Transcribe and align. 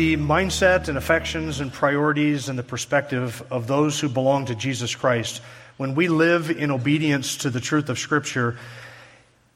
the 0.00 0.16
mindset 0.16 0.88
and 0.88 0.96
affections 0.96 1.60
and 1.60 1.70
priorities 1.70 2.48
and 2.48 2.58
the 2.58 2.62
perspective 2.62 3.42
of 3.50 3.66
those 3.66 4.00
who 4.00 4.08
belong 4.08 4.46
to 4.46 4.54
Jesus 4.54 4.94
Christ, 4.94 5.42
when 5.76 5.94
we 5.94 6.08
live 6.08 6.48
in 6.50 6.70
obedience 6.70 7.36
to 7.36 7.50
the 7.50 7.60
truth 7.60 7.90
of 7.90 7.98
Scripture, 7.98 8.56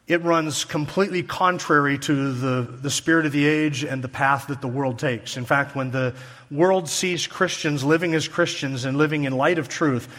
it 0.06 0.20
runs 0.20 0.66
completely 0.66 1.22
contrary 1.22 1.96
to 1.96 2.34
the, 2.34 2.60
the 2.60 2.90
spirit 2.90 3.24
of 3.24 3.32
the 3.32 3.46
age 3.46 3.84
and 3.84 4.04
the 4.04 4.08
path 4.08 4.48
that 4.48 4.60
the 4.60 4.68
world 4.68 4.98
takes. 4.98 5.38
In 5.38 5.46
fact, 5.46 5.74
when 5.74 5.92
the 5.92 6.14
world 6.50 6.90
sees 6.90 7.26
Christians 7.26 7.82
living 7.82 8.12
as 8.12 8.28
Christians 8.28 8.84
and 8.84 8.98
living 8.98 9.24
in 9.24 9.32
light 9.32 9.58
of 9.58 9.70
truth, 9.70 10.14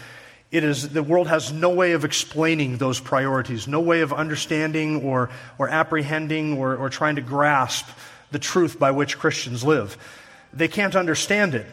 it 0.50 0.64
is 0.64 0.90
the 0.90 1.04
world 1.04 1.28
has 1.28 1.54
no 1.54 1.70
way 1.70 1.92
of 1.92 2.04
explaining 2.04 2.78
those 2.78 3.00
priorities, 3.00 3.68
no 3.68 3.80
way 3.80 4.02
of 4.02 4.12
understanding 4.12 5.04
or, 5.04 5.30
or 5.60 5.70
apprehending 5.70 6.58
or, 6.58 6.76
or 6.76 6.90
trying 6.90 7.18
to 7.18 7.22
grasp 7.22 7.88
the 8.32 8.40
truth 8.40 8.80
by 8.80 8.92
which 8.92 9.18
Christians 9.18 9.64
live. 9.64 9.98
They 10.54 10.68
can't 10.68 10.96
understand 10.96 11.56
it. 11.56 11.66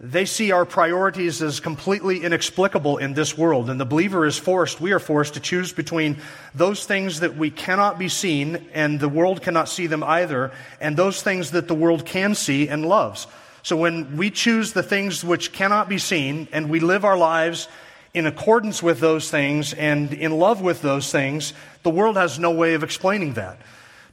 They 0.00 0.24
see 0.24 0.50
our 0.50 0.64
priorities 0.64 1.40
as 1.42 1.60
completely 1.60 2.24
inexplicable 2.24 2.98
in 2.98 3.14
this 3.14 3.38
world, 3.38 3.70
and 3.70 3.78
the 3.78 3.84
believer 3.84 4.26
is 4.26 4.36
forced, 4.36 4.80
we 4.80 4.90
are 4.90 4.98
forced 4.98 5.34
to 5.34 5.40
choose 5.40 5.72
between 5.72 6.16
those 6.56 6.84
things 6.84 7.20
that 7.20 7.36
we 7.36 7.52
cannot 7.52 8.00
be 8.00 8.08
seen 8.08 8.66
and 8.72 8.98
the 8.98 9.08
world 9.08 9.42
cannot 9.42 9.68
see 9.68 9.86
them 9.86 10.02
either, 10.02 10.50
and 10.80 10.96
those 10.96 11.22
things 11.22 11.52
that 11.52 11.68
the 11.68 11.74
world 11.74 12.04
can 12.04 12.34
see 12.34 12.68
and 12.68 12.84
loves. 12.84 13.28
So 13.62 13.76
when 13.76 14.16
we 14.16 14.30
choose 14.30 14.72
the 14.72 14.82
things 14.82 15.24
which 15.24 15.52
cannot 15.52 15.88
be 15.88 15.98
seen 15.98 16.48
and 16.50 16.68
we 16.68 16.80
live 16.80 17.04
our 17.04 17.16
lives 17.16 17.68
in 18.12 18.26
accordance 18.26 18.82
with 18.82 18.98
those 18.98 19.30
things 19.30 19.72
and 19.72 20.12
in 20.12 20.36
love 20.36 20.60
with 20.60 20.82
those 20.82 21.12
things, 21.12 21.52
the 21.84 21.90
world 21.90 22.16
has 22.16 22.40
no 22.40 22.50
way 22.50 22.74
of 22.74 22.82
explaining 22.82 23.34
that. 23.34 23.56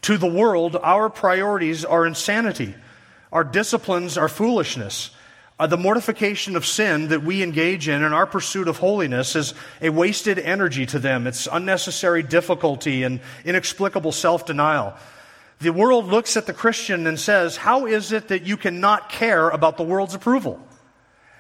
To 0.04 0.18
the 0.18 0.28
world, 0.28 0.78
our 0.82 1.10
priorities 1.10 1.84
are 1.86 2.06
insanity. 2.06 2.76
Our 3.32 3.44
disciplines 3.44 4.18
are 4.18 4.30
foolishness. 4.30 5.12
Uh, 5.60 5.68
the 5.68 5.78
mortification 5.78 6.56
of 6.56 6.66
sin 6.66 7.10
that 7.10 7.22
we 7.22 7.44
engage 7.44 7.90
in 7.90 8.02
in 8.02 8.14
our 8.14 8.26
pursuit 8.26 8.70
of 8.70 8.78
holiness 8.78 9.36
is 9.36 9.54
a 9.82 9.90
wasted 9.90 10.40
energy 10.40 10.86
to 10.86 11.00
them. 11.00 11.28
It's 11.28 11.50
unnecessary 11.52 12.24
difficulty 12.24 13.04
and 13.04 13.20
inexplicable 13.44 14.14
self 14.14 14.46
denial. 14.46 14.94
The 15.60 15.74
world 15.74 16.06
looks 16.06 16.38
at 16.38 16.46
the 16.46 16.54
Christian 16.54 17.06
and 17.06 17.20
says, 17.20 17.58
How 17.58 17.86
is 17.86 18.14
it 18.14 18.30
that 18.30 18.44
you 18.44 18.56
cannot 18.56 19.10
care 19.10 19.50
about 19.50 19.76
the 19.76 19.84
world's 19.84 20.16
approval? 20.16 20.66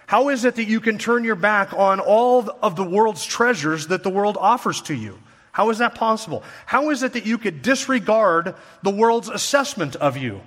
How 0.05 0.27
is 0.29 0.43
it 0.43 0.55
that 0.55 0.65
you 0.65 0.81
can 0.81 0.97
turn 0.97 1.23
your 1.23 1.35
back 1.35 1.71
on 1.73 2.01
all 2.01 2.49
of 2.61 2.75
the 2.75 2.83
world's 2.83 3.23
treasures 3.23 3.87
that 3.87 4.03
the 4.03 4.09
world 4.09 4.37
offers 4.37 4.81
to 4.81 4.93
you? 4.93 5.17
How 5.59 5.71
is 5.71 5.79
that 5.79 5.93
possible? 5.93 6.41
How 6.65 6.89
is 6.89 7.03
it 7.03 7.11
that 7.11 7.25
you 7.25 7.37
could 7.37 7.61
disregard 7.61 8.55
the 8.81 8.91
world's 8.91 9.27
assessment 9.27 9.97
of 9.97 10.15
you? 10.15 10.39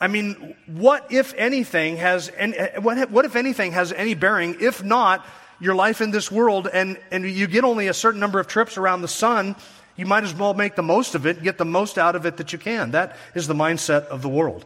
I 0.00 0.08
mean, 0.08 0.56
what 0.66 1.12
if 1.12 1.34
anything 1.34 1.98
has, 1.98 2.32
what, 2.80 3.12
what 3.12 3.24
if 3.26 3.36
anything 3.36 3.70
has 3.70 3.92
any 3.92 4.14
bearing, 4.14 4.56
if 4.60 4.82
not 4.82 5.24
your 5.60 5.76
life 5.76 6.00
in 6.00 6.10
this 6.10 6.32
world, 6.32 6.66
and, 6.66 6.98
and 7.12 7.24
you 7.24 7.46
get 7.46 7.62
only 7.62 7.86
a 7.86 7.94
certain 7.94 8.18
number 8.18 8.40
of 8.40 8.48
trips 8.48 8.76
around 8.76 9.02
the 9.02 9.08
sun, 9.08 9.54
you 9.94 10.04
might 10.04 10.24
as 10.24 10.34
well 10.34 10.52
make 10.52 10.74
the 10.74 10.82
most 10.82 11.14
of 11.14 11.26
it, 11.26 11.40
get 11.44 11.56
the 11.56 11.64
most 11.64 11.96
out 11.96 12.16
of 12.16 12.26
it 12.26 12.38
that 12.38 12.52
you 12.52 12.58
can. 12.58 12.90
That 12.90 13.14
is 13.36 13.46
the 13.46 13.54
mindset 13.54 14.06
of 14.06 14.20
the 14.20 14.28
world. 14.28 14.64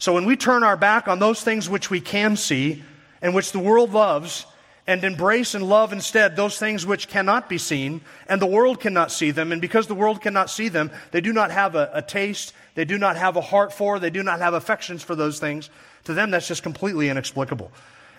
So 0.00 0.14
when 0.14 0.24
we 0.24 0.34
turn 0.34 0.64
our 0.64 0.76
back 0.76 1.06
on 1.06 1.20
those 1.20 1.40
things 1.40 1.70
which 1.70 1.88
we 1.88 2.00
can 2.00 2.34
see 2.34 2.82
and 3.22 3.32
which 3.32 3.52
the 3.52 3.60
world 3.60 3.92
loves, 3.92 4.44
and 4.86 5.02
embrace 5.02 5.54
and 5.54 5.66
love 5.68 5.92
instead 5.92 6.36
those 6.36 6.58
things 6.58 6.84
which 6.84 7.08
cannot 7.08 7.48
be 7.48 7.58
seen, 7.58 8.02
and 8.28 8.40
the 8.40 8.46
world 8.46 8.80
cannot 8.80 9.10
see 9.10 9.30
them. 9.30 9.50
And 9.50 9.60
because 9.60 9.86
the 9.86 9.94
world 9.94 10.20
cannot 10.20 10.50
see 10.50 10.68
them, 10.68 10.90
they 11.10 11.20
do 11.20 11.32
not 11.32 11.50
have 11.50 11.74
a, 11.74 11.90
a, 11.94 12.02
taste, 12.02 12.52
they 12.74 12.84
do 12.84 12.98
not 12.98 13.16
have 13.16 13.36
a 13.36 13.40
heart 13.40 13.72
for, 13.72 13.98
they 13.98 14.10
do 14.10 14.22
not 14.22 14.40
have 14.40 14.54
affections 14.54 15.02
for 15.02 15.14
those 15.14 15.38
things. 15.38 15.70
To 16.04 16.14
them, 16.14 16.30
that's 16.30 16.48
just 16.48 16.62
completely 16.62 17.08
inexplicable. 17.08 17.72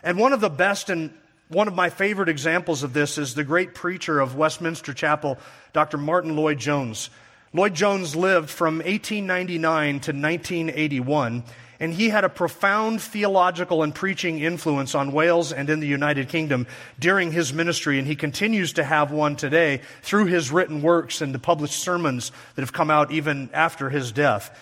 And 0.04 0.18
one 0.18 0.34
of 0.34 0.42
the 0.42 0.50
best 0.50 0.90
and 0.90 1.14
one 1.50 1.68
of 1.68 1.76
my 1.76 1.92
favorite 1.92 2.30
examples 2.30 2.82
of 2.82 2.94
this 2.94 3.20
is 3.20 3.36
the 3.36 3.44
great 3.44 3.76
preacher 3.76 4.20
of 4.20 4.36
Westminster 4.36 4.94
Chapel, 4.94 5.38
Dr. 5.74 6.00
Martyn 6.00 6.36
Lloyd 6.36 6.58
Jones. 6.58 7.12
Lloyd 7.54 7.76
Jones 7.76 8.16
lived 8.16 8.50
from 8.50 8.78
1899 8.78 10.00
to 10.02 10.12
1981 10.12 11.44
and 11.80 11.94
he 11.94 12.10
had 12.10 12.24
a 12.24 12.30
profound 12.30 13.02
theological 13.02 13.84
and 13.84 13.94
preaching 13.94 14.40
influence 14.40 14.96
on 14.96 15.12
Wales 15.12 15.52
and 15.52 15.70
in 15.70 15.80
the 15.80 15.88
United 15.88 16.30
Kingdom 16.30 16.68
during 17.00 17.32
his 17.32 17.54
ministry, 17.54 18.00
and 18.00 18.08
he 18.08 18.16
continues 18.16 18.74
to 18.74 18.84
have 18.84 19.12
one 19.12 19.36
today 19.36 19.82
through 20.02 20.26
his 20.26 20.52
written 20.52 20.82
works 20.82 21.22
and 21.22 21.34
the 21.34 21.40
published 21.40 21.80
sermons 21.80 22.32
that 22.56 22.62
have 22.62 22.74
come 22.74 22.90
out 22.90 23.12
even 23.12 23.50
after 23.54 23.90
his 23.90 24.12
death. 24.12 24.58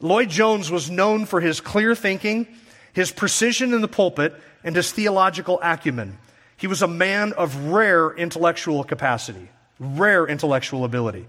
Lloyd 0.00 0.30
Jones 0.30 0.70
was 0.70 0.90
known 0.90 1.26
for 1.26 1.40
his 1.40 1.60
clear 1.60 1.94
thinking, 1.94 2.46
his 2.92 3.10
precision 3.10 3.74
in 3.74 3.80
the 3.80 3.88
pulpit, 3.88 4.34
and 4.64 4.74
his 4.76 4.92
theological 4.92 5.58
acumen. 5.62 6.18
He 6.56 6.66
was 6.66 6.82
a 6.82 6.88
man 6.88 7.32
of 7.34 7.56
rare 7.66 8.10
intellectual 8.10 8.82
capacity, 8.84 9.48
rare 9.78 10.26
intellectual 10.26 10.84
ability. 10.84 11.26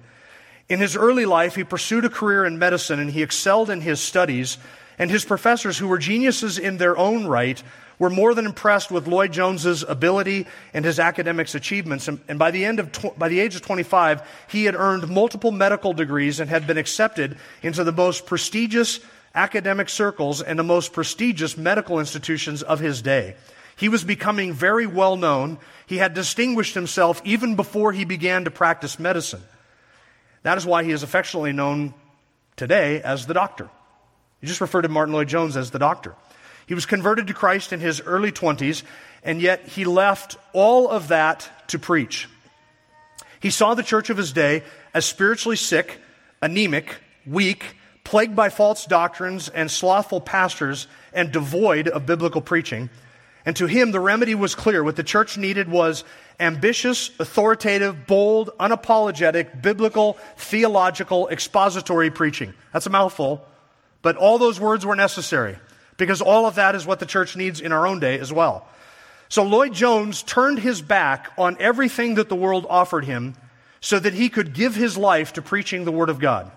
In 0.68 0.80
his 0.80 0.96
early 0.96 1.26
life, 1.26 1.56
he 1.56 1.64
pursued 1.64 2.06
a 2.06 2.10
career 2.10 2.46
in 2.46 2.60
medicine 2.60 3.00
and 3.00 3.10
he 3.10 3.24
excelled 3.24 3.70
in 3.70 3.82
his 3.82 4.00
studies 4.00 4.60
and 5.00 5.10
his 5.10 5.24
professors, 5.24 5.78
who 5.78 5.88
were 5.88 5.98
geniuses 5.98 6.60
in 6.60 6.78
their 6.78 6.98
own 6.98 7.26
right, 7.26 7.64
were 7.98 8.10
more 8.10 8.34
than 8.34 8.46
impressed 8.46 8.92
with 8.92 9.08
Lloyd 9.08 9.32
Jones's 9.32 9.84
ability 9.84 10.46
and 10.74 10.84
his 10.84 11.00
academics 11.00 11.56
achievements. 11.56 12.10
And, 12.10 12.20
and 12.28 12.38
by, 12.38 12.52
the 12.52 12.66
end 12.66 12.80
of 12.80 12.92
tw- 12.92 13.18
by 13.18 13.30
the 13.30 13.40
age 13.40 13.56
of 13.56 13.62
25, 13.62 14.22
he 14.50 14.66
had 14.66 14.76
earned 14.76 15.10
multiple 15.10 15.52
medical 15.52 15.94
degrees 15.94 16.40
and 16.40 16.50
had 16.50 16.68
been 16.68 16.78
accepted 16.78 17.38
into 17.64 17.84
the 17.84 17.94
most 17.94 18.26
prestigious 18.26 19.00
academic 19.34 19.88
circles 19.88 20.42
and 20.42 20.60
the 20.60 20.64
most 20.64 20.92
prestigious 20.92 21.58
medical 21.58 22.00
institutions 22.00 22.62
of 22.62 22.80
his 22.80 23.02
day. 23.02 23.36
He 23.78 23.88
was 23.88 24.04
becoming 24.04 24.52
very 24.52 24.86
well 24.86 25.16
known. 25.16 25.60
He 25.86 25.98
had 25.98 26.14
distinguished 26.14 26.74
himself 26.74 27.22
even 27.24 27.56
before 27.56 27.94
he 27.94 28.04
began 28.04 28.44
to 28.44 28.52
practice 28.52 29.00
medicine. 29.00 29.42
That 30.44 30.58
is 30.58 30.66
why 30.66 30.84
he 30.84 30.92
is 30.92 31.04
affectionately 31.04 31.54
known 31.54 31.94
today 32.58 33.02
as 33.02 33.26
the 33.26 33.34
doctor. 33.34 33.70
You 34.42 34.48
just 34.48 34.62
refer 34.62 34.82
to 34.82 34.90
Martyn 34.90 35.14
Lloyd 35.14 35.28
Jones 35.28 35.58
as 35.58 35.72
the 35.72 35.80
doctor. 35.80 36.16
He 36.66 36.74
was 36.74 36.86
converted 36.86 37.28
to 37.28 37.34
Christ 37.34 37.74
in 37.74 37.80
his 37.80 38.02
early 38.02 38.32
20s, 38.32 38.84
and 39.24 39.42
yet 39.42 39.68
he 39.68 39.86
left 39.86 40.38
all 40.54 40.88
of 40.88 41.08
that 41.10 41.50
to 41.68 41.80
preach. 41.80 42.30
He 43.40 43.50
saw 43.50 43.74
the 43.74 43.84
church 43.84 44.10
of 44.10 44.18
his 44.18 44.32
day 44.32 44.64
as 44.94 45.06
spiritually 45.06 45.56
sick, 45.56 46.00
anemic, 46.42 46.98
weak, 47.26 47.76
plagued 48.04 48.36
by 48.36 48.50
false 48.50 48.86
doctrines 48.86 49.50
and 49.50 49.70
slothful 49.70 50.22
pastors, 50.22 50.88
and 51.14 51.32
devoid 51.32 51.88
of 51.88 52.06
biblical 52.06 52.42
preaching. 52.42 52.90
And 53.46 53.56
to 53.56 53.66
him, 53.66 53.92
the 53.92 54.00
remedy 54.00 54.36
was 54.36 54.56
clear. 54.56 54.84
What 54.84 54.96
the 54.96 55.04
church 55.04 55.38
needed 55.38 55.70
was 55.70 56.04
ambitious, 56.40 57.12
authoritative, 57.20 58.06
bold, 58.06 58.52
unapologetic, 58.60 59.62
biblical, 59.62 60.18
theological, 60.38 61.30
expository 61.30 62.12
preaching. 62.12 62.54
That's 62.74 62.86
a 62.86 62.92
mouthful. 62.92 63.46
But 64.02 64.16
all 64.16 64.38
those 64.38 64.60
words 64.60 64.86
were 64.86 64.96
necessary 64.96 65.58
because 65.98 66.22
all 66.22 66.46
of 66.46 66.56
that 66.56 66.76
is 66.76 66.86
what 66.86 67.00
the 67.00 67.06
church 67.06 67.36
needs 67.36 67.62
in 67.62 67.72
our 67.72 67.86
own 67.86 68.00
day 68.00 68.18
as 68.20 68.32
well. 68.32 68.68
So 69.28 69.44
Lloyd 69.44 69.74
Jones 69.74 70.24
turned 70.24 70.60
his 70.60 70.82
back 70.82 71.32
on 71.38 71.58
everything 71.60 72.16
that 72.16 72.30
the 72.30 72.36
world 72.36 72.66
offered 72.70 73.06
him 73.06 73.36
so 73.82 74.00
that 74.00 74.14
he 74.14 74.30
could 74.30 74.54
give 74.54 74.76
his 74.76 74.98
life 74.98 75.34
to 75.34 75.42
preaching 75.42 75.86
the 75.86 75.92
Word 75.92 76.10
of 76.10 76.20
God. 76.20 76.52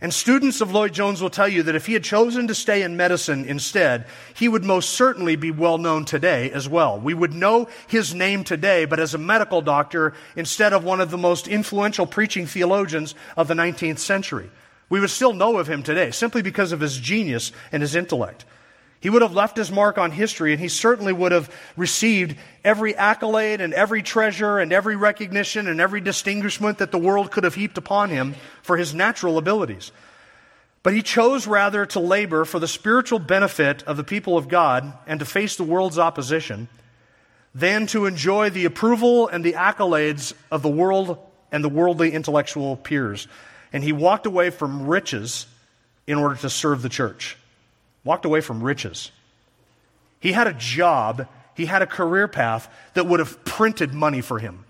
And 0.00 0.12
students 0.12 0.60
of 0.60 0.72
Lloyd 0.72 0.92
Jones 0.92 1.22
will 1.22 1.30
tell 1.30 1.48
you 1.48 1.62
that 1.62 1.74
if 1.74 1.86
he 1.86 1.94
had 1.94 2.04
chosen 2.04 2.48
to 2.48 2.54
stay 2.54 2.82
in 2.82 2.98
medicine 2.98 3.46
instead, 3.46 4.06
he 4.34 4.46
would 4.46 4.64
most 4.64 4.90
certainly 4.90 5.36
be 5.36 5.50
well 5.50 5.78
known 5.78 6.04
today 6.04 6.50
as 6.50 6.68
well. 6.68 7.00
We 7.00 7.14
would 7.14 7.32
know 7.32 7.68
his 7.86 8.14
name 8.14 8.44
today, 8.44 8.84
but 8.84 9.00
as 9.00 9.14
a 9.14 9.18
medical 9.18 9.62
doctor 9.62 10.12
instead 10.36 10.74
of 10.74 10.84
one 10.84 11.00
of 11.00 11.10
the 11.10 11.16
most 11.16 11.48
influential 11.48 12.06
preaching 12.06 12.46
theologians 12.46 13.14
of 13.38 13.48
the 13.48 13.54
19th 13.54 13.98
century. 13.98 14.50
We 14.88 15.00
would 15.00 15.10
still 15.10 15.32
know 15.32 15.58
of 15.58 15.68
him 15.68 15.82
today 15.82 16.10
simply 16.10 16.42
because 16.42 16.72
of 16.72 16.80
his 16.80 16.98
genius 16.98 17.52
and 17.72 17.82
his 17.82 17.94
intellect. 17.94 18.44
He 19.00 19.10
would 19.10 19.22
have 19.22 19.34
left 19.34 19.56
his 19.56 19.70
mark 19.70 19.98
on 19.98 20.10
history, 20.10 20.52
and 20.52 20.60
he 20.60 20.68
certainly 20.68 21.12
would 21.12 21.32
have 21.32 21.52
received 21.76 22.36
every 22.64 22.96
accolade 22.96 23.60
and 23.60 23.74
every 23.74 24.02
treasure 24.02 24.58
and 24.58 24.72
every 24.72 24.96
recognition 24.96 25.68
and 25.68 25.80
every 25.80 26.00
distinguishment 26.00 26.78
that 26.78 26.92
the 26.92 26.98
world 26.98 27.30
could 27.30 27.44
have 27.44 27.54
heaped 27.54 27.78
upon 27.78 28.10
him 28.10 28.34
for 28.62 28.76
his 28.76 28.94
natural 28.94 29.38
abilities. 29.38 29.92
But 30.82 30.94
he 30.94 31.02
chose 31.02 31.46
rather 31.46 31.84
to 31.86 32.00
labor 32.00 32.44
for 32.44 32.58
the 32.58 32.68
spiritual 32.68 33.18
benefit 33.18 33.82
of 33.82 33.96
the 33.96 34.04
people 34.04 34.38
of 34.38 34.48
God 34.48 34.92
and 35.06 35.20
to 35.20 35.26
face 35.26 35.56
the 35.56 35.64
world's 35.64 35.98
opposition 35.98 36.68
than 37.54 37.86
to 37.88 38.06
enjoy 38.06 38.50
the 38.50 38.64
approval 38.66 39.28
and 39.28 39.44
the 39.44 39.54
accolades 39.54 40.32
of 40.50 40.62
the 40.62 40.68
world 40.68 41.18
and 41.50 41.62
the 41.62 41.68
worldly 41.68 42.12
intellectual 42.12 42.76
peers. 42.76 43.28
And 43.72 43.82
he 43.82 43.92
walked 43.92 44.26
away 44.26 44.50
from 44.50 44.86
riches 44.86 45.46
in 46.06 46.18
order 46.18 46.36
to 46.36 46.50
serve 46.50 46.82
the 46.82 46.88
church. 46.88 47.36
Walked 48.04 48.24
away 48.24 48.40
from 48.40 48.62
riches. 48.62 49.10
He 50.20 50.32
had 50.32 50.46
a 50.46 50.52
job, 50.52 51.26
he 51.54 51.66
had 51.66 51.82
a 51.82 51.86
career 51.86 52.28
path 52.28 52.72
that 52.94 53.06
would 53.06 53.20
have 53.20 53.44
printed 53.44 53.92
money 53.92 54.20
for 54.20 54.38
him. 54.38 54.64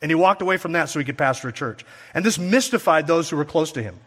And 0.00 0.10
he 0.10 0.14
walked 0.14 0.42
away 0.42 0.56
from 0.56 0.72
that 0.72 0.88
so 0.88 0.98
he 0.98 1.04
could 1.04 1.18
pastor 1.18 1.48
a 1.48 1.52
church. 1.52 1.84
And 2.12 2.24
this 2.24 2.38
mystified 2.38 3.06
those 3.06 3.30
who 3.30 3.36
were 3.36 3.44
close 3.44 3.72
to 3.72 3.82
him. 3.82 3.98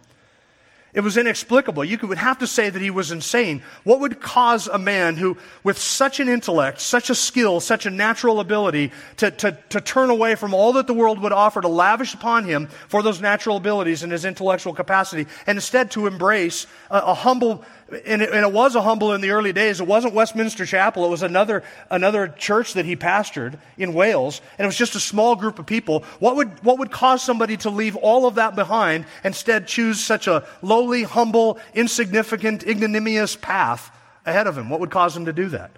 It 0.96 1.04
was 1.04 1.18
inexplicable. 1.18 1.84
You 1.84 2.00
would 2.04 2.18
have 2.18 2.40
to 2.40 2.48
say 2.48 2.70
that 2.70 2.82
he 2.82 2.90
was 2.90 3.12
insane. 3.12 3.62
What 3.84 4.00
would 4.00 4.22
cause 4.22 4.68
a 4.68 4.80
man 4.80 5.18
who, 5.18 5.38
with 5.62 5.78
such 5.78 6.22
an 6.22 6.30
intellect, 6.30 6.80
such 6.80 7.10
a 7.10 7.16
skill, 7.16 7.60
such 7.60 7.86
a 7.86 7.92
natural 7.92 8.40
ability, 8.40 8.94
to, 9.18 9.30
to, 9.30 9.58
to 9.70 9.82
turn 9.82 10.10
away 10.10 10.36
from 10.36 10.54
all 10.54 10.72
that 10.74 10.88
the 10.88 10.94
world 10.94 11.20
would 11.20 11.34
offer 11.34 11.60
to 11.60 11.68
lavish 11.68 12.14
upon 12.14 12.46
him 12.46 12.68
for 12.88 13.04
those 13.04 13.20
natural 13.20 13.58
abilities 13.58 14.04
and 14.04 14.12
his 14.14 14.24
intellectual 14.24 14.74
capacity, 14.74 15.28
and 15.46 15.58
instead 15.58 15.92
to 15.92 16.08
embrace 16.08 16.66
a, 16.90 17.00
a 17.00 17.14
humble 17.14 17.66
and 17.90 18.22
it, 18.22 18.32
and 18.32 18.44
it, 18.44 18.52
was 18.52 18.76
a 18.76 18.82
humble 18.82 19.14
in 19.14 19.22
the 19.22 19.30
early 19.30 19.54
days. 19.54 19.80
It 19.80 19.86
wasn't 19.86 20.16
Westminster 20.16 20.66
Chapel. 20.66 21.06
It 21.06 21.10
was 21.10 21.22
another, 21.22 21.64
another 21.92 22.28
church 22.28 22.74
that 22.74 22.86
he 22.86 22.96
pastored 22.96 23.60
in 23.78 23.94
Wales. 23.94 24.42
And 24.58 24.66
it 24.66 24.68
was 24.68 24.78
just 24.78 24.96
a 24.96 25.00
small 25.00 25.36
group 25.36 25.60
of 25.60 25.68
people. 25.68 26.04
What 26.18 26.36
would, 26.36 26.64
what 26.64 26.80
would 26.80 26.90
cause 26.90 27.22
somebody 27.22 27.58
to 27.58 27.70
leave 27.70 27.96
all 27.96 28.26
of 28.26 28.36
that 28.36 28.56
behind 28.56 29.06
and 29.24 29.36
instead 29.36 29.68
choose 29.68 30.00
such 30.00 30.26
a 30.26 30.48
lowly, 30.64 31.04
humble, 31.04 31.60
insignificant, 31.76 32.66
ignominious 32.66 33.36
path 33.36 33.96
ahead 34.26 34.48
of 34.48 34.58
him? 34.58 34.70
What 34.70 34.80
would 34.80 34.92
cause 34.92 35.16
him 35.16 35.26
to 35.26 35.34
do 35.34 35.50
that? 35.50 35.70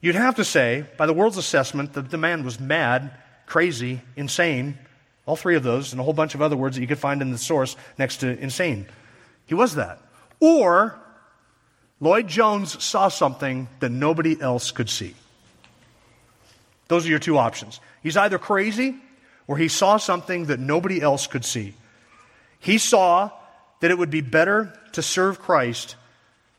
You'd 0.00 0.14
have 0.14 0.36
to 0.36 0.44
say, 0.44 0.86
by 0.96 1.04
the 1.04 1.12
world's 1.12 1.36
assessment, 1.36 1.92
that 1.94 2.10
the 2.10 2.18
man 2.18 2.44
was 2.44 2.58
mad, 2.58 3.10
crazy, 3.44 4.00
insane. 4.14 4.78
All 5.26 5.36
three 5.36 5.56
of 5.56 5.62
those, 5.62 5.92
and 5.92 6.00
a 6.00 6.04
whole 6.04 6.12
bunch 6.12 6.34
of 6.34 6.40
other 6.40 6.56
words 6.56 6.76
that 6.76 6.82
you 6.82 6.86
could 6.86 6.98
find 6.98 7.20
in 7.20 7.30
the 7.30 7.38
source 7.38 7.76
next 7.98 8.18
to 8.18 8.38
insane. 8.38 8.86
He 9.46 9.54
was 9.54 9.74
that. 9.74 10.00
Or 10.40 10.98
Lloyd 12.00 12.28
Jones 12.28 12.82
saw 12.82 13.08
something 13.08 13.68
that 13.80 13.90
nobody 13.90 14.40
else 14.40 14.70
could 14.70 14.90
see. 14.90 15.14
Those 16.88 17.06
are 17.06 17.10
your 17.10 17.18
two 17.18 17.38
options. 17.38 17.80
He's 18.02 18.16
either 18.16 18.38
crazy 18.38 18.96
or 19.46 19.56
he 19.56 19.68
saw 19.68 19.96
something 19.96 20.46
that 20.46 20.60
nobody 20.60 21.00
else 21.00 21.26
could 21.26 21.44
see. 21.44 21.74
He 22.60 22.78
saw 22.78 23.30
that 23.80 23.90
it 23.90 23.98
would 23.98 24.10
be 24.10 24.20
better 24.20 24.78
to 24.92 25.02
serve 25.02 25.40
Christ 25.40 25.96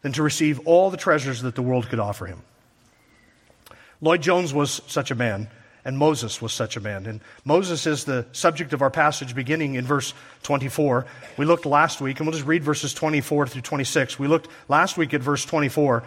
than 0.02 0.12
to 0.14 0.24
receive 0.24 0.60
all 0.66 0.90
the 0.90 0.98
treasures 0.98 1.42
that 1.42 1.56
the 1.56 1.62
world 1.62 1.90
could 1.90 2.00
offer 2.00 2.26
him. 2.26 2.42
Lloyd 4.02 4.22
Jones 4.22 4.54
was 4.54 4.82
such 4.88 5.12
a 5.12 5.16
man. 5.16 5.50
And 5.88 5.98
Moses 5.98 6.42
was 6.42 6.52
such 6.52 6.76
a 6.76 6.82
man. 6.82 7.06
And 7.06 7.22
Moses 7.46 7.88
is 7.88 8.04
the 8.04 8.26
subject 8.34 8.74
of 8.74 8.82
our 8.82 8.90
passage 8.90 9.34
beginning 9.34 9.76
in 9.76 9.86
verse 9.86 10.14
24. 10.44 11.06
We 11.38 11.46
looked 11.46 11.66
last 11.66 12.02
week, 12.02 12.20
and 12.20 12.28
we'll 12.28 12.34
just 12.34 12.46
read 12.46 12.62
verses 12.62 12.94
24 12.94 13.48
through 13.48 13.62
26. 13.62 14.20
We 14.20 14.28
looked 14.28 14.50
last 14.68 14.98
week 14.98 15.14
at 15.14 15.22
verse 15.22 15.46
24. 15.46 16.04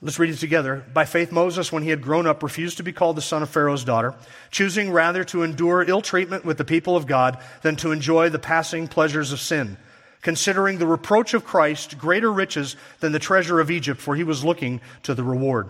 Let's 0.00 0.18
read 0.18 0.30
it 0.30 0.38
together. 0.38 0.82
By 0.94 1.04
faith, 1.04 1.30
Moses, 1.30 1.70
when 1.70 1.82
he 1.82 1.90
had 1.90 2.00
grown 2.00 2.26
up, 2.26 2.42
refused 2.42 2.78
to 2.78 2.82
be 2.82 2.94
called 2.94 3.18
the 3.18 3.20
son 3.20 3.42
of 3.42 3.50
Pharaoh's 3.50 3.84
daughter, 3.84 4.14
choosing 4.50 4.90
rather 4.90 5.24
to 5.24 5.42
endure 5.42 5.82
ill 5.86 6.00
treatment 6.00 6.46
with 6.46 6.56
the 6.56 6.64
people 6.64 6.96
of 6.96 7.06
God 7.06 7.36
than 7.60 7.76
to 7.76 7.92
enjoy 7.92 8.30
the 8.30 8.38
passing 8.38 8.88
pleasures 8.88 9.30
of 9.30 9.40
sin, 9.40 9.76
considering 10.22 10.78
the 10.78 10.86
reproach 10.86 11.34
of 11.34 11.44
Christ 11.44 11.98
greater 11.98 12.32
riches 12.32 12.76
than 13.00 13.12
the 13.12 13.18
treasure 13.18 13.60
of 13.60 13.70
Egypt, 13.70 14.00
for 14.00 14.16
he 14.16 14.24
was 14.24 14.42
looking 14.42 14.80
to 15.02 15.14
the 15.14 15.22
reward. 15.22 15.68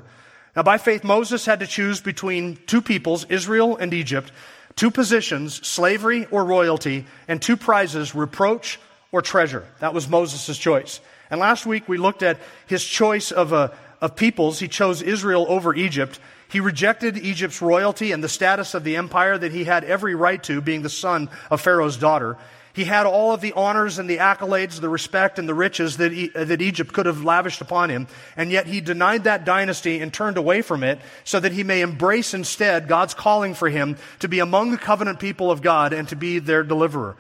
Now, 0.55 0.63
by 0.63 0.79
faith, 0.79 1.03
Moses 1.03 1.47
had 1.47 1.61
to 1.61 1.67
choose 1.67 2.01
between 2.01 2.59
two 2.67 2.83
peoples, 2.83 3.25
Israel 3.31 3.77
and 3.77 3.95
Egypt, 3.95 4.31
two 4.77 4.91
positions, 4.91 5.67
slavery 5.67 6.27
or 6.31 6.45
royalty, 6.45 7.07
and 7.27 7.41
two 7.41 7.57
prizes, 7.57 8.15
reproach 8.15 8.79
or 9.13 9.23
treasure. 9.23 9.65
That 9.81 9.95
was 9.95 10.09
Moses' 10.09 10.59
choice. 10.59 11.01
And 11.31 11.41
last 11.41 11.65
week 11.65 11.89
we 11.89 11.97
looked 11.97 12.23
at 12.23 12.39
his 12.67 12.85
choice 12.85 13.33
of, 13.33 13.53
uh, 13.53 13.69
of 14.03 14.17
peoples. 14.17 14.59
He 14.59 14.69
chose 14.69 15.01
Israel 15.01 15.47
over 15.49 15.75
Egypt. 15.75 16.21
He 16.49 16.61
rejected 16.61 17.17
Egypt's 17.17 17.63
royalty 17.63 18.13
and 18.13 18.23
the 18.23 18.29
status 18.29 18.75
of 18.75 18.85
the 18.85 18.97
empire 18.97 19.39
that 19.39 19.53
he 19.53 19.65
had 19.65 19.85
every 19.85 20.15
right 20.15 20.43
to, 20.45 20.61
being 20.61 20.83
the 20.83 20.91
son 20.91 21.31
of 21.51 21.63
Pharaoh's 21.63 21.97
daughter. 21.97 22.37
He 22.75 22.85
had 22.85 23.05
all 23.05 23.33
of 23.33 23.43
the 23.43 23.53
honors 23.53 23.99
and 23.99 24.09
the 24.09 24.17
accolades, 24.17 24.81
the 24.81 24.89
respect 24.89 25.39
and 25.39 25.47
the 25.49 25.55
riches 25.55 25.99
that, 25.99 26.31
that 26.35 26.63
Egypt 26.63 26.93
could 26.93 27.05
have 27.05 27.23
lavished 27.23 27.61
upon 27.61 27.91
him. 27.91 28.07
And 28.37 28.51
yet 28.51 28.67
he 28.67 28.81
denied 28.81 29.25
that 29.25 29.45
dynasty 29.45 30.01
and 30.01 30.13
turned 30.13 30.39
away 30.39 30.63
from 30.63 30.83
it 30.83 30.99
so 31.25 31.39
that 31.39 31.53
he 31.53 31.65
may 31.65 31.83
embrace 31.83 32.33
instead 32.33 32.89
God's 32.89 33.13
calling 33.13 33.53
for 33.53 33.69
him 33.69 33.97
to 34.21 34.29
be 34.29 34.39
among 34.39 34.71
the 34.71 34.79
covenant 34.79 35.21
people 35.21 35.51
of 35.51 35.61
God 35.61 35.93
and 35.93 36.09
to 36.09 36.17
be 36.17 36.39
their 36.39 36.63
deliverer. 36.63 37.17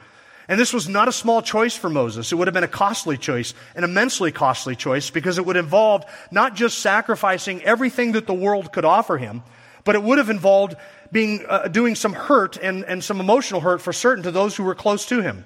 And 0.48 0.58
this 0.58 0.72
was 0.72 0.88
not 0.88 1.08
a 1.08 1.12
small 1.12 1.42
choice 1.42 1.76
for 1.76 1.88
Moses. 1.90 2.32
It 2.32 2.34
would 2.36 2.48
have 2.48 2.54
been 2.54 2.64
a 2.64 2.68
costly 2.68 3.16
choice, 3.16 3.54
an 3.76 3.84
immensely 3.84 4.32
costly 4.32 4.74
choice, 4.74 5.10
because 5.10 5.38
it 5.38 5.46
would 5.46 5.56
involve 5.56 6.04
not 6.30 6.56
just 6.56 6.78
sacrificing 6.78 7.62
everything 7.62 8.12
that 8.12 8.26
the 8.26 8.34
world 8.34 8.72
could 8.72 8.84
offer 8.84 9.18
him, 9.18 9.42
but 9.84 9.94
it 9.94 10.02
would 10.02 10.18
have 10.18 10.30
involved 10.30 10.76
being, 11.10 11.44
uh, 11.48 11.68
doing 11.68 11.94
some 11.94 12.12
hurt 12.12 12.56
and, 12.56 12.84
and 12.84 13.02
some 13.02 13.20
emotional 13.20 13.60
hurt 13.60 13.80
for 13.80 13.92
certain 13.92 14.24
to 14.24 14.30
those 14.30 14.56
who 14.56 14.64
were 14.64 14.74
close 14.74 15.06
to 15.06 15.20
him. 15.20 15.44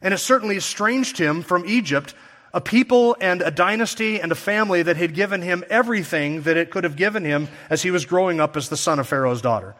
And 0.00 0.12
it 0.12 0.18
certainly 0.18 0.56
estranged 0.56 1.18
him 1.18 1.42
from 1.42 1.64
Egypt, 1.66 2.14
a 2.52 2.60
people 2.60 3.16
and 3.20 3.40
a 3.40 3.50
dynasty 3.50 4.20
and 4.20 4.30
a 4.30 4.36
family 4.36 4.82
that 4.82 4.96
had 4.96 5.14
given 5.14 5.42
him 5.42 5.64
everything 5.70 6.42
that 6.42 6.56
it 6.56 6.70
could 6.70 6.84
have 6.84 6.96
given 6.96 7.24
him 7.24 7.48
as 7.70 7.82
he 7.82 7.90
was 7.90 8.04
growing 8.04 8.40
up 8.40 8.56
as 8.56 8.68
the 8.68 8.76
son 8.76 8.98
of 8.98 9.08
Pharaoh's 9.08 9.42
daughter. 9.42 9.74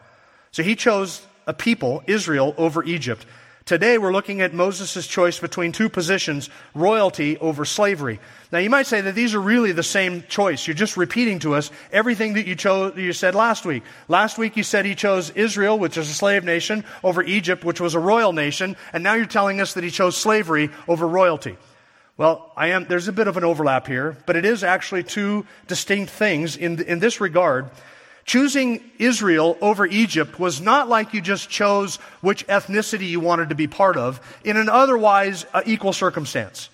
So 0.51 0.63
he 0.63 0.75
chose 0.75 1.25
a 1.45 1.53
people, 1.53 2.03
Israel, 2.07 2.53
over 2.57 2.83
Egypt. 2.83 3.25
Today 3.65 3.97
we're 3.97 4.11
looking 4.11 4.41
at 4.41 4.53
Moses' 4.53 5.07
choice 5.07 5.39
between 5.39 5.71
two 5.71 5.87
positions, 5.87 6.49
royalty 6.75 7.37
over 7.37 7.63
slavery. 7.63 8.19
Now 8.51 8.59
you 8.59 8.69
might 8.69 8.87
say 8.87 8.99
that 8.99 9.15
these 9.15 9.33
are 9.33 9.39
really 9.39 9.71
the 9.71 9.83
same 9.83 10.23
choice. 10.23 10.67
You're 10.67 10.73
just 10.73 10.97
repeating 10.97 11.39
to 11.39 11.55
us 11.55 11.71
everything 11.89 12.33
that 12.33 12.45
you 12.45 13.01
you 13.01 13.13
said 13.13 13.35
last 13.35 13.65
week. 13.65 13.83
Last 14.09 14.37
week 14.37 14.57
you 14.57 14.63
said 14.63 14.85
he 14.85 14.95
chose 14.95 15.29
Israel, 15.29 15.79
which 15.79 15.97
is 15.97 16.09
a 16.09 16.13
slave 16.13 16.43
nation, 16.43 16.83
over 17.05 17.23
Egypt, 17.23 17.63
which 17.63 17.79
was 17.79 17.95
a 17.95 17.99
royal 17.99 18.33
nation, 18.33 18.75
and 18.91 19.01
now 19.01 19.13
you're 19.13 19.25
telling 19.25 19.61
us 19.61 19.75
that 19.75 19.83
he 19.85 19.91
chose 19.91 20.17
slavery 20.17 20.69
over 20.89 21.07
royalty. 21.07 21.55
Well, 22.17 22.51
I 22.57 22.67
am, 22.67 22.85
there's 22.87 23.07
a 23.07 23.13
bit 23.13 23.29
of 23.29 23.37
an 23.37 23.45
overlap 23.45 23.87
here, 23.87 24.17
but 24.25 24.35
it 24.35 24.43
is 24.43 24.65
actually 24.65 25.03
two 25.03 25.47
distinct 25.67 26.11
things 26.11 26.57
in, 26.57 26.83
in 26.83 26.99
this 26.99 27.21
regard. 27.21 27.71
Choosing 28.25 28.81
Israel 28.99 29.57
over 29.61 29.85
Egypt 29.85 30.39
was 30.39 30.61
not 30.61 30.87
like 30.87 31.13
you 31.13 31.21
just 31.21 31.49
chose 31.49 31.97
which 32.21 32.47
ethnicity 32.47 33.07
you 33.07 33.19
wanted 33.19 33.49
to 33.49 33.55
be 33.55 33.67
part 33.67 33.97
of 33.97 34.21
in 34.43 34.55
an 34.55 34.69
otherwise 34.69 35.45
uh, 35.53 35.61
equal 35.65 35.91
circumstance. 35.91 36.69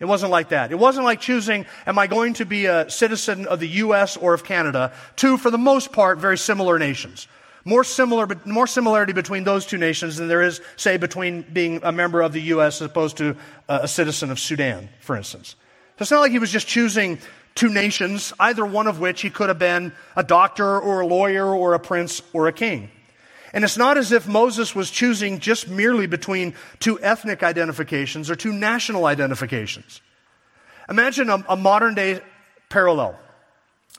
It 0.00 0.06
wasn't 0.06 0.32
like 0.32 0.48
that. 0.48 0.72
It 0.72 0.78
wasn't 0.78 1.04
like 1.04 1.20
choosing, 1.20 1.66
am 1.86 1.98
I 1.98 2.06
going 2.06 2.32
to 2.34 2.46
be 2.46 2.66
a 2.66 2.90
citizen 2.90 3.46
of 3.46 3.60
the 3.60 3.68
U.S. 3.68 4.16
or 4.16 4.32
of 4.32 4.44
Canada? 4.44 4.92
Two, 5.14 5.36
for 5.36 5.50
the 5.50 5.58
most 5.58 5.92
part, 5.92 6.18
very 6.18 6.38
similar 6.38 6.78
nations. 6.78 7.28
More 7.66 7.84
similar, 7.84 8.26
but 8.26 8.46
more 8.46 8.66
similarity 8.66 9.12
between 9.12 9.44
those 9.44 9.66
two 9.66 9.76
nations 9.76 10.16
than 10.16 10.28
there 10.28 10.40
is, 10.40 10.62
say, 10.76 10.96
between 10.96 11.42
being 11.42 11.80
a 11.82 11.92
member 11.92 12.22
of 12.22 12.32
the 12.32 12.40
U.S. 12.54 12.80
as 12.80 12.86
opposed 12.86 13.18
to 13.18 13.36
a 13.68 13.86
citizen 13.86 14.30
of 14.30 14.40
Sudan, 14.40 14.88
for 15.00 15.14
instance. 15.14 15.54
So 15.98 16.02
it's 16.04 16.10
not 16.10 16.20
like 16.20 16.32
he 16.32 16.38
was 16.38 16.50
just 16.50 16.66
choosing 16.66 17.18
two 17.60 17.68
nations, 17.68 18.32
either 18.40 18.64
one 18.64 18.86
of 18.86 19.00
which 19.00 19.20
he 19.20 19.28
could 19.28 19.50
have 19.50 19.58
been 19.58 19.92
a 20.16 20.24
doctor 20.24 20.80
or 20.80 21.00
a 21.00 21.06
lawyer 21.06 21.44
or 21.44 21.74
a 21.74 21.78
prince 21.78 22.22
or 22.32 22.48
a 22.48 22.52
king. 22.52 22.90
And 23.52 23.64
it's 23.64 23.76
not 23.76 23.98
as 23.98 24.12
if 24.12 24.26
Moses 24.26 24.74
was 24.74 24.90
choosing 24.90 25.40
just 25.40 25.68
merely 25.68 26.06
between 26.06 26.54
two 26.78 26.98
ethnic 27.00 27.42
identifications 27.42 28.30
or 28.30 28.34
two 28.34 28.54
national 28.54 29.04
identifications. 29.04 30.00
Imagine 30.88 31.28
a, 31.28 31.44
a 31.50 31.56
modern 31.56 31.94
day 31.94 32.22
parallel. 32.70 33.18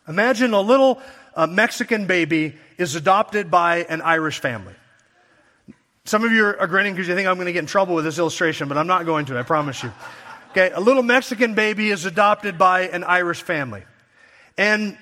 Imagine 0.07 0.53
a 0.53 0.61
little 0.61 0.99
uh, 1.35 1.45
Mexican 1.45 2.07
baby 2.07 2.55
is 2.79 2.95
adopted 2.95 3.51
by 3.51 3.83
an 3.83 4.01
Irish 4.01 4.39
family. 4.39 4.73
Some 6.05 6.23
of 6.23 6.31
you 6.31 6.45
are 6.45 6.65
grinning 6.65 6.93
because 6.93 7.07
you 7.07 7.13
think 7.13 7.27
I'm 7.27 7.35
going 7.35 7.45
to 7.45 7.53
get 7.53 7.59
in 7.59 7.67
trouble 7.67 7.93
with 7.93 8.05
this 8.05 8.17
illustration, 8.17 8.67
but 8.67 8.79
I'm 8.79 8.87
not 8.87 9.05
going 9.05 9.27
to, 9.27 9.37
I 9.37 9.43
promise 9.43 9.83
you. 9.83 9.91
Okay, 10.51 10.69
a 10.73 10.81
little 10.81 11.01
Mexican 11.01 11.53
baby 11.53 11.91
is 11.91 12.03
adopted 12.05 12.57
by 12.57 12.81
an 12.89 13.05
Irish 13.05 13.41
family. 13.41 13.85
And 14.57 14.97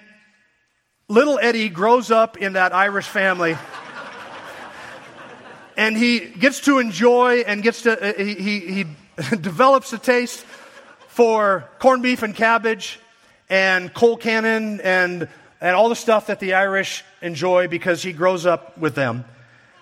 little 1.08 1.40
Eddie 1.42 1.70
grows 1.70 2.12
up 2.12 2.38
in 2.38 2.54
that 2.54 2.72
Irish 2.72 3.08
family. 3.08 3.58
and 5.76 5.98
he 5.98 6.20
gets 6.20 6.60
to 6.66 6.78
enjoy 6.78 7.40
and 7.48 7.64
gets 7.64 7.82
to, 7.82 8.00
uh, 8.00 8.14
he, 8.24 8.36
he, 8.36 8.60
he 8.60 8.86
develops 9.42 9.92
a 9.92 9.98
taste 9.98 10.46
for 11.08 11.68
corned 11.80 12.04
beef 12.04 12.22
and 12.22 12.36
cabbage 12.36 13.00
and 13.50 13.92
Colcannon 13.92 14.80
and, 14.84 15.28
and 15.60 15.76
all 15.76 15.90
the 15.90 15.96
stuff 15.96 16.28
that 16.28 16.40
the 16.40 16.54
Irish 16.54 17.04
enjoy 17.24 17.68
because 17.68 18.04
he 18.04 18.14
grows 18.14 18.46
up 18.46 18.78
with 18.78 18.94
them. 18.94 19.26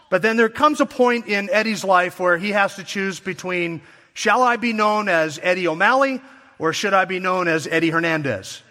But 0.10 0.22
then 0.22 0.38
there 0.38 0.48
comes 0.48 0.80
a 0.80 0.86
point 0.86 1.28
in 1.28 1.50
Eddie's 1.52 1.84
life 1.84 2.22
where 2.22 2.38
he 2.38 2.52
has 2.52 2.78
to 2.78 2.86
choose 2.86 3.20
between 3.20 3.82
Shall 4.18 4.42
I 4.42 4.56
be 4.56 4.74
known 4.74 5.10
as 5.10 5.40
Eddie 5.44 5.68
O'Malley 5.68 6.24
or 6.58 6.74
should 6.74 6.96
I 6.96 7.06
be 7.06 7.20
known 7.20 7.48
as 7.48 7.68
Eddie 7.68 7.92
Hernandez? 7.92 8.64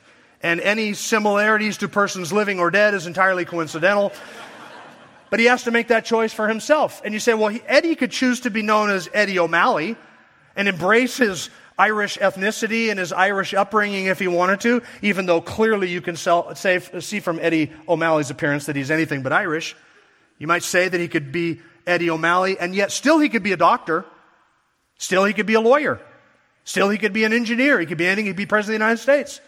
And 0.43 0.61
any 0.61 0.93
similarities 0.93 1.77
to 1.79 1.89
persons 1.89 2.33
living 2.33 2.59
or 2.59 2.73
dead 2.73 2.95
is 2.95 3.07
entirely 3.07 3.45
coincidental. 3.45 4.13
But 5.31 5.39
he 5.39 5.47
has 5.47 5.63
to 5.63 5.71
make 5.71 5.87
that 5.87 6.05
choice 6.05 6.33
for 6.33 6.49
himself. 6.49 7.01
And 7.05 7.15
you 7.15 7.21
say, 7.21 7.33
well, 7.33 7.57
Eddie 7.69 7.95
could 7.95 8.11
choose 8.11 8.41
to 8.41 8.51
be 8.51 8.63
known 8.63 8.91
as 8.91 9.09
Eddie 9.15 9.39
O'Malley 9.39 9.95
and 10.57 10.67
embrace 10.67 11.17
his 11.17 11.49
Irish 11.79 12.19
ethnicity 12.19 12.91
and 12.91 12.99
his 12.99 13.13
Irish 13.13 13.55
upbringing 13.55 14.07
if 14.07 14.19
he 14.19 14.27
wanted 14.27 14.63
to, 14.63 14.83
even 15.01 15.27
though 15.27 15.41
clearly 15.41 15.89
you 15.89 16.01
can 16.01 16.17
sell, 16.17 16.57
say, 16.57 16.81
see 16.99 17.21
from 17.21 17.39
Eddie 17.41 17.71
O'Malley's 17.89 18.31
appearance 18.31 18.67
that 18.67 18.75
he's 18.75 18.91
anything 18.91 19.23
but 19.23 19.33
Irish. 19.33 19.77
You 20.39 20.49
might 20.49 20.65
say 20.65 20.89
that 20.89 21.01
he 21.01 21.07
could 21.07 21.31
be 21.31 21.61
Eddie 21.87 22.11
O'Malley, 22.11 22.59
and 22.59 22.75
yet 22.75 22.91
still 22.91 23.21
he 23.21 23.29
could 23.29 23.45
be 23.45 23.53
a 23.53 23.57
doctor. 23.57 24.05
Still 24.99 25.25
he 25.25 25.33
could 25.33 25.47
be 25.47 25.55
a 25.55 25.61
lawyer. 25.61 26.01
Still 26.65 26.89
he 26.89 26.99
could 26.99 27.13
be 27.13 27.25
an 27.25 27.33
engineer. 27.33 27.79
He 27.79 27.87
could 27.87 27.99
be 27.99 28.07
anything. 28.07 28.27
He 28.27 28.31
could 28.31 28.37
be 28.37 28.47
president 28.47 28.77
of 28.77 28.81
the 28.81 28.85
United 28.85 29.03
States. 29.03 29.41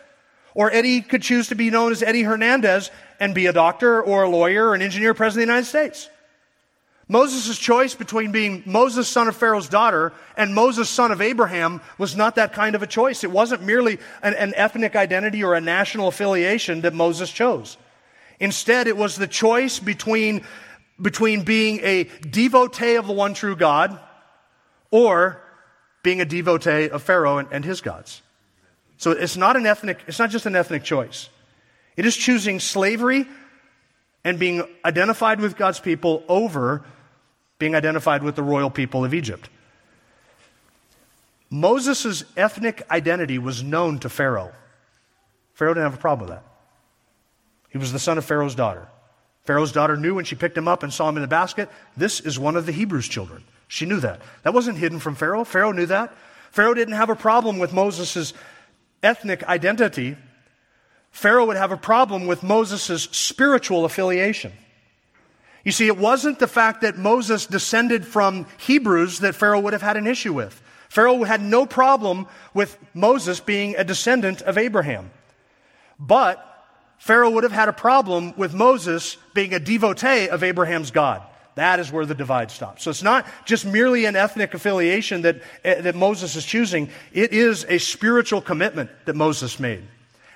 Or 0.54 0.70
Eddie 0.72 1.02
could 1.02 1.22
choose 1.22 1.48
to 1.48 1.54
be 1.54 1.70
known 1.70 1.92
as 1.92 2.02
Eddie 2.02 2.22
Hernandez 2.22 2.90
and 3.20 3.34
be 3.34 3.46
a 3.46 3.52
doctor 3.52 4.02
or 4.02 4.24
a 4.24 4.28
lawyer 4.28 4.68
or 4.68 4.74
an 4.74 4.82
engineer 4.82 5.14
president 5.14 5.44
of 5.44 5.46
the 5.48 5.52
United 5.52 5.68
States. 5.68 6.10
Moses' 7.10 7.58
choice 7.58 7.94
between 7.94 8.32
being 8.32 8.62
Moses, 8.66 9.08
son 9.08 9.28
of 9.28 9.36
Pharaoh's 9.36 9.68
daughter, 9.68 10.12
and 10.36 10.54
Moses, 10.54 10.90
son 10.90 11.10
of 11.10 11.22
Abraham, 11.22 11.80
was 11.96 12.14
not 12.14 12.34
that 12.34 12.52
kind 12.52 12.74
of 12.74 12.82
a 12.82 12.86
choice. 12.86 13.24
It 13.24 13.30
wasn't 13.30 13.62
merely 13.62 13.98
an, 14.22 14.34
an, 14.34 14.52
ethnic 14.54 14.94
identity 14.94 15.42
or 15.42 15.54
a 15.54 15.60
national 15.60 16.08
affiliation 16.08 16.82
that 16.82 16.92
Moses 16.92 17.30
chose. 17.30 17.78
Instead, 18.40 18.86
it 18.86 18.96
was 18.96 19.16
the 19.16 19.26
choice 19.26 19.78
between, 19.78 20.44
between 21.00 21.44
being 21.44 21.80
a 21.82 22.04
devotee 22.04 22.96
of 22.96 23.06
the 23.06 23.14
one 23.14 23.32
true 23.32 23.56
God 23.56 23.98
or 24.90 25.42
being 26.02 26.20
a 26.20 26.24
devotee 26.24 26.88
of 26.88 27.02
Pharaoh 27.02 27.38
and, 27.38 27.48
and 27.50 27.64
his 27.64 27.80
gods. 27.80 28.22
So 28.96 29.12
it's 29.12 29.36
not 29.36 29.56
an 29.56 29.66
ethnic, 29.66 30.00
it's 30.06 30.18
not 30.18 30.30
just 30.30 30.46
an 30.46 30.56
ethnic 30.56 30.82
choice. 30.82 31.28
It 31.96 32.06
is 32.06 32.16
choosing 32.16 32.60
slavery 32.60 33.26
and 34.24 34.38
being 34.38 34.62
identified 34.84 35.40
with 35.40 35.56
God's 35.56 35.80
people 35.80 36.24
over 36.28 36.84
being 37.58 37.74
identified 37.74 38.22
with 38.22 38.36
the 38.36 38.42
royal 38.42 38.70
people 38.70 39.04
of 39.04 39.12
Egypt. 39.12 39.48
Moses' 41.50 42.24
ethnic 42.36 42.86
identity 42.90 43.38
was 43.38 43.62
known 43.62 43.98
to 44.00 44.08
Pharaoh. 44.08 44.52
Pharaoh 45.54 45.74
didn't 45.74 45.90
have 45.90 45.98
a 45.98 46.00
problem 46.00 46.28
with 46.28 46.38
that. 46.38 46.44
He 47.70 47.78
was 47.78 47.92
the 47.92 47.98
son 47.98 48.18
of 48.18 48.24
Pharaoh's 48.24 48.54
daughter. 48.54 48.86
Pharaoh's 49.44 49.72
daughter 49.72 49.96
knew 49.96 50.14
when 50.14 50.24
she 50.24 50.36
picked 50.36 50.56
him 50.56 50.68
up 50.68 50.82
and 50.82 50.92
saw 50.92 51.08
him 51.08 51.16
in 51.16 51.22
the 51.22 51.28
basket, 51.28 51.70
this 51.96 52.20
is 52.20 52.38
one 52.38 52.56
of 52.56 52.66
the 52.66 52.72
Hebrews' 52.72 53.08
children. 53.08 53.44
She 53.68 53.84
knew 53.86 54.00
that. 54.00 54.20
That 54.42 54.54
wasn't 54.54 54.78
hidden 54.78 54.98
from 54.98 55.14
Pharaoh. 55.14 55.44
Pharaoh 55.44 55.72
knew 55.72 55.86
that. 55.86 56.12
Pharaoh 56.50 56.74
didn't 56.74 56.94
have 56.94 57.10
a 57.10 57.14
problem 57.14 57.58
with 57.58 57.72
Moses' 57.72 58.32
ethnic 59.02 59.44
identity. 59.44 60.16
Pharaoh 61.10 61.46
would 61.46 61.56
have 61.56 61.72
a 61.72 61.76
problem 61.76 62.26
with 62.26 62.42
Moses' 62.42 63.04
spiritual 63.12 63.84
affiliation. 63.84 64.52
You 65.64 65.72
see, 65.72 65.86
it 65.86 65.98
wasn't 65.98 66.38
the 66.38 66.48
fact 66.48 66.80
that 66.80 66.96
Moses 66.96 67.44
descended 67.44 68.06
from 68.06 68.46
Hebrews 68.58 69.20
that 69.20 69.34
Pharaoh 69.34 69.60
would 69.60 69.74
have 69.74 69.82
had 69.82 69.98
an 69.98 70.06
issue 70.06 70.32
with. 70.32 70.62
Pharaoh 70.88 71.24
had 71.24 71.42
no 71.42 71.66
problem 71.66 72.26
with 72.54 72.78
Moses 72.94 73.40
being 73.40 73.76
a 73.76 73.84
descendant 73.84 74.40
of 74.42 74.56
Abraham. 74.56 75.10
But 75.98 76.42
Pharaoh 76.98 77.30
would 77.30 77.44
have 77.44 77.52
had 77.52 77.68
a 77.68 77.74
problem 77.74 78.32
with 78.36 78.54
Moses 78.54 79.18
being 79.34 79.52
a 79.52 79.60
devotee 79.60 80.28
of 80.28 80.42
Abraham's 80.42 80.90
God. 80.90 81.22
That 81.58 81.80
is 81.80 81.90
where 81.90 82.06
the 82.06 82.14
divide 82.14 82.52
stops. 82.52 82.84
So 82.84 82.90
it's 82.90 83.02
not 83.02 83.26
just 83.44 83.66
merely 83.66 84.04
an 84.04 84.14
ethnic 84.14 84.54
affiliation 84.54 85.22
that, 85.22 85.42
eh, 85.64 85.80
that 85.80 85.96
Moses 85.96 86.36
is 86.36 86.44
choosing. 86.44 86.88
It 87.12 87.32
is 87.32 87.66
a 87.68 87.78
spiritual 87.78 88.40
commitment 88.40 88.90
that 89.06 89.16
Moses 89.16 89.58
made. 89.58 89.82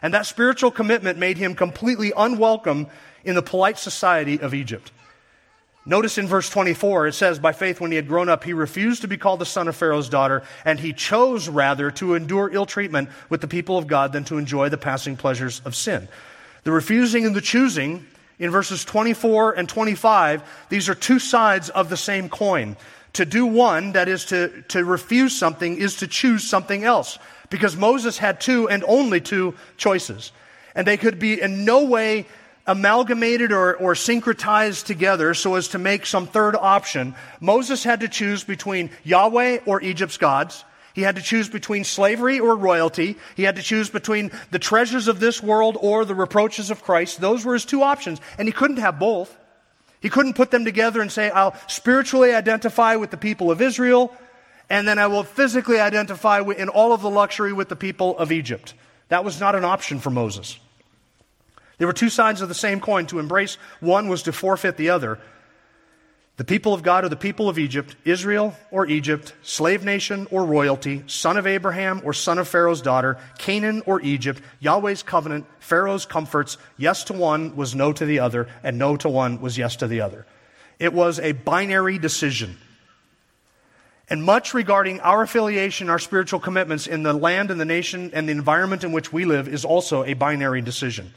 And 0.02 0.12
that 0.14 0.26
spiritual 0.26 0.72
commitment 0.72 1.18
made 1.18 1.38
him 1.38 1.54
completely 1.54 2.12
unwelcome 2.16 2.88
in 3.24 3.36
the 3.36 3.42
polite 3.42 3.78
society 3.78 4.40
of 4.40 4.52
Egypt. 4.52 4.90
Notice 5.86 6.18
in 6.18 6.26
verse 6.26 6.50
24, 6.50 7.06
it 7.06 7.12
says, 7.12 7.38
By 7.38 7.52
faith, 7.52 7.80
when 7.80 7.92
he 7.92 7.96
had 7.96 8.08
grown 8.08 8.28
up, 8.28 8.42
he 8.42 8.52
refused 8.52 9.02
to 9.02 9.08
be 9.08 9.16
called 9.16 9.40
the 9.40 9.46
son 9.46 9.68
of 9.68 9.76
Pharaoh's 9.76 10.08
daughter, 10.08 10.42
and 10.64 10.80
he 10.80 10.92
chose 10.92 11.48
rather 11.48 11.92
to 11.92 12.14
endure 12.14 12.50
ill 12.52 12.66
treatment 12.66 13.10
with 13.28 13.40
the 13.40 13.48
people 13.48 13.78
of 13.78 13.86
God 13.86 14.12
than 14.12 14.24
to 14.24 14.38
enjoy 14.38 14.68
the 14.70 14.76
passing 14.76 15.16
pleasures 15.16 15.62
of 15.64 15.76
sin. 15.76 16.08
The 16.64 16.72
refusing 16.72 17.26
and 17.26 17.34
the 17.34 17.40
choosing 17.40 18.06
in 18.42 18.50
verses 18.50 18.84
24 18.84 19.52
and 19.52 19.68
25, 19.68 20.42
these 20.68 20.88
are 20.88 20.96
two 20.96 21.20
sides 21.20 21.68
of 21.70 21.88
the 21.88 21.96
same 21.96 22.28
coin. 22.28 22.76
To 23.12 23.24
do 23.24 23.46
one, 23.46 23.92
that 23.92 24.08
is 24.08 24.24
to, 24.26 24.62
to 24.68 24.84
refuse 24.84 25.36
something, 25.36 25.76
is 25.76 25.98
to 25.98 26.08
choose 26.08 26.42
something 26.42 26.82
else. 26.82 27.20
Because 27.50 27.76
Moses 27.76 28.18
had 28.18 28.40
two 28.40 28.68
and 28.68 28.82
only 28.88 29.20
two 29.20 29.54
choices. 29.76 30.32
And 30.74 30.84
they 30.86 30.96
could 30.96 31.20
be 31.20 31.40
in 31.40 31.64
no 31.64 31.84
way 31.84 32.26
amalgamated 32.66 33.52
or, 33.52 33.76
or 33.76 33.94
syncretized 33.94 34.86
together 34.86 35.34
so 35.34 35.54
as 35.54 35.68
to 35.68 35.78
make 35.78 36.04
some 36.04 36.26
third 36.26 36.56
option. 36.56 37.14
Moses 37.40 37.84
had 37.84 38.00
to 38.00 38.08
choose 38.08 38.42
between 38.42 38.90
Yahweh 39.04 39.60
or 39.66 39.80
Egypt's 39.82 40.16
gods. 40.16 40.64
He 40.94 41.02
had 41.02 41.16
to 41.16 41.22
choose 41.22 41.48
between 41.48 41.84
slavery 41.84 42.38
or 42.38 42.54
royalty. 42.54 43.16
He 43.34 43.44
had 43.44 43.56
to 43.56 43.62
choose 43.62 43.88
between 43.88 44.30
the 44.50 44.58
treasures 44.58 45.08
of 45.08 45.20
this 45.20 45.42
world 45.42 45.78
or 45.80 46.04
the 46.04 46.14
reproaches 46.14 46.70
of 46.70 46.82
Christ. 46.82 47.20
Those 47.20 47.44
were 47.44 47.54
his 47.54 47.64
two 47.64 47.82
options, 47.82 48.20
and 48.38 48.46
he 48.46 48.52
couldn't 48.52 48.76
have 48.76 48.98
both. 48.98 49.36
He 50.00 50.10
couldn't 50.10 50.34
put 50.34 50.50
them 50.50 50.64
together 50.64 51.00
and 51.00 51.10
say, 51.10 51.30
I'll 51.30 51.56
spiritually 51.68 52.34
identify 52.34 52.96
with 52.96 53.10
the 53.10 53.16
people 53.16 53.50
of 53.50 53.62
Israel, 53.62 54.14
and 54.68 54.86
then 54.86 54.98
I 54.98 55.06
will 55.06 55.22
physically 55.22 55.80
identify 55.80 56.40
in 56.40 56.68
all 56.68 56.92
of 56.92 57.02
the 57.02 57.10
luxury 57.10 57.52
with 57.52 57.68
the 57.68 57.76
people 57.76 58.18
of 58.18 58.32
Egypt. 58.32 58.74
That 59.08 59.24
was 59.24 59.38
not 59.40 59.54
an 59.54 59.64
option 59.64 60.00
for 60.00 60.10
Moses. 60.10 60.58
There 61.78 61.86
were 61.86 61.92
two 61.92 62.10
sides 62.10 62.40
of 62.40 62.48
the 62.48 62.54
same 62.54 62.80
coin. 62.80 63.06
To 63.06 63.18
embrace 63.18 63.58
one 63.80 64.08
was 64.08 64.22
to 64.24 64.32
forfeit 64.32 64.76
the 64.76 64.90
other. 64.90 65.18
The 66.38 66.44
people 66.44 66.72
of 66.72 66.82
God 66.82 67.04
are 67.04 67.10
the 67.10 67.16
people 67.16 67.50
of 67.50 67.58
Egypt, 67.58 67.94
Israel 68.04 68.56
or 68.70 68.86
Egypt, 68.86 69.34
slave 69.42 69.84
nation 69.84 70.26
or 70.30 70.46
royalty, 70.46 71.04
son 71.06 71.36
of 71.36 71.46
Abraham 71.46 72.00
or 72.04 72.14
son 72.14 72.38
of 72.38 72.48
Pharaoh's 72.48 72.80
daughter, 72.80 73.18
Canaan 73.38 73.82
or 73.84 74.00
Egypt, 74.00 74.40
Yahweh's 74.58 75.02
covenant, 75.02 75.44
Pharaoh's 75.60 76.06
comforts. 76.06 76.56
Yes 76.78 77.04
to 77.04 77.12
one 77.12 77.54
was 77.54 77.74
no 77.74 77.92
to 77.92 78.06
the 78.06 78.20
other, 78.20 78.48
and 78.62 78.78
no 78.78 78.96
to 78.96 79.10
one 79.10 79.42
was 79.42 79.58
yes 79.58 79.76
to 79.76 79.86
the 79.86 80.00
other. 80.00 80.26
It 80.78 80.94
was 80.94 81.20
a 81.20 81.32
binary 81.32 81.98
decision. 81.98 82.56
And 84.08 84.24
much 84.24 84.54
regarding 84.54 85.00
our 85.00 85.22
affiliation, 85.22 85.90
our 85.90 85.98
spiritual 85.98 86.40
commitments 86.40 86.86
in 86.86 87.02
the 87.02 87.12
land 87.12 87.50
and 87.50 87.60
the 87.60 87.66
nation 87.66 88.10
and 88.14 88.26
the 88.26 88.32
environment 88.32 88.84
in 88.84 88.92
which 88.92 89.12
we 89.12 89.26
live 89.26 89.48
is 89.48 89.64
also 89.64 90.02
a 90.04 90.14
binary 90.14 90.62
decision. 90.62 91.12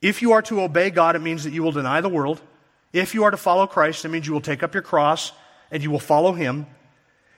If 0.00 0.22
you 0.22 0.32
are 0.32 0.42
to 0.42 0.62
obey 0.62 0.90
God, 0.90 1.14
it 1.16 1.18
means 1.18 1.44
that 1.44 1.52
you 1.52 1.62
will 1.62 1.72
deny 1.72 2.00
the 2.00 2.08
world. 2.08 2.40
If 2.92 3.14
you 3.14 3.24
are 3.24 3.30
to 3.30 3.36
follow 3.36 3.66
Christ, 3.66 4.04
it 4.04 4.08
means 4.08 4.26
you 4.26 4.32
will 4.32 4.40
take 4.40 4.62
up 4.62 4.74
your 4.74 4.82
cross 4.82 5.32
and 5.70 5.82
you 5.82 5.90
will 5.90 6.00
follow 6.00 6.32
Him. 6.32 6.66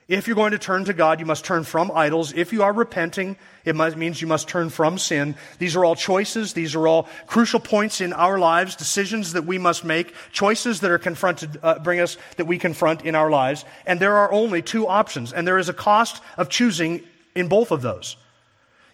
If 0.09 0.27
you're 0.27 0.37
going 0.37 0.53
to 0.53 0.59
turn 0.59 0.85
to 0.87 0.93
God, 0.93 1.21
you 1.21 1.27
must 1.27 1.45
turn 1.45 1.65
from 1.65 1.91
idols. 1.95 2.33
If 2.35 2.53
you 2.53 2.65
are 2.65 2.73
repenting, 2.73 3.37
it 3.65 3.77
means 3.77 4.21
you 4.21 4.27
must 4.27 4.49
turn 4.49 4.69
from 4.69 4.99
sin. 4.99 5.37
These 5.59 5.77
are 5.77 5.85
all 5.85 5.95
choices. 5.95 6.53
These 6.53 6.75
are 6.75 6.87
all 6.87 7.09
crucial 7.27 7.61
points 7.61 8.01
in 8.01 8.13
our 8.13 8.39
lives, 8.39 8.77
decisions 8.77 9.35
that 9.35 9.47
we 9.47 9.59
must 9.59 9.85
make, 9.85 10.13
choices 10.33 10.81
that 10.81 10.91
are 10.91 10.99
confronted, 10.99 11.59
uh, 11.63 11.79
bring 11.79 12.01
us, 12.01 12.19
that 12.37 12.47
we 12.47 12.59
confront 12.59 13.07
in 13.07 13.15
our 13.15 13.31
lives. 13.31 13.65
And 13.87 14.01
there 14.01 14.17
are 14.17 14.33
only 14.33 14.61
two 14.61 14.87
options, 14.89 15.33
and 15.33 15.47
there 15.47 15.59
is 15.59 15.69
a 15.69 15.75
cost 15.75 16.23
of 16.37 16.49
choosing 16.49 17.03
in 17.35 17.49
both 17.49 17.71
of 17.71 17.81
those. 17.81 18.17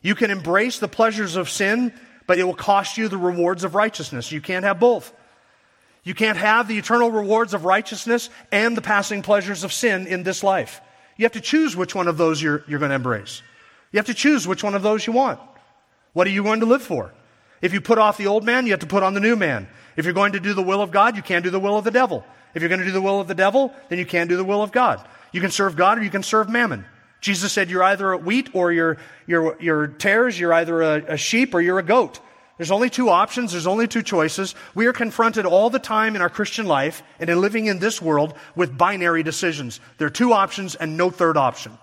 You 0.03 0.15
can 0.15 0.31
embrace 0.31 0.79
the 0.79 0.88
pleasures 0.88 1.37
of 1.37 1.49
sin, 1.49 1.93
but 2.27 2.38
it 2.38 2.45
will 2.45 2.55
cost 2.55 2.99
you 2.99 3.09
the 3.09 3.19
rewards 3.19 3.65
of 3.65 3.75
righteousness. 3.75 4.31
You 4.31 4.41
can't 4.41 4.65
have 4.65 4.79
both. 4.79 5.12
You 6.05 6.14
can't 6.14 6.38
have 6.38 6.69
the 6.69 6.78
eternal 6.78 7.11
rewards 7.11 7.55
of 7.55 7.64
righteousness 7.64 8.31
and 8.50 8.76
the 8.76 8.83
passing 8.83 9.23
pleasures 9.23 9.64
of 9.64 9.73
sin 9.73 10.07
in 10.07 10.23
this 10.23 10.43
life. 10.43 10.81
You 11.17 11.25
have 11.25 11.33
to 11.33 11.40
choose 11.40 11.76
which 11.76 11.95
one 11.95 12.09
of 12.09 12.17
those 12.17 12.40
you're, 12.40 12.64
you're 12.69 12.78
going 12.78 12.90
to 12.90 12.95
embrace. 12.95 13.43
You 13.93 13.99
have 13.99 14.07
to 14.07 14.14
choose 14.14 14.47
which 14.47 14.62
one 14.62 14.75
of 14.75 14.83
those 14.83 15.07
you 15.07 15.12
want. 15.12 15.40
What 16.12 16.26
are 16.26 16.31
you 16.31 16.43
going 16.43 16.61
to 16.61 16.67
live 16.67 16.83
for? 16.83 17.12
If 17.61 17.73
you 17.73 17.81
put 17.81 17.99
off 17.99 18.17
the 18.17 18.28
old 18.28 18.45
man, 18.45 18.67
you 18.67 18.73
have 18.73 18.81
to 18.81 18.87
put 18.87 19.02
on 19.02 19.14
the 19.14 19.21
new 19.21 19.37
man. 19.37 19.69
If 19.97 20.05
you're 20.05 20.14
going 20.14 20.33
to 20.33 20.40
do 20.40 20.55
the 20.55 20.62
will 20.62 20.81
of 20.81 20.90
God, 20.90 21.17
you 21.17 21.23
can't 21.23 21.45
do 21.45 21.50
the 21.50 21.61
will 21.61 21.76
of 21.76 21.85
the 21.85 21.90
devil. 21.90 22.25
If 22.55 22.62
you're 22.62 22.69
going 22.69 22.81
to 22.81 22.87
do 22.87 22.93
the 22.93 23.02
will 23.02 23.21
of 23.21 23.28
the 23.28 23.35
devil, 23.35 23.75
then 23.88 23.99
you 23.99 24.07
can't 24.07 24.28
do 24.28 24.37
the 24.37 24.45
will 24.45 24.62
of 24.62 24.73
God. 24.73 25.05
You 25.33 25.40
can 25.40 25.50
serve 25.50 25.76
God 25.76 25.99
or 25.99 26.05
you 26.05 26.11
can 26.11 26.23
serve 26.23 26.49
mammon. 26.49 26.85
Jesus 27.21 27.52
said 27.52 27.69
you're 27.69 27.83
either 27.83 28.12
a 28.12 28.17
wheat 28.17 28.50
or 28.55 28.73
you're, 28.73 28.97
you're, 29.26 29.57
you're 29.61 29.88
tares, 29.88 30.38
you're 30.38 30.52
either 30.52 30.83
a, 30.83 31.14
a 31.14 31.17
sheep 31.17 31.55
or 31.55 31.61
you're 31.61 31.78
a 31.78 31.83
goat. 31.83 32.21
There's 32.59 32.73
only 32.73 32.91
two 32.91 33.09
options. 33.09 33.53
There's 33.53 33.67
only 33.67 33.87
two 33.87 34.03
choices. 34.03 34.55
We 34.75 34.87
are 34.87 34.93
confronted 34.93 35.47
all 35.47 35.71
the 35.71 35.79
time 35.79 36.17
in 36.17 36.23
our 36.23 36.29
Christian 36.29 36.67
life 36.67 37.03
and 37.19 37.31
in 37.31 37.41
living 37.41 37.67
in 37.67 37.79
this 37.79 38.03
world 38.03 38.35
with 38.55 38.77
binary 38.77 39.23
decisions. 39.23 39.81
There 39.97 40.09
are 40.09 40.11
two 40.11 40.33
options 40.33 40.75
and 40.75 40.97
no 40.97 41.09
third 41.09 41.37
option. 41.37 41.79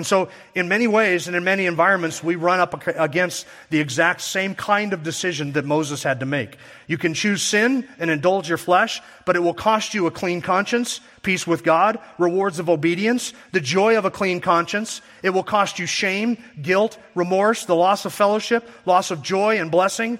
And 0.00 0.06
so, 0.06 0.30
in 0.54 0.66
many 0.66 0.86
ways 0.86 1.26
and 1.26 1.36
in 1.36 1.44
many 1.44 1.66
environments, 1.66 2.24
we 2.24 2.34
run 2.34 2.58
up 2.58 2.86
against 2.86 3.44
the 3.68 3.80
exact 3.80 4.22
same 4.22 4.54
kind 4.54 4.94
of 4.94 5.02
decision 5.02 5.52
that 5.52 5.66
Moses 5.66 6.02
had 6.02 6.20
to 6.20 6.26
make. 6.26 6.56
You 6.86 6.96
can 6.96 7.12
choose 7.12 7.42
sin 7.42 7.86
and 7.98 8.10
indulge 8.10 8.48
your 8.48 8.56
flesh, 8.56 9.02
but 9.26 9.36
it 9.36 9.40
will 9.40 9.52
cost 9.52 9.92
you 9.92 10.06
a 10.06 10.10
clean 10.10 10.40
conscience, 10.40 11.02
peace 11.20 11.46
with 11.46 11.64
God, 11.64 11.98
rewards 12.16 12.58
of 12.58 12.70
obedience, 12.70 13.34
the 13.52 13.60
joy 13.60 13.98
of 13.98 14.06
a 14.06 14.10
clean 14.10 14.40
conscience. 14.40 15.02
It 15.22 15.30
will 15.30 15.42
cost 15.42 15.78
you 15.78 15.84
shame, 15.84 16.42
guilt, 16.62 16.96
remorse, 17.14 17.66
the 17.66 17.76
loss 17.76 18.06
of 18.06 18.14
fellowship, 18.14 18.66
loss 18.86 19.10
of 19.10 19.20
joy 19.20 19.58
and 19.58 19.70
blessing. 19.70 20.18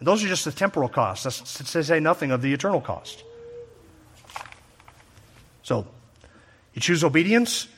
And 0.00 0.08
those 0.08 0.24
are 0.24 0.28
just 0.28 0.44
the 0.44 0.50
temporal 0.50 0.88
costs. 0.88 1.22
That's 1.22 1.70
to 1.70 1.84
say 1.84 2.00
nothing 2.00 2.32
of 2.32 2.42
the 2.42 2.52
eternal 2.52 2.80
cost. 2.80 3.22
So, 5.62 5.86
you 6.72 6.80
choose 6.80 7.04
obedience, 7.04 7.68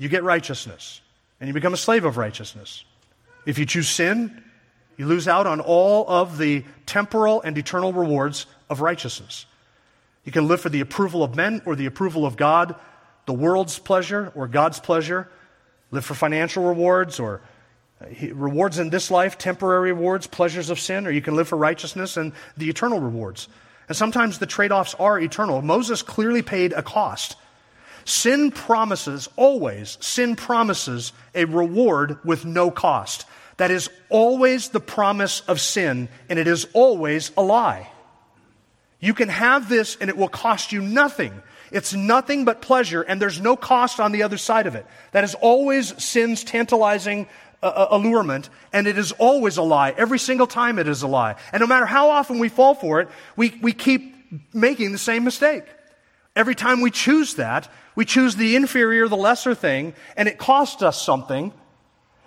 you 0.00 0.08
get 0.08 0.24
righteousness, 0.24 1.02
and 1.38 1.46
you 1.46 1.52
become 1.52 1.74
a 1.74 1.76
slave 1.76 2.06
of 2.06 2.16
righteousness. 2.16 2.84
If 3.44 3.58
you 3.58 3.66
choose 3.66 3.86
sin, 3.86 4.42
you 4.96 5.04
lose 5.04 5.28
out 5.28 5.46
on 5.46 5.60
all 5.60 6.08
of 6.08 6.38
the 6.38 6.64
temporal 6.86 7.42
and 7.42 7.56
eternal 7.58 7.92
rewards 7.92 8.46
of 8.70 8.80
righteousness. 8.80 9.44
You 10.24 10.32
can 10.32 10.48
live 10.48 10.62
for 10.62 10.70
the 10.70 10.80
approval 10.80 11.22
of 11.22 11.36
men 11.36 11.60
or 11.66 11.76
the 11.76 11.84
approval 11.84 12.24
of 12.24 12.38
God, 12.38 12.76
the 13.26 13.34
world's 13.34 13.78
pleasure 13.78 14.32
or 14.34 14.48
God's 14.48 14.80
pleasure, 14.80 15.28
live 15.90 16.06
for 16.06 16.14
financial 16.14 16.64
rewards 16.66 17.20
or 17.20 17.42
uh, 18.00 18.06
rewards 18.32 18.78
in 18.78 18.88
this 18.88 19.10
life, 19.10 19.36
temporary 19.36 19.92
rewards, 19.92 20.26
pleasures 20.26 20.70
of 20.70 20.80
sin, 20.80 21.06
or 21.06 21.10
you 21.10 21.20
can 21.20 21.36
live 21.36 21.48
for 21.48 21.58
righteousness 21.58 22.16
and 22.16 22.32
the 22.56 22.70
eternal 22.70 23.00
rewards. 23.00 23.48
And 23.86 23.94
sometimes 23.94 24.38
the 24.38 24.46
trade 24.46 24.72
offs 24.72 24.94
are 24.94 25.20
eternal. 25.20 25.60
Moses 25.60 26.00
clearly 26.00 26.40
paid 26.40 26.72
a 26.72 26.82
cost. 26.82 27.36
Sin 28.10 28.50
promises, 28.50 29.28
always, 29.36 29.96
sin 30.00 30.34
promises 30.34 31.12
a 31.32 31.44
reward 31.44 32.18
with 32.24 32.44
no 32.44 32.72
cost. 32.72 33.24
That 33.56 33.70
is 33.70 33.88
always 34.08 34.70
the 34.70 34.80
promise 34.80 35.42
of 35.42 35.60
sin, 35.60 36.08
and 36.28 36.36
it 36.36 36.48
is 36.48 36.66
always 36.72 37.30
a 37.36 37.42
lie. 37.42 37.88
You 38.98 39.14
can 39.14 39.28
have 39.28 39.68
this, 39.68 39.96
and 40.00 40.10
it 40.10 40.16
will 40.16 40.28
cost 40.28 40.72
you 40.72 40.82
nothing. 40.82 41.40
It's 41.70 41.94
nothing 41.94 42.44
but 42.44 42.60
pleasure, 42.60 43.02
and 43.02 43.22
there's 43.22 43.40
no 43.40 43.54
cost 43.54 44.00
on 44.00 44.10
the 44.10 44.24
other 44.24 44.38
side 44.38 44.66
of 44.66 44.74
it. 44.74 44.86
That 45.12 45.22
is 45.22 45.36
always 45.36 45.94
sin's 46.02 46.42
tantalizing 46.42 47.28
uh, 47.62 47.66
uh, 47.66 47.88
allurement, 47.92 48.50
and 48.72 48.88
it 48.88 48.98
is 48.98 49.12
always 49.12 49.56
a 49.56 49.62
lie. 49.62 49.94
Every 49.96 50.18
single 50.18 50.48
time 50.48 50.80
it 50.80 50.88
is 50.88 51.04
a 51.04 51.06
lie. 51.06 51.36
And 51.52 51.60
no 51.60 51.68
matter 51.68 51.86
how 51.86 52.10
often 52.10 52.40
we 52.40 52.48
fall 52.48 52.74
for 52.74 53.00
it, 53.00 53.08
we, 53.36 53.56
we 53.62 53.72
keep 53.72 54.52
making 54.52 54.90
the 54.90 54.98
same 54.98 55.22
mistake. 55.22 55.62
Every 56.36 56.54
time 56.54 56.80
we 56.80 56.90
choose 56.90 57.34
that, 57.34 57.68
we 57.94 58.04
choose 58.04 58.36
the 58.36 58.56
inferior, 58.56 59.08
the 59.08 59.16
lesser 59.16 59.54
thing, 59.54 59.94
and 60.16 60.28
it 60.28 60.38
costs 60.38 60.82
us 60.82 61.00
something. 61.00 61.52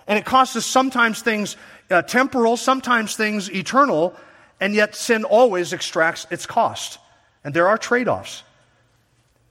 And 0.08 0.20
it 0.20 0.26
costs 0.26 0.56
us 0.56 0.66
sometimes 0.66 1.22
things 1.22 1.56
uh, 1.90 2.02
temporal, 2.02 2.58
sometimes 2.58 3.16
things 3.16 3.50
eternal, 3.50 4.16
and 4.60 4.76
yet 4.76 4.96
sin 4.96 5.24
always 5.24 5.74
extracts 5.74 6.28
its 6.30 6.46
cost. 6.46 7.00
And 7.44 7.54
there 7.54 7.68
are 7.68 7.78
trade 7.78 8.08
offs. 8.08 8.44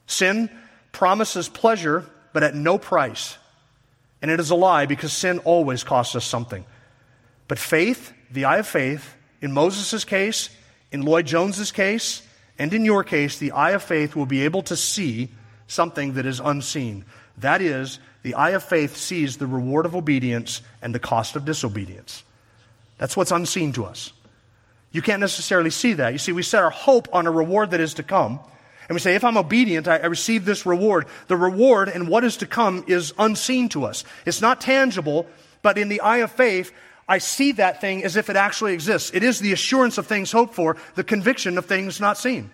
Sin 0.07 0.51
promises 0.93 1.49
pleasure, 1.49 2.05
but 2.33 2.43
at 2.43 2.55
no 2.55 2.79
price. 2.79 3.39
And 4.21 4.31
it 4.31 4.41
is 4.41 4.51
a 4.51 4.55
lie 4.55 4.87
because 4.87 5.13
sin 5.13 5.39
always 5.41 5.85
costs 5.85 6.15
us 6.15 6.25
something. 6.25 6.65
But 7.49 7.59
faith, 7.59 8.13
the 8.31 8.45
eye 8.45 8.59
of 8.59 8.67
faith, 8.67 9.15
in 9.41 9.53
Moses' 9.53 10.05
case, 10.05 10.51
in 10.91 11.03
Lloyd 11.03 11.27
Jones's 11.27 11.73
case, 11.73 12.23
and 12.59 12.73
in 12.73 12.85
your 12.85 13.05
case, 13.05 13.39
the 13.39 13.53
eye 13.53 13.71
of 13.71 13.83
faith 13.83 14.15
will 14.15 14.27
be 14.27 14.45
able 14.45 14.63
to 14.63 14.77
see 14.77 15.31
something 15.67 16.15
that 16.15 16.27
is 16.27 16.41
unseen. 16.41 17.05
That 17.39 17.63
is, 17.63 17.99
the 18.23 18.35
eye 18.35 18.51
of 18.51 18.63
faith 18.63 18.97
sees 18.97 19.37
the 19.37 19.47
reward 19.47 19.87
of 19.87 19.97
obedience 19.97 20.63
and 20.81 20.95
the 20.95 21.01
cost 21.01 21.35
of 21.35 21.45
disobedience. 21.45 22.23
That's 22.99 23.17
what's 23.17 23.33
unseen 23.33 23.73
to 23.73 23.85
us. 23.85 24.13
You 24.93 25.03
can't 25.03 25.21
necessarily 25.21 25.71
see 25.71 25.95
that. 25.95 26.13
You 26.13 26.19
see, 26.19 26.33
we 26.33 26.43
set 26.43 26.63
our 26.63 26.71
hope 26.71 27.09
on 27.13 27.27
a 27.27 27.31
reward 27.31 27.71
that 27.71 27.81
is 27.81 27.95
to 27.95 28.03
come. 28.03 28.39
And 28.89 28.95
we 28.95 29.01
say, 29.01 29.15
if 29.15 29.25
I'm 29.25 29.39
obedient, 29.39 29.89
I, 29.89 30.05
receive 30.07 30.45
this 30.45 30.67
reward. 30.67 31.07
The 31.29 31.37
reward 31.37 31.89
and 31.89 32.09
what 32.09 32.25
is 32.25 32.37
to 32.39 32.47
come 32.47 32.85
is 32.87 33.15
unseen 33.19 33.71
to 33.71 33.85
us. 33.85 34.05
It's 34.27 34.43
not 34.43 34.61
tangible, 34.61 35.27
but 35.63 35.79
in 35.79 35.89
the 35.89 36.03
eye 36.03 36.19
of 36.19 36.31
faith, 36.31 36.73
I 37.13 37.19
see 37.19 37.53
that 37.53 37.83
thing 37.83 38.05
as 38.05 38.17
if 38.17 38.31
it 38.31 38.37
actually 38.37 38.73
exists. 38.73 39.11
It 39.13 39.23
is 39.23 39.39
the 39.39 39.53
assurance 39.53 39.99
of 39.99 40.07
things 40.07 40.33
hoped 40.33 40.55
for, 40.55 40.79
the 40.95 41.05
conviction 41.05 41.59
of 41.59 41.67
things 41.67 42.01
not 42.01 42.17
seen. 42.17 42.51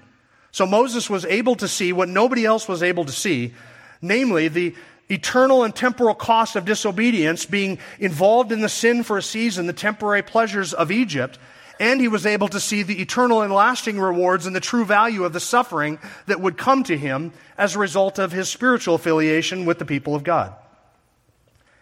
So 0.51 0.67
Moses 0.67 1.09
was 1.09 1.25
able 1.25 1.55
to 1.55 1.69
see 1.69 1.93
what 1.93 2.09
nobody 2.09 2.45
else 2.45 2.67
was 2.67 2.83
able 2.83 3.05
to 3.05 3.13
see, 3.13 3.55
namely 4.03 4.49
the 4.49 4.75
eternal 5.09 5.63
and 5.63 5.73
temporal 5.73 6.17
cost 6.17 6.57
of 6.57 6.65
disobedience, 6.65 7.47
being 7.47 7.79
involved 8.01 8.51
in 8.51 8.61
the 8.61 8.69
sin 8.69 9.05
for 9.05 9.17
a 9.17 9.23
season, 9.23 9.69
the 9.69 9.73
temporary 9.73 10.23
pleasures 10.23 10.75
of 10.75 10.91
Egypt, 10.91 11.39
and 11.79 12.01
he 12.01 12.09
was 12.09 12.27
able 12.27 12.49
to 12.49 12.59
see 12.59 12.83
the 12.83 13.01
eternal 13.01 13.43
and 13.43 13.53
lasting 13.53 14.01
rewards 14.01 14.45
and 14.45 14.57
the 14.57 14.61
true 14.61 14.85
value 14.85 15.23
of 15.23 15.33
the 15.33 15.39
suffering 15.39 16.01
that 16.27 16.41
would 16.41 16.59
come 16.59 16.83
to 16.83 16.99
him 16.99 17.33
as 17.57 17.77
a 17.77 17.79
result 17.79 18.19
of 18.19 18.33
his 18.33 18.49
spiritual 18.49 18.97
affiliation 18.97 19.67
with 19.67 19.79
the 19.79 19.85
people 19.85 20.17
of 20.17 20.25
God. 20.25 20.53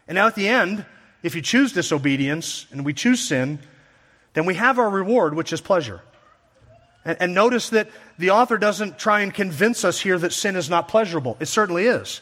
And 0.07 0.17
now 0.17 0.27
at 0.27 0.35
the 0.35 0.49
end, 0.49 0.85
if 1.27 1.35
you 1.35 1.43
choose 1.43 1.73
disobedience 1.73 2.67
and 2.71 2.85
we 2.85 2.95
choose 2.95 3.21
sin, 3.21 3.59
then 4.35 4.47
we 4.47 4.55
have 4.55 4.79
our 4.79 4.89
reward, 4.89 5.35
which 5.35 5.53
is 5.53 5.61
pleasure. 5.61 6.01
And, 7.05 7.17
and 7.21 7.35
notice 7.35 7.71
that 7.71 7.89
the 8.17 8.31
author 8.31 8.57
doesn't 8.57 8.99
try 8.99 9.23
and 9.23 9.35
convince 9.35 9.85
us 9.85 10.01
here 10.01 10.19
that 10.19 10.33
sin 10.33 10.55
is 10.55 10.71
not 10.71 10.87
pleasurable. 10.87 11.37
It 11.41 11.47
certainly 11.47 11.87
is. 11.87 12.21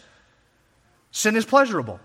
Sin 1.10 1.36
is 1.36 1.44
pleasurable. 1.44 2.00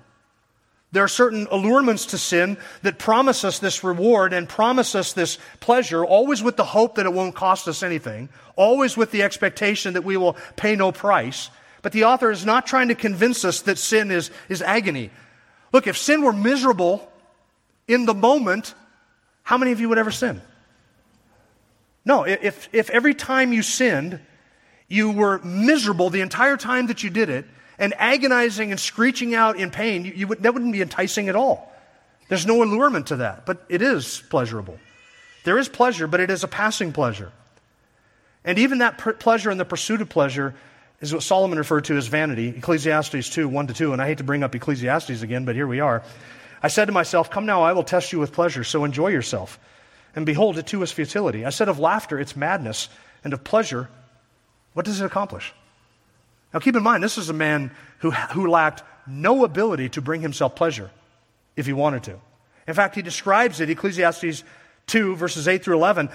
There 0.91 1.03
are 1.03 1.07
certain 1.07 1.47
allurements 1.51 2.07
to 2.07 2.17
sin 2.17 2.57
that 2.81 2.99
promise 2.99 3.45
us 3.45 3.59
this 3.59 3.83
reward 3.83 4.33
and 4.33 4.49
promise 4.49 4.93
us 4.93 5.13
this 5.13 5.37
pleasure, 5.61 6.03
always 6.03 6.43
with 6.43 6.57
the 6.57 6.65
hope 6.65 6.95
that 6.95 7.05
it 7.05 7.13
won't 7.13 7.35
cost 7.35 7.67
us 7.67 7.81
anything, 7.81 8.27
always 8.55 8.97
with 8.97 9.11
the 9.11 9.23
expectation 9.23 9.93
that 9.93 10.03
we 10.03 10.17
will 10.17 10.35
pay 10.57 10.75
no 10.75 10.91
price. 10.91 11.49
But 11.81 11.93
the 11.93 12.03
author 12.03 12.29
is 12.29 12.45
not 12.45 12.67
trying 12.67 12.89
to 12.89 12.95
convince 12.95 13.45
us 13.45 13.61
that 13.61 13.77
sin 13.77 14.11
is, 14.11 14.31
is 14.49 14.61
agony. 14.61 15.11
Look, 15.71 15.87
if 15.87 15.97
sin 15.97 16.23
were 16.23 16.33
miserable 16.33 17.07
in 17.87 18.05
the 18.05 18.13
moment, 18.13 18.73
how 19.43 19.57
many 19.57 19.71
of 19.71 19.79
you 19.79 19.89
would 19.89 19.97
ever 19.97 20.11
sin? 20.11 20.41
No, 22.05 22.23
if, 22.23 22.69
if 22.73 22.89
every 22.89 23.13
time 23.13 23.53
you 23.53 23.61
sinned, 23.61 24.19
you 24.87 25.11
were 25.11 25.39
miserable 25.39 26.09
the 26.09 26.21
entire 26.21 26.57
time 26.57 26.87
that 26.87 27.03
you 27.03 27.09
did 27.09 27.29
it, 27.29 27.45
and 27.77 27.93
agonizing 27.97 28.71
and 28.71 28.79
screeching 28.79 29.33
out 29.33 29.57
in 29.57 29.71
pain, 29.71 30.05
you, 30.05 30.13
you 30.13 30.27
would, 30.27 30.43
that 30.43 30.53
wouldn't 30.53 30.73
be 30.73 30.81
enticing 30.81 31.29
at 31.29 31.35
all. 31.35 31.71
There's 32.27 32.45
no 32.45 32.61
allurement 32.61 33.07
to 33.07 33.17
that, 33.17 33.45
but 33.45 33.65
it 33.69 33.81
is 33.81 34.21
pleasurable. 34.29 34.77
There 35.45 35.57
is 35.57 35.69
pleasure, 35.69 36.05
but 36.05 36.19
it 36.19 36.29
is 36.29 36.43
a 36.43 36.47
passing 36.47 36.91
pleasure. 36.91 37.31
And 38.43 38.59
even 38.59 38.79
that 38.79 38.97
pleasure 39.19 39.49
and 39.49 39.59
the 39.59 39.65
pursuit 39.65 40.01
of 40.01 40.09
pleasure 40.09 40.55
is 41.01 41.13
what 41.13 41.23
Solomon 41.23 41.57
referred 41.57 41.85
to 41.85 41.97
as 41.97 42.07
vanity. 42.07 42.49
Ecclesiastes 42.49 43.29
2, 43.29 43.47
1 43.47 43.67
to 43.67 43.73
2. 43.73 43.93
And 43.93 44.01
I 44.01 44.07
hate 44.07 44.17
to 44.17 44.23
bring 44.23 44.43
up 44.43 44.53
Ecclesiastes 44.53 45.21
again, 45.21 45.45
but 45.45 45.55
here 45.55 45.67
we 45.67 45.79
are. 45.79 46.03
I 46.61 46.67
said 46.67 46.85
to 46.85 46.91
myself, 46.91 47.29
Come 47.29 47.45
now, 47.45 47.63
I 47.63 47.73
will 47.73 47.83
test 47.83 48.11
you 48.11 48.19
with 48.19 48.33
pleasure, 48.33 48.63
so 48.63 48.83
enjoy 48.83 49.07
yourself. 49.07 49.59
And 50.15 50.25
behold, 50.25 50.57
it 50.57 50.67
too 50.67 50.81
is 50.83 50.91
futility. 50.91 51.45
I 51.45 51.51
said 51.51 51.69
of 51.69 51.79
laughter, 51.79 52.19
it's 52.19 52.35
madness, 52.35 52.89
and 53.23 53.33
of 53.33 53.43
pleasure, 53.43 53.89
what 54.73 54.85
does 54.85 54.99
it 54.99 55.05
accomplish? 55.05 55.53
Now 56.53 56.59
keep 56.59 56.75
in 56.75 56.83
mind, 56.83 57.03
this 57.03 57.17
is 57.17 57.29
a 57.29 57.33
man 57.33 57.71
who, 57.99 58.11
who 58.11 58.47
lacked 58.47 58.83
no 59.07 59.43
ability 59.45 59.89
to 59.89 60.01
bring 60.01 60.21
himself 60.21 60.55
pleasure 60.55 60.89
if 61.55 61.65
he 61.65 61.73
wanted 61.73 62.03
to. 62.03 62.19
In 62.67 62.73
fact, 62.73 62.95
he 62.95 63.01
describes 63.01 63.59
it, 63.61 63.69
Ecclesiastes 63.69 64.43
2, 64.87 65.15
verses 65.15 65.47
8 65.47 65.63
through 65.63 65.75
11. 65.75 66.09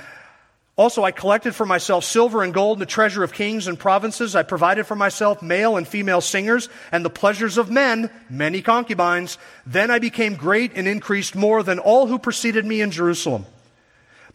Also, 0.76 1.04
I 1.04 1.12
collected 1.12 1.54
for 1.54 1.64
myself 1.64 2.04
silver 2.04 2.42
and 2.42 2.52
gold, 2.52 2.78
and 2.78 2.82
the 2.82 2.86
treasure 2.86 3.22
of 3.22 3.32
kings 3.32 3.68
and 3.68 3.78
provinces. 3.78 4.34
I 4.34 4.42
provided 4.42 4.86
for 4.86 4.96
myself 4.96 5.40
male 5.40 5.76
and 5.76 5.86
female 5.86 6.20
singers, 6.20 6.68
and 6.90 7.04
the 7.04 7.10
pleasures 7.10 7.58
of 7.58 7.70
men, 7.70 8.10
many 8.28 8.60
concubines. 8.60 9.38
Then 9.64 9.92
I 9.92 10.00
became 10.00 10.34
great 10.34 10.72
and 10.74 10.88
increased 10.88 11.36
more 11.36 11.62
than 11.62 11.78
all 11.78 12.08
who 12.08 12.18
preceded 12.18 12.64
me 12.64 12.80
in 12.80 12.90
Jerusalem. 12.90 13.46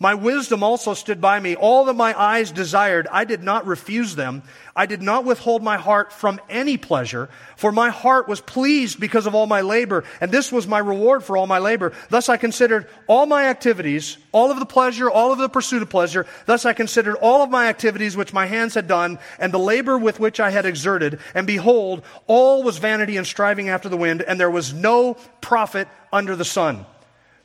My 0.01 0.13
wisdom 0.13 0.63
also 0.63 0.93
stood 0.93 1.19
by 1.19 1.41
me. 1.41 1.57
All 1.57 1.83
that 1.85 1.93
my 1.93 2.17
eyes 2.17 2.51
desired, 2.51 3.05
I 3.11 3.25
did 3.25 3.43
not 3.43 3.67
refuse 3.67 4.15
them. 4.15 4.43
I 4.73 4.85
did 4.85 5.01
not 5.01 5.25
withhold 5.25 5.61
my 5.61 5.75
heart 5.75 6.13
from 6.13 6.39
any 6.49 6.77
pleasure, 6.77 7.27
for 7.57 7.73
my 7.73 7.89
heart 7.89 8.29
was 8.29 8.39
pleased 8.39 8.97
because 8.97 9.25
of 9.25 9.35
all 9.35 9.45
my 9.45 9.59
labor, 9.59 10.05
and 10.21 10.31
this 10.31 10.53
was 10.53 10.65
my 10.65 10.79
reward 10.79 11.25
for 11.25 11.35
all 11.35 11.47
my 11.47 11.59
labor. 11.59 11.91
Thus 12.07 12.29
I 12.29 12.37
considered 12.37 12.87
all 13.07 13.25
my 13.25 13.47
activities, 13.47 14.17
all 14.31 14.51
of 14.51 14.59
the 14.59 14.65
pleasure, 14.65 15.09
all 15.11 15.33
of 15.33 15.37
the 15.37 15.49
pursuit 15.49 15.81
of 15.81 15.89
pleasure. 15.89 16.25
Thus 16.45 16.65
I 16.65 16.71
considered 16.71 17.17
all 17.17 17.43
of 17.43 17.49
my 17.49 17.67
activities 17.67 18.15
which 18.15 18.31
my 18.31 18.45
hands 18.45 18.75
had 18.75 18.87
done, 18.87 19.19
and 19.37 19.53
the 19.53 19.59
labor 19.59 19.97
with 19.97 20.21
which 20.21 20.39
I 20.39 20.49
had 20.49 20.65
exerted. 20.65 21.19
And 21.35 21.45
behold, 21.45 22.03
all 22.25 22.63
was 22.63 22.77
vanity 22.77 23.17
and 23.17 23.27
striving 23.27 23.67
after 23.67 23.89
the 23.89 23.97
wind, 23.97 24.21
and 24.21 24.39
there 24.39 24.49
was 24.49 24.71
no 24.73 25.15
profit 25.41 25.89
under 26.13 26.37
the 26.37 26.45
sun. 26.45 26.85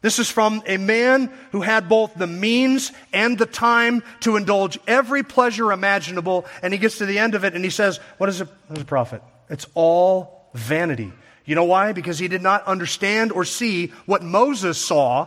This 0.04 0.18
is 0.18 0.28
from 0.28 0.62
a 0.66 0.76
man 0.76 1.32
who 1.52 1.62
had 1.62 1.88
both 1.88 2.12
the 2.14 2.26
means 2.26 2.92
and 3.10 3.38
the 3.38 3.46
time 3.46 4.02
to 4.20 4.36
indulge 4.36 4.78
every 4.86 5.22
pleasure 5.22 5.72
imaginable. 5.72 6.44
And 6.62 6.74
he 6.74 6.78
gets 6.78 6.98
to 6.98 7.06
the 7.06 7.18
end 7.18 7.34
of 7.34 7.42
it 7.42 7.54
and 7.54 7.64
he 7.64 7.70
says, 7.70 7.96
What 8.18 8.28
is 8.28 8.42
a, 8.42 8.44
what 8.66 8.76
is 8.76 8.82
a 8.82 8.86
profit? 8.86 9.22
It's 9.48 9.66
all 9.72 10.50
vanity. 10.52 11.10
You 11.46 11.54
know 11.54 11.64
why? 11.64 11.92
Because 11.92 12.18
he 12.18 12.28
did 12.28 12.42
not 12.42 12.66
understand 12.66 13.32
or 13.32 13.46
see 13.46 13.94
what 14.04 14.22
Moses 14.22 14.76
saw, 14.76 15.26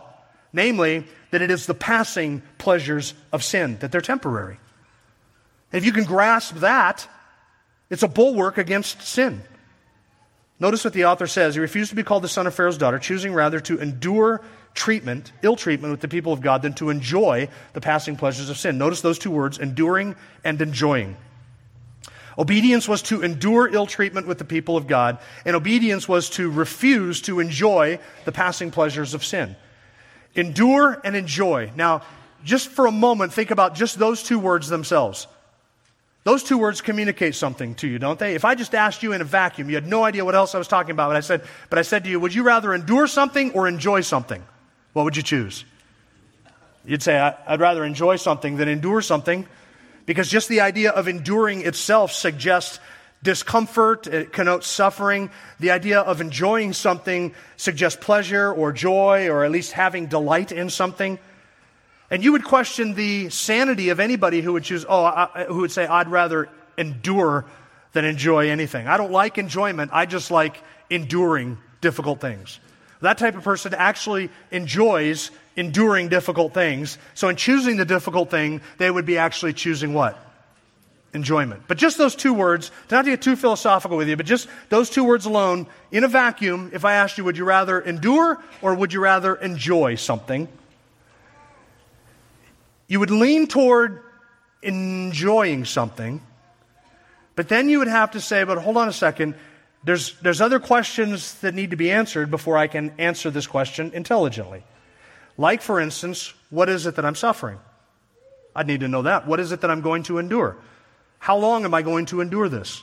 namely, 0.52 1.08
that 1.32 1.42
it 1.42 1.50
is 1.50 1.66
the 1.66 1.74
passing 1.74 2.40
pleasures 2.58 3.14
of 3.32 3.42
sin, 3.42 3.78
that 3.80 3.90
they're 3.90 4.00
temporary. 4.00 4.60
And 5.72 5.82
if 5.82 5.84
you 5.84 5.92
can 5.92 6.04
grasp 6.04 6.54
that, 6.58 7.04
it's 7.90 8.04
a 8.04 8.08
bulwark 8.08 8.58
against 8.58 9.02
sin. 9.02 9.42
Notice 10.60 10.84
what 10.84 10.92
the 10.92 11.06
author 11.06 11.26
says. 11.26 11.54
He 11.54 11.60
refused 11.60 11.90
to 11.90 11.96
be 11.96 12.04
called 12.04 12.22
the 12.22 12.28
son 12.28 12.46
of 12.46 12.54
Pharaoh's 12.54 12.78
daughter, 12.78 12.98
choosing 13.00 13.32
rather 13.32 13.58
to 13.60 13.80
endure 13.80 14.40
treatment, 14.74 15.32
ill 15.42 15.56
treatment 15.56 15.90
with 15.90 16.00
the 16.00 16.08
people 16.08 16.32
of 16.32 16.40
God 16.40 16.62
than 16.62 16.74
to 16.74 16.90
enjoy 16.90 17.48
the 17.72 17.80
passing 17.80 18.16
pleasures 18.16 18.50
of 18.50 18.56
sin. 18.56 18.78
Notice 18.78 19.00
those 19.00 19.18
two 19.18 19.30
words, 19.30 19.58
enduring 19.58 20.16
and 20.44 20.60
enjoying. 20.60 21.16
Obedience 22.38 22.86
was 22.86 23.02
to 23.02 23.22
endure 23.22 23.68
ill 23.72 23.86
treatment 23.86 24.28
with 24.28 24.38
the 24.38 24.44
people 24.44 24.76
of 24.76 24.86
God, 24.86 25.18
and 25.44 25.56
obedience 25.56 26.08
was 26.08 26.30
to 26.30 26.48
refuse 26.48 27.20
to 27.22 27.40
enjoy 27.40 27.98
the 28.24 28.32
passing 28.32 28.70
pleasures 28.70 29.12
of 29.12 29.24
sin. 29.24 29.56
Endure 30.36 31.00
and 31.02 31.16
enjoy. 31.16 31.72
Now, 31.74 32.02
just 32.44 32.68
for 32.68 32.86
a 32.86 32.92
moment, 32.92 33.32
think 33.32 33.50
about 33.50 33.74
just 33.74 33.98
those 33.98 34.22
two 34.22 34.38
words 34.38 34.68
themselves. 34.68 35.26
Those 36.22 36.44
two 36.44 36.58
words 36.58 36.80
communicate 36.80 37.34
something 37.34 37.74
to 37.76 37.88
you, 37.88 37.98
don't 37.98 38.18
they? 38.18 38.34
If 38.34 38.44
I 38.44 38.54
just 38.54 38.74
asked 38.74 39.02
you 39.02 39.12
in 39.14 39.20
a 39.20 39.24
vacuum, 39.24 39.68
you 39.68 39.74
had 39.74 39.86
no 39.86 40.04
idea 40.04 40.24
what 40.24 40.34
else 40.36 40.54
I 40.54 40.58
was 40.58 40.68
talking 40.68 40.92
about, 40.92 41.08
but 41.08 41.16
I 41.16 41.20
said, 41.20 41.42
but 41.70 41.78
I 41.78 41.82
said 41.82 42.04
to 42.04 42.10
you, 42.10 42.20
would 42.20 42.34
you 42.34 42.44
rather 42.44 42.72
endure 42.72 43.08
something 43.08 43.50
or 43.52 43.66
enjoy 43.66 44.02
something? 44.02 44.44
What 44.92 45.04
would 45.04 45.16
you 45.16 45.22
choose? 45.22 45.64
You'd 46.84 47.02
say, 47.02 47.18
I'd 47.18 47.60
rather 47.60 47.84
enjoy 47.84 48.16
something 48.16 48.56
than 48.56 48.68
endure 48.68 49.02
something 49.02 49.46
because 50.06 50.28
just 50.28 50.48
the 50.48 50.62
idea 50.62 50.90
of 50.90 51.06
enduring 51.06 51.66
itself 51.66 52.12
suggests 52.12 52.80
discomfort, 53.22 54.06
it 54.06 54.32
connotes 54.32 54.66
suffering. 54.66 55.30
The 55.60 55.72
idea 55.72 56.00
of 56.00 56.20
enjoying 56.20 56.72
something 56.72 57.34
suggests 57.56 58.02
pleasure 58.02 58.50
or 58.50 58.72
joy 58.72 59.28
or 59.28 59.44
at 59.44 59.50
least 59.50 59.72
having 59.72 60.06
delight 60.06 60.52
in 60.52 60.70
something. 60.70 61.18
And 62.10 62.24
you 62.24 62.32
would 62.32 62.44
question 62.44 62.94
the 62.94 63.28
sanity 63.28 63.90
of 63.90 64.00
anybody 64.00 64.40
who 64.40 64.54
would 64.54 64.64
choose, 64.64 64.86
oh, 64.88 65.04
I, 65.04 65.44
who 65.48 65.58
would 65.58 65.72
say, 65.72 65.86
I'd 65.86 66.08
rather 66.08 66.48
endure 66.78 67.44
than 67.92 68.04
enjoy 68.04 68.48
anything. 68.48 68.86
I 68.86 68.96
don't 68.96 69.12
like 69.12 69.36
enjoyment, 69.36 69.90
I 69.92 70.06
just 70.06 70.30
like 70.30 70.62
enduring 70.88 71.58
difficult 71.80 72.20
things. 72.20 72.60
That 73.00 73.18
type 73.18 73.36
of 73.36 73.44
person 73.44 73.74
actually 73.74 74.30
enjoys 74.50 75.30
enduring 75.56 76.08
difficult 76.08 76.54
things. 76.54 76.98
So, 77.14 77.28
in 77.28 77.36
choosing 77.36 77.76
the 77.76 77.84
difficult 77.84 78.30
thing, 78.30 78.60
they 78.78 78.90
would 78.90 79.06
be 79.06 79.18
actually 79.18 79.52
choosing 79.52 79.94
what? 79.94 80.18
Enjoyment. 81.14 81.62
But 81.66 81.78
just 81.78 81.96
those 81.96 82.14
two 82.14 82.34
words, 82.34 82.70
not 82.90 83.04
to 83.04 83.10
get 83.10 83.22
too 83.22 83.36
philosophical 83.36 83.96
with 83.96 84.08
you, 84.08 84.16
but 84.16 84.26
just 84.26 84.48
those 84.68 84.90
two 84.90 85.04
words 85.04 85.26
alone, 85.26 85.66
in 85.90 86.04
a 86.04 86.08
vacuum, 86.08 86.70
if 86.72 86.84
I 86.84 86.94
asked 86.94 87.18
you, 87.18 87.24
would 87.24 87.38
you 87.38 87.44
rather 87.44 87.80
endure 87.80 88.42
or 88.62 88.74
would 88.74 88.92
you 88.92 89.00
rather 89.00 89.34
enjoy 89.34 89.94
something? 89.94 90.48
You 92.88 93.00
would 93.00 93.10
lean 93.10 93.46
toward 93.46 94.02
enjoying 94.62 95.64
something, 95.64 96.20
but 97.36 97.48
then 97.48 97.68
you 97.68 97.78
would 97.78 97.88
have 97.88 98.12
to 98.12 98.20
say, 98.20 98.44
but 98.44 98.58
hold 98.58 98.76
on 98.76 98.88
a 98.88 98.92
second, 98.92 99.34
there's, 99.84 100.18
there's 100.20 100.40
other 100.40 100.58
questions 100.58 101.34
that 101.40 101.54
need 101.54 101.70
to 101.70 101.76
be 101.76 101.90
answered 101.90 102.30
before 102.30 102.56
I 102.56 102.66
can 102.66 102.92
answer 102.98 103.30
this 103.30 103.46
question 103.46 103.92
intelligently. 103.94 104.64
Like, 105.36 105.62
for 105.62 105.80
instance, 105.80 106.34
what 106.50 106.68
is 106.68 106.86
it 106.86 106.96
that 106.96 107.04
I'm 107.04 107.14
suffering? 107.14 107.58
I'd 108.56 108.66
need 108.66 108.80
to 108.80 108.88
know 108.88 109.02
that. 109.02 109.26
What 109.26 109.38
is 109.38 109.52
it 109.52 109.60
that 109.60 109.70
I'm 109.70 109.82
going 109.82 110.02
to 110.04 110.18
endure? 110.18 110.56
How 111.20 111.36
long 111.36 111.64
am 111.64 111.74
I 111.74 111.82
going 111.82 112.06
to 112.06 112.20
endure 112.20 112.48
this? 112.48 112.82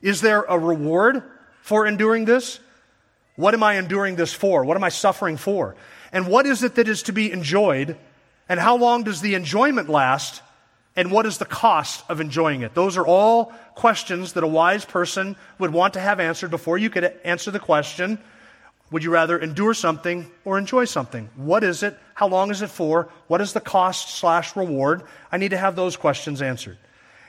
Is 0.00 0.20
there 0.20 0.42
a 0.42 0.58
reward 0.58 1.22
for 1.60 1.86
enduring 1.86 2.24
this? 2.24 2.60
What 3.36 3.54
am 3.54 3.62
I 3.62 3.74
enduring 3.74 4.16
this 4.16 4.32
for? 4.32 4.64
What 4.64 4.76
am 4.76 4.84
I 4.84 4.88
suffering 4.88 5.36
for? 5.36 5.76
And 6.12 6.26
what 6.26 6.46
is 6.46 6.62
it 6.62 6.76
that 6.76 6.88
is 6.88 7.02
to 7.04 7.12
be 7.12 7.30
enjoyed 7.30 7.96
and 8.48 8.58
how 8.58 8.76
long 8.76 9.02
does 9.02 9.20
the 9.20 9.34
enjoyment 9.34 9.88
last? 9.88 10.42
And 10.98 11.12
what 11.12 11.26
is 11.26 11.38
the 11.38 11.44
cost 11.44 12.04
of 12.08 12.20
enjoying 12.20 12.62
it? 12.62 12.74
Those 12.74 12.96
are 12.96 13.06
all 13.06 13.52
questions 13.76 14.32
that 14.32 14.42
a 14.42 14.48
wise 14.48 14.84
person 14.84 15.36
would 15.60 15.72
want 15.72 15.94
to 15.94 16.00
have 16.00 16.18
answered 16.18 16.50
before 16.50 16.76
you 16.76 16.90
could 16.90 17.04
answer 17.22 17.52
the 17.52 17.60
question 17.60 18.18
Would 18.90 19.04
you 19.04 19.12
rather 19.12 19.38
endure 19.38 19.74
something 19.74 20.28
or 20.44 20.58
enjoy 20.58 20.86
something? 20.86 21.30
What 21.36 21.62
is 21.62 21.84
it? 21.84 21.96
How 22.14 22.26
long 22.26 22.50
is 22.50 22.62
it 22.62 22.70
for? 22.70 23.10
What 23.28 23.40
is 23.40 23.52
the 23.52 23.60
cost 23.60 24.16
slash 24.16 24.56
reward? 24.56 25.04
I 25.30 25.36
need 25.36 25.50
to 25.50 25.56
have 25.56 25.76
those 25.76 25.96
questions 25.96 26.42
answered. 26.42 26.78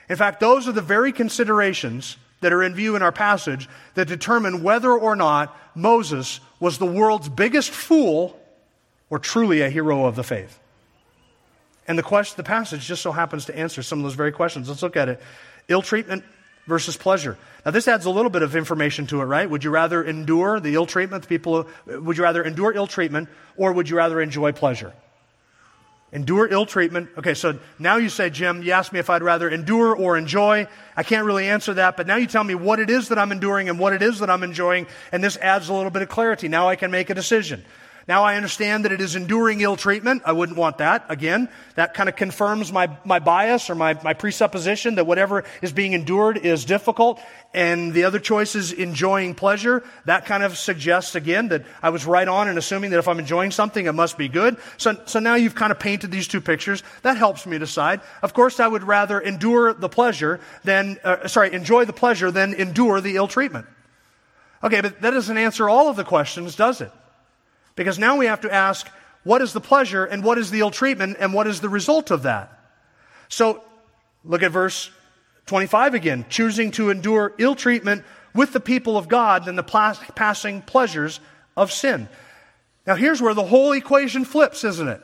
In 0.09 0.15
fact, 0.15 0.39
those 0.39 0.67
are 0.67 0.71
the 0.71 0.81
very 0.81 1.11
considerations 1.11 2.17
that 2.39 2.51
are 2.51 2.63
in 2.63 2.73
view 2.73 2.95
in 2.95 3.03
our 3.03 3.11
passage 3.11 3.69
that 3.93 4.07
determine 4.07 4.63
whether 4.63 4.91
or 4.91 5.15
not 5.15 5.55
Moses 5.75 6.39
was 6.59 6.79
the 6.79 6.87
world's 6.87 7.29
biggest 7.29 7.69
fool 7.69 8.35
or 9.11 9.19
truly 9.19 9.61
a 9.61 9.69
hero 9.69 10.05
of 10.05 10.15
the 10.15 10.23
faith. 10.23 10.59
And 11.89 11.97
the, 11.97 12.03
question, 12.03 12.37
the 12.37 12.43
passage 12.43 12.85
just 12.85 13.01
so 13.01 13.11
happens 13.11 13.45
to 13.45 13.57
answer 13.57 13.81
some 13.81 13.97
of 13.97 14.03
those 14.03 14.13
very 14.13 14.31
questions. 14.31 14.69
Let's 14.69 14.83
look 14.83 14.95
at 14.95 15.09
it. 15.09 15.19
Ill 15.69 15.81
treatment 15.81 16.23
versus 16.67 16.95
pleasure. 16.95 17.35
Now, 17.65 17.71
this 17.71 17.87
adds 17.87 18.05
a 18.05 18.11
little 18.11 18.29
bit 18.29 18.43
of 18.43 18.55
information 18.55 19.07
to 19.07 19.21
it, 19.21 19.25
right? 19.25 19.49
Would 19.49 19.63
you 19.63 19.71
rather 19.71 20.03
endure 20.03 20.59
the 20.59 20.75
ill 20.75 20.85
treatment, 20.85 21.23
the 21.23 21.27
people, 21.27 21.67
would 21.87 22.15
you 22.15 22.21
rather 22.21 22.43
endure 22.43 22.73
ill 22.73 22.85
treatment, 22.85 23.27
or 23.57 23.73
would 23.73 23.89
you 23.89 23.97
rather 23.97 24.21
enjoy 24.21 24.51
pleasure? 24.51 24.93
Endure 26.11 26.47
ill 26.47 26.67
treatment. 26.67 27.09
Okay, 27.17 27.33
so 27.33 27.57
now 27.79 27.97
you 27.97 28.09
say, 28.09 28.29
Jim, 28.29 28.61
you 28.61 28.71
asked 28.71 28.93
me 28.93 28.99
if 28.99 29.09
I'd 29.09 29.23
rather 29.23 29.49
endure 29.49 29.95
or 29.95 30.15
enjoy. 30.15 30.67
I 30.95 31.01
can't 31.01 31.25
really 31.25 31.47
answer 31.47 31.73
that, 31.73 31.97
but 31.97 32.05
now 32.05 32.17
you 32.17 32.27
tell 32.27 32.43
me 32.43 32.53
what 32.53 32.79
it 32.79 32.91
is 32.91 33.09
that 33.09 33.17
I'm 33.17 33.31
enduring 33.31 33.67
and 33.67 33.79
what 33.79 33.93
it 33.93 34.03
is 34.03 34.19
that 34.19 34.29
I'm 34.29 34.43
enjoying, 34.43 34.85
and 35.11 35.23
this 35.23 35.37
adds 35.37 35.69
a 35.69 35.73
little 35.73 35.89
bit 35.89 36.03
of 36.03 36.09
clarity. 36.09 36.49
Now 36.49 36.69
I 36.69 36.75
can 36.75 36.91
make 36.91 37.09
a 37.09 37.15
decision. 37.15 37.65
Now 38.09 38.23
I 38.23 38.37
understand 38.37 38.85
that 38.85 38.91
it 38.91 39.01
is 39.01 39.15
enduring 39.15 39.61
ill 39.61 39.75
treatment. 39.75 40.23
I 40.25 40.31
wouldn't 40.31 40.57
want 40.57 40.79
that. 40.79 41.05
Again, 41.09 41.47
that 41.75 41.93
kind 41.93 42.09
of 42.09 42.15
confirms 42.15 42.73
my, 42.73 42.89
my 43.05 43.19
bias 43.19 43.69
or 43.69 43.75
my, 43.75 44.01
my 44.03 44.15
presupposition 44.15 44.95
that 44.95 45.05
whatever 45.05 45.43
is 45.61 45.71
being 45.71 45.93
endured 45.93 46.37
is 46.37 46.65
difficult. 46.65 47.21
And 47.53 47.93
the 47.93 48.05
other 48.05 48.17
choice 48.17 48.55
is 48.55 48.71
enjoying 48.71 49.35
pleasure. 49.35 49.83
That 50.05 50.25
kind 50.25 50.41
of 50.41 50.57
suggests 50.57 51.13
again 51.13 51.49
that 51.49 51.65
I 51.83 51.91
was 51.91 52.07
right 52.07 52.27
on 52.27 52.49
in 52.49 52.57
assuming 52.57 52.89
that 52.89 52.97
if 52.97 53.07
I'm 53.07 53.19
enjoying 53.19 53.51
something, 53.51 53.85
it 53.85 53.93
must 53.93 54.17
be 54.17 54.27
good. 54.27 54.57
So, 54.77 54.99
so 55.05 55.19
now 55.19 55.35
you've 55.35 55.53
kind 55.53 55.71
of 55.71 55.77
painted 55.77 56.09
these 56.09 56.27
two 56.27 56.41
pictures. 56.41 56.81
That 57.03 57.15
helps 57.15 57.45
me 57.45 57.59
decide. 57.59 58.01
Of 58.23 58.33
course, 58.33 58.59
I 58.59 58.67
would 58.67 58.85
rather 58.85 59.19
endure 59.19 59.75
the 59.75 59.87
pleasure 59.87 60.39
than, 60.63 60.97
uh, 61.03 61.27
sorry, 61.27 61.53
enjoy 61.53 61.85
the 61.85 61.93
pleasure 61.93 62.31
than 62.31 62.55
endure 62.55 63.01
the 63.01 63.17
ill 63.17 63.27
treatment. 63.27 63.67
Okay, 64.63 64.81
but 64.81 64.99
that 65.01 65.11
doesn't 65.11 65.37
answer 65.37 65.69
all 65.69 65.89
of 65.89 65.95
the 65.95 66.03
questions, 66.03 66.55
does 66.55 66.81
it? 66.81 66.91
Because 67.79 67.97
now 67.97 68.17
we 68.17 68.25
have 68.25 68.41
to 68.41 68.53
ask, 68.53 68.89
what 69.23 69.41
is 69.41 69.53
the 69.53 69.61
pleasure 69.61 70.03
and 70.03 70.21
what 70.21 70.37
is 70.37 70.51
the 70.51 70.59
ill 70.59 70.69
treatment 70.69 71.15
and 71.17 71.33
what 71.33 71.47
is 71.47 71.61
the 71.61 71.69
result 71.69 72.11
of 72.11 72.23
that? 72.23 72.51
So 73.29 73.63
look 74.25 74.43
at 74.43 74.51
verse 74.51 74.91
25 75.45 75.93
again. 75.93 76.25
Choosing 76.27 76.71
to 76.71 76.89
endure 76.89 77.33
ill 77.37 77.55
treatment 77.55 78.03
with 78.35 78.51
the 78.51 78.59
people 78.59 78.97
of 78.97 79.07
God 79.07 79.45
than 79.45 79.55
the 79.55 79.63
passing 79.63 80.61
pleasures 80.61 81.21
of 81.55 81.71
sin. 81.71 82.09
Now 82.85 82.95
here's 82.95 83.21
where 83.21 83.33
the 83.33 83.45
whole 83.45 83.71
equation 83.71 84.25
flips, 84.25 84.65
isn't 84.65 84.89
it? 84.89 85.01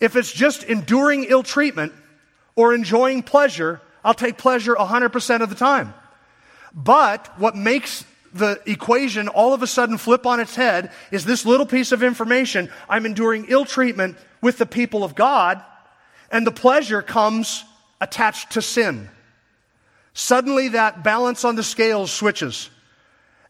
If 0.00 0.16
it's 0.16 0.32
just 0.32 0.64
enduring 0.64 1.26
ill 1.28 1.44
treatment 1.44 1.92
or 2.56 2.74
enjoying 2.74 3.22
pleasure, 3.22 3.80
I'll 4.04 4.14
take 4.14 4.36
pleasure 4.36 4.74
100% 4.74 5.42
of 5.42 5.48
the 5.48 5.54
time. 5.54 5.94
But 6.74 7.38
what 7.38 7.54
makes 7.54 8.04
the 8.32 8.60
equation 8.66 9.28
all 9.28 9.54
of 9.54 9.62
a 9.62 9.66
sudden 9.66 9.98
flip 9.98 10.26
on 10.26 10.40
its 10.40 10.54
head 10.54 10.92
is 11.10 11.24
this 11.24 11.44
little 11.44 11.66
piece 11.66 11.92
of 11.92 12.02
information. 12.02 12.70
I'm 12.88 13.06
enduring 13.06 13.46
ill 13.48 13.64
treatment 13.64 14.16
with 14.40 14.58
the 14.58 14.66
people 14.66 15.04
of 15.04 15.14
God, 15.14 15.62
and 16.30 16.46
the 16.46 16.52
pleasure 16.52 17.02
comes 17.02 17.64
attached 18.00 18.52
to 18.52 18.62
sin. 18.62 19.08
Suddenly, 20.12 20.68
that 20.68 21.02
balance 21.04 21.44
on 21.44 21.56
the 21.56 21.62
scales 21.62 22.10
switches. 22.10 22.70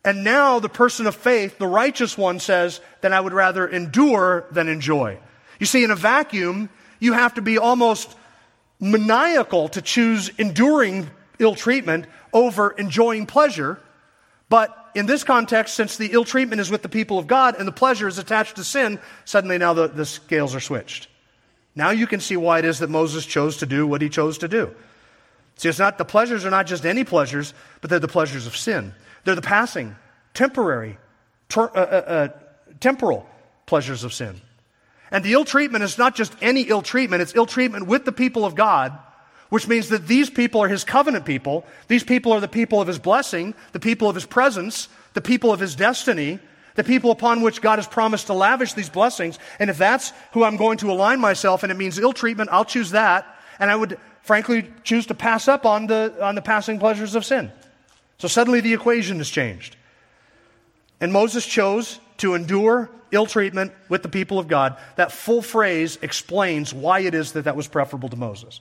And 0.04 0.24
now 0.24 0.60
the 0.60 0.68
person 0.68 1.06
of 1.06 1.14
faith, 1.14 1.58
the 1.58 1.66
righteous 1.66 2.16
one, 2.16 2.40
says, 2.40 2.80
then 3.02 3.12
I 3.12 3.20
would 3.20 3.32
rather 3.32 3.66
endure 3.68 4.46
than 4.50 4.68
enjoy. 4.68 5.18
You 5.58 5.66
see, 5.66 5.84
in 5.84 5.90
a 5.90 5.96
vacuum, 5.96 6.70
you 6.98 7.12
have 7.12 7.34
to 7.34 7.42
be 7.42 7.58
almost 7.58 8.16
maniacal 8.80 9.68
to 9.70 9.82
choose 9.82 10.30
enduring 10.38 11.10
ill 11.38 11.54
treatment 11.54 12.06
over 12.32 12.70
enjoying 12.70 13.26
pleasure. 13.26 13.78
But 14.50 14.76
in 14.96 15.06
this 15.06 15.24
context, 15.24 15.74
since 15.74 15.96
the 15.96 16.10
ill 16.12 16.24
treatment 16.24 16.60
is 16.60 16.70
with 16.70 16.82
the 16.82 16.88
people 16.88 17.18
of 17.18 17.28
God 17.28 17.54
and 17.56 17.66
the 17.66 17.72
pleasure 17.72 18.08
is 18.08 18.18
attached 18.18 18.56
to 18.56 18.64
sin, 18.64 18.98
suddenly 19.24 19.56
now 19.56 19.72
the, 19.72 19.86
the 19.88 20.04
scales 20.04 20.54
are 20.54 20.60
switched. 20.60 21.08
Now 21.76 21.90
you 21.90 22.08
can 22.08 22.18
see 22.20 22.36
why 22.36 22.58
it 22.58 22.64
is 22.64 22.80
that 22.80 22.90
Moses 22.90 23.24
chose 23.24 23.58
to 23.58 23.66
do 23.66 23.86
what 23.86 24.02
he 24.02 24.08
chose 24.08 24.38
to 24.38 24.48
do. 24.48 24.74
See, 25.54 25.68
it's 25.68 25.78
not, 25.78 25.98
the 25.98 26.04
pleasures 26.04 26.44
are 26.44 26.50
not 26.50 26.66
just 26.66 26.84
any 26.84 27.04
pleasures, 27.04 27.54
but 27.80 27.90
they're 27.90 28.00
the 28.00 28.08
pleasures 28.08 28.48
of 28.48 28.56
sin. 28.56 28.92
They're 29.24 29.36
the 29.36 29.42
passing, 29.42 29.94
temporary, 30.34 30.98
ter, 31.48 31.64
uh, 31.64 31.78
uh, 31.78 32.04
uh, 32.06 32.28
temporal 32.80 33.28
pleasures 33.66 34.02
of 34.02 34.12
sin. 34.12 34.40
And 35.12 35.24
the 35.24 35.34
ill 35.34 35.44
treatment 35.44 35.84
is 35.84 35.96
not 35.96 36.16
just 36.16 36.34
any 36.42 36.62
ill 36.62 36.82
treatment, 36.82 37.22
it's 37.22 37.36
ill 37.36 37.46
treatment 37.46 37.86
with 37.86 38.04
the 38.04 38.12
people 38.12 38.44
of 38.44 38.56
God 38.56 38.98
which 39.50 39.68
means 39.68 39.88
that 39.90 40.06
these 40.06 40.30
people 40.30 40.62
are 40.62 40.68
his 40.68 40.84
covenant 40.84 41.24
people. 41.24 41.66
These 41.88 42.04
people 42.04 42.32
are 42.32 42.40
the 42.40 42.48
people 42.48 42.80
of 42.80 42.88
his 42.88 42.98
blessing, 42.98 43.54
the 43.72 43.80
people 43.80 44.08
of 44.08 44.14
his 44.14 44.24
presence, 44.24 44.88
the 45.12 45.20
people 45.20 45.52
of 45.52 45.60
his 45.60 45.74
destiny, 45.76 46.38
the 46.76 46.84
people 46.84 47.10
upon 47.10 47.42
which 47.42 47.60
God 47.60 47.78
has 47.78 47.86
promised 47.86 48.28
to 48.28 48.32
lavish 48.32 48.72
these 48.72 48.88
blessings. 48.88 49.38
And 49.58 49.68
if 49.68 49.76
that's 49.76 50.12
who 50.32 50.44
I'm 50.44 50.56
going 50.56 50.78
to 50.78 50.90
align 50.90 51.20
myself 51.20 51.62
and 51.62 51.70
it 51.70 51.76
means 51.76 51.98
ill 51.98 52.12
treatment, 52.12 52.50
I'll 52.52 52.64
choose 52.64 52.92
that. 52.92 53.26
And 53.58 53.70
I 53.70 53.76
would 53.76 53.98
frankly 54.22 54.72
choose 54.84 55.06
to 55.06 55.14
pass 55.14 55.48
up 55.48 55.66
on 55.66 55.86
the, 55.86 56.14
on 56.22 56.36
the 56.36 56.42
passing 56.42 56.78
pleasures 56.78 57.14
of 57.14 57.24
sin. 57.24 57.50
So 58.18 58.28
suddenly 58.28 58.60
the 58.60 58.72
equation 58.72 59.18
has 59.18 59.28
changed. 59.28 59.76
And 61.00 61.12
Moses 61.12 61.44
chose 61.44 61.98
to 62.18 62.34
endure 62.34 62.90
ill 63.10 63.26
treatment 63.26 63.72
with 63.88 64.02
the 64.02 64.08
people 64.08 64.38
of 64.38 64.46
God. 64.46 64.76
That 64.96 65.10
full 65.10 65.42
phrase 65.42 65.98
explains 66.02 66.72
why 66.72 67.00
it 67.00 67.14
is 67.14 67.32
that 67.32 67.44
that 67.44 67.56
was 67.56 67.66
preferable 67.66 68.08
to 68.10 68.16
Moses. 68.16 68.60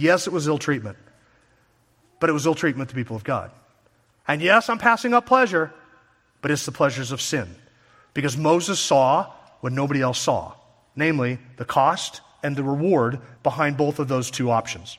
Yes, 0.00 0.26
it 0.26 0.32
was 0.32 0.48
ill 0.48 0.58
treatment. 0.58 0.96
but 2.20 2.28
it 2.28 2.34
was 2.34 2.46
ill 2.46 2.54
treatment 2.54 2.90
to 2.90 2.94
people 2.94 3.16
of 3.16 3.24
God. 3.24 3.50
And 4.28 4.42
yes, 4.42 4.68
I'm 4.68 4.78
passing 4.78 5.14
up 5.14 5.26
pleasure, 5.26 5.72
but 6.42 6.50
it's 6.50 6.66
the 6.66 6.72
pleasures 6.72 7.12
of 7.12 7.20
sin. 7.20 7.48
Because 8.12 8.36
Moses 8.36 8.78
saw 8.78 9.32
what 9.60 9.72
nobody 9.72 10.02
else 10.02 10.18
saw, 10.18 10.52
namely 10.94 11.38
the 11.56 11.64
cost 11.64 12.20
and 12.42 12.54
the 12.56 12.62
reward 12.62 13.20
behind 13.42 13.76
both 13.76 13.98
of 13.98 14.08
those 14.08 14.30
two 14.30 14.50
options. 14.50 14.98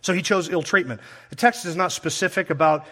So 0.00 0.12
he 0.14 0.22
chose 0.22 0.48
ill 0.48 0.62
treatment. 0.62 1.00
The 1.30 1.36
text 1.36 1.66
is 1.66 1.76
not 1.76 1.92
specific 1.92 2.48
about 2.48 2.86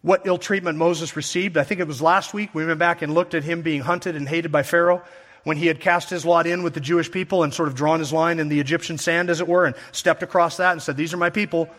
what 0.00 0.26
ill 0.26 0.38
treatment 0.38 0.78
Moses 0.78 1.16
received. 1.16 1.56
I 1.58 1.64
think 1.64 1.80
it 1.80 1.86
was 1.86 2.00
last 2.00 2.32
week 2.32 2.54
we 2.54 2.64
went 2.64 2.78
back 2.78 3.02
and 3.02 3.12
looked 3.12 3.34
at 3.34 3.44
him 3.44 3.62
being 3.62 3.82
hunted 3.82 4.16
and 4.16 4.28
hated 4.28 4.50
by 4.50 4.62
Pharaoh 4.62 5.02
when 5.46 5.56
he 5.56 5.68
had 5.68 5.78
cast 5.78 6.10
his 6.10 6.26
lot 6.26 6.44
in 6.44 6.64
with 6.64 6.74
the 6.74 6.80
Jewish 6.80 7.08
people 7.08 7.44
and 7.44 7.54
sort 7.54 7.68
of 7.68 7.76
drawn 7.76 8.00
his 8.00 8.12
line 8.12 8.40
in 8.40 8.48
the 8.48 8.58
Egyptian 8.58 8.98
sand, 8.98 9.30
as 9.30 9.40
it 9.40 9.46
were, 9.46 9.64
and 9.64 9.76
stepped 9.92 10.24
across 10.24 10.56
that 10.56 10.72
and 10.72 10.82
said, 10.82 10.96
These 10.96 11.14
are 11.14 11.18
my 11.18 11.30
people. 11.30 11.70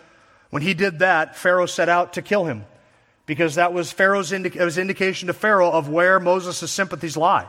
When 0.51 0.61
he 0.61 0.73
did 0.73 0.99
that, 0.99 1.35
Pharaoh 1.35 1.65
set 1.65 1.89
out 1.89 2.13
to 2.13 2.21
kill 2.21 2.45
him 2.45 2.63
because 3.25 3.55
that 3.55 3.73
was 3.73 3.91
Pharaoh's 3.91 4.31
indi- 4.31 4.57
was 4.57 4.77
indication 4.77 5.27
to 5.27 5.33
Pharaoh 5.33 5.69
of 5.69 5.89
where 5.89 6.17
Moses' 6.17 6.71
sympathies 6.71 7.17
lie. 7.17 7.45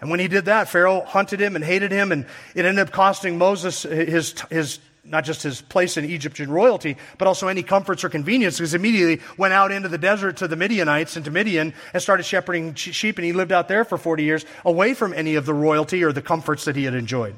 And 0.00 0.08
when 0.08 0.20
he 0.20 0.28
did 0.28 0.44
that, 0.44 0.68
Pharaoh 0.68 1.00
hunted 1.04 1.40
him 1.40 1.56
and 1.56 1.64
hated 1.64 1.90
him, 1.90 2.12
and 2.12 2.26
it 2.54 2.64
ended 2.64 2.86
up 2.86 2.92
costing 2.92 3.36
Moses 3.36 3.82
his, 3.82 4.40
his 4.50 4.78
not 5.04 5.24
just 5.24 5.42
his 5.42 5.60
place 5.60 5.96
in 5.96 6.04
Egyptian 6.04 6.50
royalty, 6.50 6.96
but 7.18 7.28
also 7.28 7.48
any 7.48 7.62
comforts 7.62 8.04
or 8.04 8.08
convenience, 8.08 8.58
because 8.58 8.74
immediately 8.74 9.20
went 9.36 9.52
out 9.52 9.70
into 9.70 9.88
the 9.88 9.98
desert 9.98 10.38
to 10.38 10.48
the 10.48 10.56
Midianites 10.56 11.16
and 11.16 11.24
to 11.24 11.30
Midian 11.30 11.74
and 11.92 12.02
started 12.02 12.24
shepherding 12.24 12.74
sheep, 12.74 13.18
and 13.18 13.24
he 13.24 13.32
lived 13.32 13.52
out 13.52 13.68
there 13.68 13.84
for 13.84 13.98
40 13.98 14.22
years 14.22 14.44
away 14.64 14.94
from 14.94 15.12
any 15.12 15.34
of 15.34 15.46
the 15.46 15.54
royalty 15.54 16.02
or 16.02 16.12
the 16.12 16.22
comforts 16.22 16.64
that 16.64 16.76
he 16.76 16.84
had 16.84 16.94
enjoyed. 16.94 17.34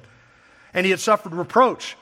And 0.72 0.84
he 0.84 0.90
had 0.90 1.00
suffered 1.00 1.34
reproach. 1.34 1.96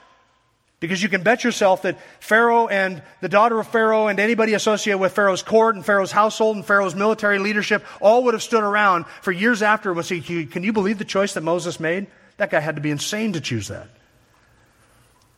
Because 0.80 1.02
you 1.02 1.08
can 1.08 1.22
bet 1.22 1.44
yourself 1.44 1.82
that 1.82 1.98
Pharaoh 2.20 2.66
and 2.66 3.02
the 3.22 3.28
daughter 3.28 3.58
of 3.58 3.66
Pharaoh 3.68 4.08
and 4.08 4.20
anybody 4.20 4.52
associated 4.52 4.98
with 4.98 5.12
Pharaoh's 5.12 5.42
court 5.42 5.76
and 5.76 5.86
Pharaoh's 5.86 6.12
household 6.12 6.56
and 6.56 6.66
Pharaoh's 6.66 6.94
military 6.94 7.38
leadership 7.38 7.86
all 8.02 8.24
would 8.24 8.34
have 8.34 8.42
stood 8.42 8.62
around 8.62 9.06
for 9.22 9.32
years 9.32 9.62
after 9.62 9.88
and 9.88 9.96
would 9.96 10.04
say, 10.04 10.20
Can 10.20 10.62
you 10.62 10.74
believe 10.74 10.98
the 10.98 11.06
choice 11.06 11.34
that 11.34 11.42
Moses 11.42 11.80
made? 11.80 12.08
That 12.36 12.50
guy 12.50 12.60
had 12.60 12.74
to 12.74 12.82
be 12.82 12.90
insane 12.90 13.32
to 13.32 13.40
choose 13.40 13.68
that. 13.68 13.88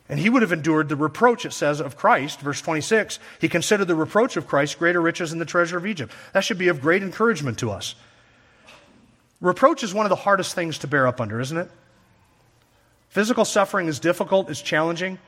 And 0.09 0.19
he 0.19 0.29
would 0.29 0.41
have 0.41 0.53
endured 0.53 0.87
the 0.87 0.95
reproach, 0.95 1.45
it 1.45 1.51
says, 1.51 1.79
of 1.79 1.97
Christ. 1.97 2.39
Verse 2.39 2.61
26, 2.61 3.19
he 3.41 3.49
considered 3.49 3.85
the 3.85 3.95
reproach 3.95 4.37
of 4.37 4.47
Christ 4.47 4.79
greater 4.79 5.01
riches 5.01 5.31
than 5.31 5.39
the 5.39 5.45
treasure 5.45 5.77
of 5.77 5.85
Egypt. 5.85 6.13
That 6.33 6.45
should 6.45 6.57
be 6.57 6.69
of 6.69 6.81
great 6.81 7.03
encouragement 7.03 7.59
to 7.59 7.71
us. 7.71 7.95
Reproach 9.41 9.83
is 9.83 9.93
one 9.93 10.05
of 10.05 10.09
the 10.09 10.15
hardest 10.15 10.55
things 10.55 10.79
to 10.79 10.87
bear 10.87 11.07
up 11.07 11.19
under, 11.19 11.39
isn't 11.39 11.57
it? 11.57 11.69
Physical 13.09 13.45
suffering 13.45 13.87
is 13.87 13.99
difficult, 13.99 14.49
it's 14.49 14.61
challenging. 14.61 15.19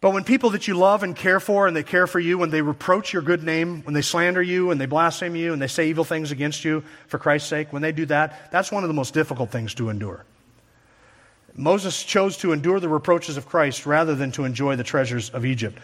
But 0.00 0.14
when 0.14 0.24
people 0.24 0.50
that 0.50 0.66
you 0.66 0.74
love 0.74 1.02
and 1.02 1.14
care 1.14 1.40
for 1.40 1.66
and 1.66 1.76
they 1.76 1.82
care 1.82 2.06
for 2.06 2.18
you, 2.18 2.38
when 2.38 2.50
they 2.50 2.62
reproach 2.62 3.12
your 3.12 3.22
good 3.22 3.42
name, 3.42 3.82
when 3.82 3.92
they 3.92 4.00
slander 4.00 4.42
you 4.42 4.70
and 4.70 4.80
they 4.80 4.86
blaspheme 4.86 5.36
you 5.36 5.52
and 5.52 5.60
they 5.60 5.66
say 5.66 5.88
evil 5.88 6.04
things 6.04 6.32
against 6.32 6.64
you 6.64 6.82
for 7.06 7.18
Christ's 7.18 7.50
sake, 7.50 7.72
when 7.72 7.82
they 7.82 7.92
do 7.92 8.06
that, 8.06 8.50
that's 8.50 8.72
one 8.72 8.82
of 8.82 8.88
the 8.88 8.94
most 8.94 9.12
difficult 9.12 9.50
things 9.50 9.74
to 9.74 9.90
endure. 9.90 10.24
Moses 11.54 12.02
chose 12.02 12.36
to 12.38 12.52
endure 12.52 12.80
the 12.80 12.88
reproaches 12.88 13.36
of 13.36 13.46
Christ 13.46 13.86
rather 13.86 14.14
than 14.14 14.32
to 14.32 14.44
enjoy 14.44 14.76
the 14.76 14.84
treasures 14.84 15.30
of 15.30 15.44
Egypt. 15.44 15.78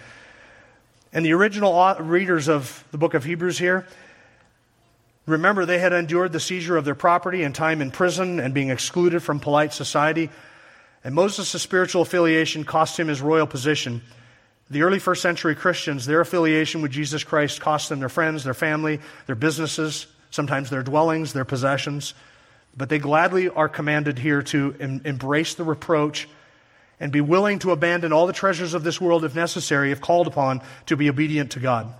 And 1.13 1.25
the 1.25 1.33
original 1.33 1.95
readers 2.01 2.49
of 2.49 2.85
the 2.91 2.99
book 2.99 3.15
of 3.15 3.25
Hebrews 3.25 3.59
here, 3.59 3.87
remember 5.27 5.65
they 5.65 5.79
had 5.79 5.93
endured 5.93 6.33
the 6.33 6.41
seizure 6.41 6.77
of 6.77 6.85
their 6.85 6.95
property 6.95 7.43
and 7.43 7.55
time 7.55 7.81
in 7.81 7.91
prison 7.91 8.39
and 8.39 8.53
being 8.53 8.71
excluded 8.71 9.23
from 9.23 9.41
polite 9.41 9.73
society. 9.73 10.31
And 11.05 11.15
Moses' 11.15 11.63
spiritual 11.63 12.03
affiliation 12.03 12.65
cost 12.65 12.99
him 12.99 13.09
his 13.09 13.23
royal 13.23 13.47
position. 13.47 14.03
The 14.69 14.83
early 14.83 14.99
first 14.99 15.23
century 15.23 15.55
Christians, 15.55 16.07
their 16.07 16.21
affiliation 16.21 16.83
with 16.83 16.91
Jesus 16.91 17.23
Christ 17.23 17.61
cost 17.61 17.89
them 17.89 18.01
their 18.01 18.09
friends, 18.09 18.43
their 18.43 18.55
family, 18.55 19.01
their 19.27 19.37
businesses, 19.37 20.07
sometimes 20.31 20.71
their 20.71 20.83
dwellings, 20.83 21.33
their 21.33 21.45
possessions. 21.45 22.15
But 22.77 22.89
they 22.89 22.99
gladly 22.99 23.49
are 23.49 23.69
commanded 23.69 24.19
here 24.19 24.43
to 24.43 24.75
em- 24.79 25.01
embrace 25.05 25.55
the 25.55 25.65
reproach 25.65 26.29
and 27.01 27.13
be 27.13 27.21
willing 27.21 27.59
to 27.61 27.73
abandon 27.73 28.13
all 28.13 28.27
the 28.27 28.33
treasures 28.33 28.75
of 28.75 28.83
this 28.83 29.01
world 29.01 29.25
if 29.25 29.35
necessary, 29.35 29.93
if 29.93 30.01
called 30.01 30.27
upon, 30.27 30.63
to 30.87 30.97
be 30.97 31.09
obedient 31.09 31.53
to 31.53 31.61
God. 31.61 31.93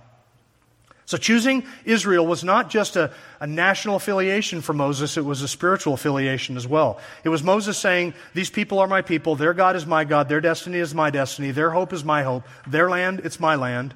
So 1.07 1.15
choosing 1.17 1.63
Israel 1.85 2.27
was 2.27 2.43
not 2.43 2.69
just 2.69 2.97
a, 2.97 3.13
a, 3.39 3.47
national 3.47 3.95
affiliation 3.95 4.59
for 4.59 4.73
Moses, 4.73 5.15
it 5.15 5.23
was 5.23 5.41
a 5.41 5.47
spiritual 5.47 5.93
affiliation 5.93 6.57
as 6.57 6.67
well. 6.67 6.99
It 7.23 7.29
was 7.29 7.43
Moses 7.43 7.77
saying, 7.77 8.13
These 8.33 8.49
people 8.49 8.79
are 8.79 8.87
my 8.87 9.01
people, 9.01 9.37
their 9.37 9.53
God 9.53 9.77
is 9.77 9.85
my 9.85 10.03
God, 10.03 10.27
their 10.27 10.41
destiny 10.41 10.79
is 10.79 10.93
my 10.93 11.09
destiny, 11.09 11.51
their 11.51 11.69
hope 11.69 11.93
is 11.93 12.03
my 12.03 12.23
hope, 12.23 12.43
their 12.67 12.89
land, 12.89 13.21
it's 13.23 13.39
my 13.39 13.55
land. 13.55 13.93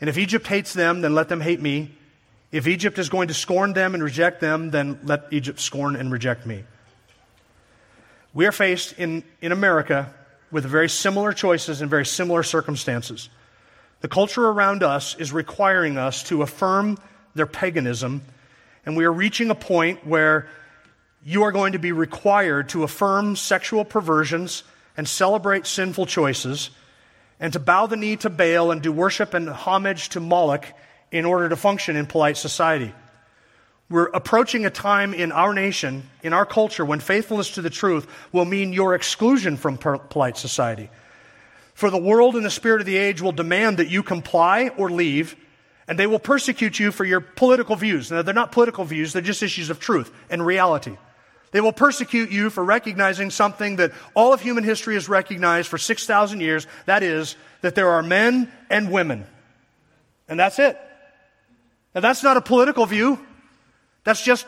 And 0.00 0.08
if 0.08 0.16
Egypt 0.16 0.46
hates 0.46 0.72
them, 0.72 1.00
then 1.00 1.12
let 1.12 1.28
them 1.28 1.40
hate 1.40 1.60
me. 1.60 1.96
If 2.54 2.68
Egypt 2.68 3.00
is 3.00 3.08
going 3.08 3.26
to 3.26 3.34
scorn 3.34 3.72
them 3.72 3.94
and 3.94 4.02
reject 4.02 4.40
them, 4.40 4.70
then 4.70 5.00
let 5.02 5.24
Egypt 5.32 5.58
scorn 5.58 5.96
and 5.96 6.12
reject 6.12 6.46
me. 6.46 6.62
We 8.32 8.46
are 8.46 8.52
faced 8.52 8.92
in, 8.96 9.24
in 9.40 9.50
America 9.50 10.14
with 10.52 10.64
very 10.64 10.88
similar 10.88 11.32
choices 11.32 11.80
and 11.80 11.90
very 11.90 12.06
similar 12.06 12.44
circumstances. 12.44 13.28
The 14.02 14.08
culture 14.08 14.46
around 14.46 14.84
us 14.84 15.16
is 15.16 15.32
requiring 15.32 15.98
us 15.98 16.22
to 16.28 16.42
affirm 16.42 16.96
their 17.34 17.48
paganism, 17.48 18.22
and 18.86 18.96
we 18.96 19.04
are 19.04 19.12
reaching 19.12 19.50
a 19.50 19.56
point 19.56 20.06
where 20.06 20.48
you 21.24 21.42
are 21.42 21.50
going 21.50 21.72
to 21.72 21.80
be 21.80 21.90
required 21.90 22.68
to 22.68 22.84
affirm 22.84 23.34
sexual 23.34 23.84
perversions 23.84 24.62
and 24.96 25.08
celebrate 25.08 25.66
sinful 25.66 26.06
choices, 26.06 26.70
and 27.40 27.52
to 27.52 27.58
bow 27.58 27.88
the 27.88 27.96
knee 27.96 28.14
to 28.14 28.30
Baal 28.30 28.70
and 28.70 28.80
do 28.80 28.92
worship 28.92 29.34
and 29.34 29.48
homage 29.48 30.10
to 30.10 30.20
Moloch 30.20 30.66
in 31.14 31.24
order 31.24 31.48
to 31.48 31.54
function 31.54 31.94
in 31.94 32.06
polite 32.06 32.36
society. 32.36 32.92
We're 33.88 34.06
approaching 34.06 34.66
a 34.66 34.70
time 34.70 35.14
in 35.14 35.30
our 35.30 35.54
nation, 35.54 36.10
in 36.24 36.32
our 36.32 36.44
culture, 36.44 36.84
when 36.84 36.98
faithfulness 36.98 37.52
to 37.52 37.62
the 37.62 37.70
truth 37.70 38.08
will 38.32 38.44
mean 38.44 38.72
your 38.72 38.96
exclusion 38.96 39.56
from 39.56 39.78
polite 39.78 40.36
society. 40.36 40.90
For 41.74 41.88
the 41.88 41.98
world 41.98 42.34
and 42.34 42.44
the 42.44 42.50
spirit 42.50 42.80
of 42.80 42.86
the 42.86 42.96
age 42.96 43.22
will 43.22 43.30
demand 43.30 43.76
that 43.76 43.88
you 43.88 44.02
comply 44.02 44.72
or 44.76 44.90
leave, 44.90 45.36
and 45.86 45.96
they 45.96 46.08
will 46.08 46.18
persecute 46.18 46.80
you 46.80 46.90
for 46.90 47.04
your 47.04 47.20
political 47.20 47.76
views. 47.76 48.10
Now, 48.10 48.22
they're 48.22 48.34
not 48.34 48.50
political 48.50 48.84
views, 48.84 49.12
they're 49.12 49.22
just 49.22 49.42
issues 49.42 49.70
of 49.70 49.78
truth 49.78 50.10
and 50.30 50.44
reality. 50.44 50.96
They 51.52 51.60
will 51.60 51.72
persecute 51.72 52.32
you 52.32 52.50
for 52.50 52.64
recognizing 52.64 53.30
something 53.30 53.76
that 53.76 53.92
all 54.14 54.32
of 54.32 54.40
human 54.40 54.64
history 54.64 54.94
has 54.94 55.08
recognized 55.08 55.68
for 55.68 55.78
6,000 55.78 56.40
years 56.40 56.66
that 56.86 57.04
is, 57.04 57.36
that 57.60 57.76
there 57.76 57.90
are 57.90 58.02
men 58.02 58.50
and 58.68 58.90
women. 58.90 59.26
And 60.26 60.40
that's 60.40 60.58
it. 60.58 60.76
Now, 61.94 62.00
that's 62.00 62.22
not 62.22 62.36
a 62.36 62.40
political 62.40 62.86
view. 62.86 63.18
That's 64.02 64.22
just 64.22 64.46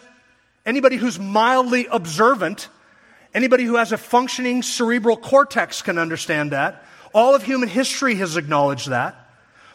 anybody 0.64 0.96
who's 0.96 1.18
mildly 1.18 1.86
observant, 1.90 2.68
anybody 3.32 3.64
who 3.64 3.76
has 3.76 3.92
a 3.92 3.98
functioning 3.98 4.62
cerebral 4.62 5.16
cortex 5.16 5.82
can 5.82 5.98
understand 5.98 6.52
that. 6.52 6.84
All 7.14 7.34
of 7.34 7.42
human 7.42 7.68
history 7.68 8.16
has 8.16 8.36
acknowledged 8.36 8.90
that. 8.90 9.16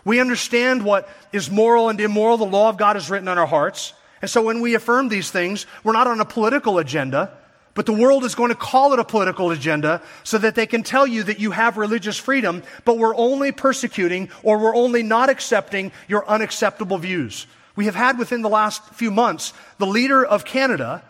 We 0.04 0.20
understand 0.20 0.84
what 0.84 1.08
is 1.32 1.50
moral 1.50 1.90
and 1.90 2.00
immoral. 2.00 2.38
The 2.38 2.46
law 2.46 2.70
of 2.70 2.78
God 2.78 2.98
is 2.98 3.10
written 3.10 3.28
on 3.28 3.38
our 3.38 3.48
hearts. 3.48 3.94
And 4.22 4.30
so 4.30 4.42
when 4.42 4.62
we 4.62 4.76
affirm 4.76 5.10
these 5.10 5.32
things, 5.32 5.66
we're 5.84 5.94
not 5.94 6.08
on 6.08 6.20
a 6.20 6.26
political 6.26 6.78
agenda, 6.78 7.32
but 7.74 7.86
the 7.86 7.94
world 7.94 8.26
is 8.26 8.36
going 8.36 8.50
to 8.50 8.56
call 8.56 8.94
it 8.94 9.00
a 9.00 9.04
political 9.04 9.52
agenda 9.52 10.02
so 10.24 10.38
that 10.38 10.56
they 10.56 10.66
can 10.66 10.84
tell 10.84 11.08
you 11.08 11.24
that 11.24 11.40
you 11.40 11.52
have 11.52 11.78
religious 11.78 12.18
freedom, 12.18 12.64
but 12.84 12.98
we're 12.98 13.16
only 13.16 13.52
persecuting 13.52 14.30
or 14.44 14.58
we're 14.58 14.76
only 14.76 15.04
not 15.04 15.30
accepting 15.30 15.92
your 16.08 16.28
unacceptable 16.28 16.98
views. 16.98 17.48
We 17.76 17.86
have 17.86 17.96
had 17.96 18.20
within 18.20 18.42
the 18.42 18.50
last 18.50 18.84
few 18.94 19.12
months 19.12 19.54
the 19.78 19.86
leader 19.86 20.26
of 20.26 20.46
Canada 20.46 21.04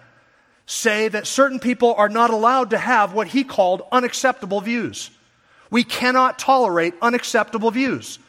say 0.66 1.08
that 1.08 1.28
certain 1.28 1.60
people 1.60 1.94
are 1.96 2.10
not 2.10 2.30
allowed 2.30 2.70
to 2.70 2.78
have 2.78 3.14
what 3.14 3.28
he 3.28 3.44
called 3.44 3.82
unacceptable 3.92 4.62
views. 4.62 5.10
We 5.70 5.84
cannot 5.84 6.40
tolerate 6.40 6.94
unacceptable 7.02 7.72
views. 7.72 8.20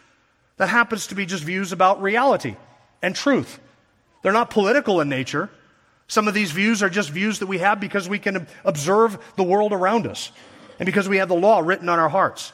That 0.57 0.69
happens 0.69 1.09
to 1.09 1.15
be 1.15 1.27
just 1.27 1.45
views 1.45 1.73
about 1.73 2.03
reality 2.03 2.57
and 3.01 3.15
truth. 3.15 3.59
They're 4.23 4.33
not 4.33 4.51
political 4.51 5.01
in 5.01 5.09
nature. 5.09 5.51
Some 6.07 6.29
of 6.29 6.35
these 6.35 6.53
views 6.53 6.83
are 6.83 6.91
just 6.91 7.11
views 7.11 7.41
that 7.41 7.47
we 7.47 7.59
have 7.59 7.81
because 7.81 8.09
we 8.09 8.19
can 8.19 8.47
observe 8.65 9.19
the 9.37 9.43
world 9.43 9.73
around 9.73 10.07
us 10.07 10.31
and 10.79 10.87
because 10.87 11.09
we 11.09 11.19
have 11.19 11.29
the 11.29 11.35
law 11.35 11.61
written 11.61 11.89
on 11.89 11.99
our 11.99 12.09
hearts. 12.09 12.53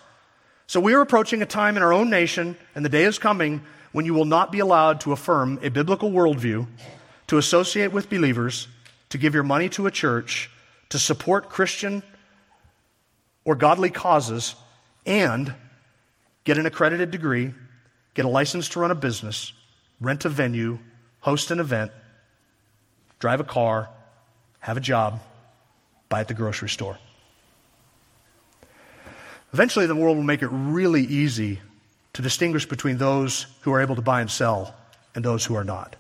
So 0.67 0.81
we 0.81 0.95
are 0.95 1.01
approaching 1.01 1.43
a 1.43 1.47
time 1.47 1.77
in 1.77 1.83
our 1.83 1.93
own 1.93 2.11
nation, 2.11 2.57
and 2.75 2.85
the 2.85 2.91
day 2.91 3.05
is 3.05 3.19
coming 3.19 3.62
when 3.99 4.07
you 4.07 4.15
will 4.15 4.25
not 4.25 4.53
be 4.53 4.61
allowed 4.61 5.01
to 5.01 5.11
affirm 5.11 5.59
a 5.61 5.71
biblical 5.71 6.09
worldview, 6.09 6.69
to 7.27 7.37
associate 7.37 7.91
with 7.91 8.09
believers, 8.09 8.69
to 9.09 9.19
give 9.19 9.35
your 9.35 9.43
money 9.43 9.69
to 9.69 9.89
a 9.89 9.91
church, 9.91 10.49
to 10.89 11.01
support 11.01 11.49
Christian 11.49 12.05
or 13.45 13.57
godly 13.57 13.91
causes, 13.91 14.55
and 15.05 15.53
get 16.45 16.59
an 16.59 16.65
accredited 16.65 17.11
degree, 17.11 17.53
get 18.15 18.25
a 18.25 18.29
license 18.29 18.69
to 18.69 18.79
run 18.79 18.93
a 18.93 18.95
business, 18.95 19.53
rent 20.01 20.25
a 20.25 20.29
venue, 20.29 20.79
host 21.19 21.51
an 21.51 21.59
event, 21.59 21.91
drive 23.19 23.41
a 23.41 23.45
car, 23.45 23.89
have 24.61 24.77
a 24.77 24.81
job, 24.81 25.19
buy 26.09 26.21
at 26.21 26.29
the 26.29 26.35
grocery 26.35 26.69
store. 26.69 26.99
Eventually, 29.53 29.87
the 29.87 29.97
world 29.97 30.17
will 30.17 30.23
make 30.23 30.43
it 30.43 30.51
really 30.53 31.03
easy 31.03 31.59
to 32.18 32.22
distinguish 32.22 32.66
between 32.66 32.98
those 32.98 33.46
who 33.61 33.72
are 33.72 33.81
able 33.81 33.94
to 33.94 34.02
buy 34.02 34.20
and 34.20 34.28
sell 34.28 34.74
and 35.14 35.24
those 35.24 35.44
who 35.44 35.54
are 35.54 35.62
not. 35.62 35.94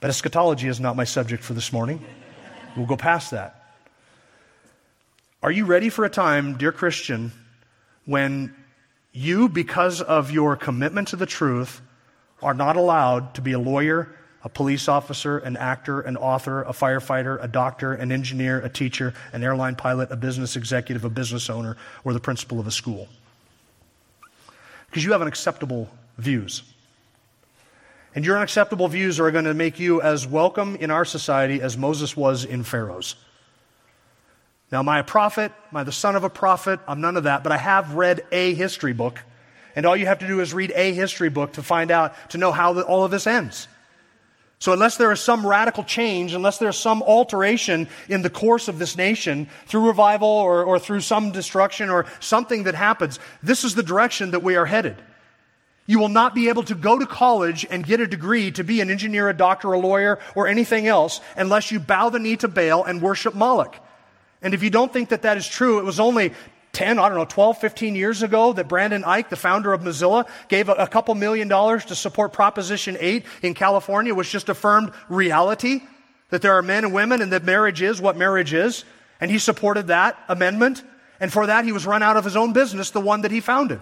But 0.00 0.10
eschatology 0.10 0.66
is 0.66 0.80
not 0.80 0.96
my 0.96 1.04
subject 1.04 1.44
for 1.44 1.54
this 1.54 1.72
morning. 1.72 2.04
We'll 2.76 2.86
go 2.86 2.96
past 2.96 3.30
that. 3.30 3.76
Are 5.40 5.52
you 5.52 5.66
ready 5.66 5.88
for 5.88 6.04
a 6.04 6.10
time, 6.10 6.58
dear 6.58 6.72
Christian, 6.72 7.30
when 8.06 8.56
you, 9.12 9.48
because 9.48 10.02
of 10.02 10.32
your 10.32 10.56
commitment 10.56 11.06
to 11.08 11.16
the 11.16 11.26
truth, 11.26 11.80
are 12.42 12.52
not 12.52 12.74
allowed 12.74 13.34
to 13.36 13.40
be 13.40 13.52
a 13.52 13.58
lawyer, 13.60 14.12
a 14.42 14.48
police 14.48 14.88
officer, 14.88 15.38
an 15.38 15.56
actor, 15.56 16.00
an 16.00 16.16
author, 16.16 16.62
a 16.62 16.72
firefighter, 16.72 17.38
a 17.40 17.46
doctor, 17.46 17.94
an 17.94 18.10
engineer, 18.10 18.58
a 18.62 18.68
teacher, 18.68 19.14
an 19.32 19.44
airline 19.44 19.76
pilot, 19.76 20.10
a 20.10 20.16
business 20.16 20.56
executive, 20.56 21.04
a 21.04 21.08
business 21.08 21.48
owner, 21.48 21.76
or 22.02 22.12
the 22.12 22.18
principal 22.18 22.58
of 22.58 22.66
a 22.66 22.72
school? 22.72 23.06
Because 24.94 25.04
you 25.04 25.10
have 25.10 25.22
unacceptable 25.22 25.90
views. 26.18 26.62
And 28.14 28.24
your 28.24 28.36
unacceptable 28.36 28.86
views 28.86 29.18
are 29.18 29.32
going 29.32 29.46
to 29.46 29.52
make 29.52 29.80
you 29.80 30.00
as 30.00 30.24
welcome 30.24 30.76
in 30.76 30.92
our 30.92 31.04
society 31.04 31.60
as 31.60 31.76
Moses 31.76 32.16
was 32.16 32.44
in 32.44 32.62
Pharaoh's. 32.62 33.16
Now, 34.70 34.78
am 34.78 34.88
I 34.88 35.00
a 35.00 35.02
prophet? 35.02 35.50
Am 35.72 35.78
I 35.78 35.82
the 35.82 35.90
son 35.90 36.14
of 36.14 36.22
a 36.22 36.30
prophet? 36.30 36.78
I'm 36.86 37.00
none 37.00 37.16
of 37.16 37.24
that, 37.24 37.42
but 37.42 37.50
I 37.50 37.56
have 37.56 37.94
read 37.94 38.20
a 38.30 38.54
history 38.54 38.92
book. 38.92 39.18
And 39.74 39.84
all 39.84 39.96
you 39.96 40.06
have 40.06 40.20
to 40.20 40.28
do 40.28 40.38
is 40.38 40.54
read 40.54 40.72
a 40.76 40.92
history 40.92 41.28
book 41.28 41.54
to 41.54 41.62
find 41.64 41.90
out, 41.90 42.30
to 42.30 42.38
know 42.38 42.52
how 42.52 42.74
the, 42.74 42.82
all 42.82 43.02
of 43.02 43.10
this 43.10 43.26
ends. 43.26 43.66
So, 44.64 44.72
unless 44.72 44.96
there 44.96 45.12
is 45.12 45.20
some 45.20 45.46
radical 45.46 45.84
change, 45.84 46.32
unless 46.32 46.56
there's 46.56 46.78
some 46.78 47.02
alteration 47.02 47.86
in 48.08 48.22
the 48.22 48.30
course 48.30 48.66
of 48.66 48.78
this 48.78 48.96
nation 48.96 49.46
through 49.66 49.86
revival 49.86 50.26
or, 50.26 50.64
or 50.64 50.78
through 50.78 51.00
some 51.00 51.32
destruction 51.32 51.90
or 51.90 52.06
something 52.18 52.62
that 52.62 52.74
happens, 52.74 53.18
this 53.42 53.62
is 53.62 53.74
the 53.74 53.82
direction 53.82 54.30
that 54.30 54.42
we 54.42 54.56
are 54.56 54.64
headed. 54.64 54.96
You 55.84 55.98
will 55.98 56.08
not 56.08 56.34
be 56.34 56.48
able 56.48 56.62
to 56.62 56.74
go 56.74 56.98
to 56.98 57.04
college 57.04 57.66
and 57.68 57.84
get 57.84 58.00
a 58.00 58.06
degree 58.06 58.50
to 58.52 58.64
be 58.64 58.80
an 58.80 58.88
engineer, 58.88 59.28
a 59.28 59.36
doctor, 59.36 59.70
a 59.70 59.78
lawyer, 59.78 60.18
or 60.34 60.48
anything 60.48 60.86
else 60.86 61.20
unless 61.36 61.70
you 61.70 61.78
bow 61.78 62.08
the 62.08 62.18
knee 62.18 62.36
to 62.38 62.48
Baal 62.48 62.84
and 62.84 63.02
worship 63.02 63.34
Moloch. 63.34 63.76
And 64.40 64.54
if 64.54 64.62
you 64.62 64.70
don't 64.70 64.90
think 64.90 65.10
that 65.10 65.20
that 65.22 65.36
is 65.36 65.46
true, 65.46 65.78
it 65.78 65.84
was 65.84 66.00
only 66.00 66.32
10, 66.74 66.98
I 66.98 67.08
don't 67.08 67.16
know, 67.16 67.24
12, 67.24 67.58
15 67.58 67.94
years 67.94 68.22
ago 68.22 68.52
that 68.52 68.68
Brendan 68.68 69.02
Eich, 69.02 69.28
the 69.28 69.36
founder 69.36 69.72
of 69.72 69.82
Mozilla, 69.82 70.28
gave 70.48 70.68
a, 70.68 70.72
a 70.72 70.86
couple 70.86 71.14
million 71.14 71.48
dollars 71.48 71.84
to 71.86 71.94
support 71.94 72.32
Proposition 72.32 72.96
8 73.00 73.24
in 73.42 73.54
California, 73.54 74.14
which 74.14 74.30
just 74.30 74.48
affirmed 74.48 74.92
reality 75.08 75.80
that 76.30 76.42
there 76.42 76.54
are 76.54 76.62
men 76.62 76.84
and 76.84 76.92
women 76.92 77.22
and 77.22 77.32
that 77.32 77.44
marriage 77.44 77.80
is 77.80 78.00
what 78.00 78.16
marriage 78.16 78.52
is. 78.52 78.84
And 79.20 79.30
he 79.30 79.38
supported 79.38 79.86
that 79.86 80.18
amendment. 80.28 80.82
And 81.20 81.32
for 81.32 81.46
that, 81.46 81.64
he 81.64 81.72
was 81.72 81.86
run 81.86 82.02
out 82.02 82.16
of 82.16 82.24
his 82.24 82.36
own 82.36 82.52
business, 82.52 82.90
the 82.90 83.00
one 83.00 83.22
that 83.22 83.30
he 83.30 83.40
founded. 83.40 83.80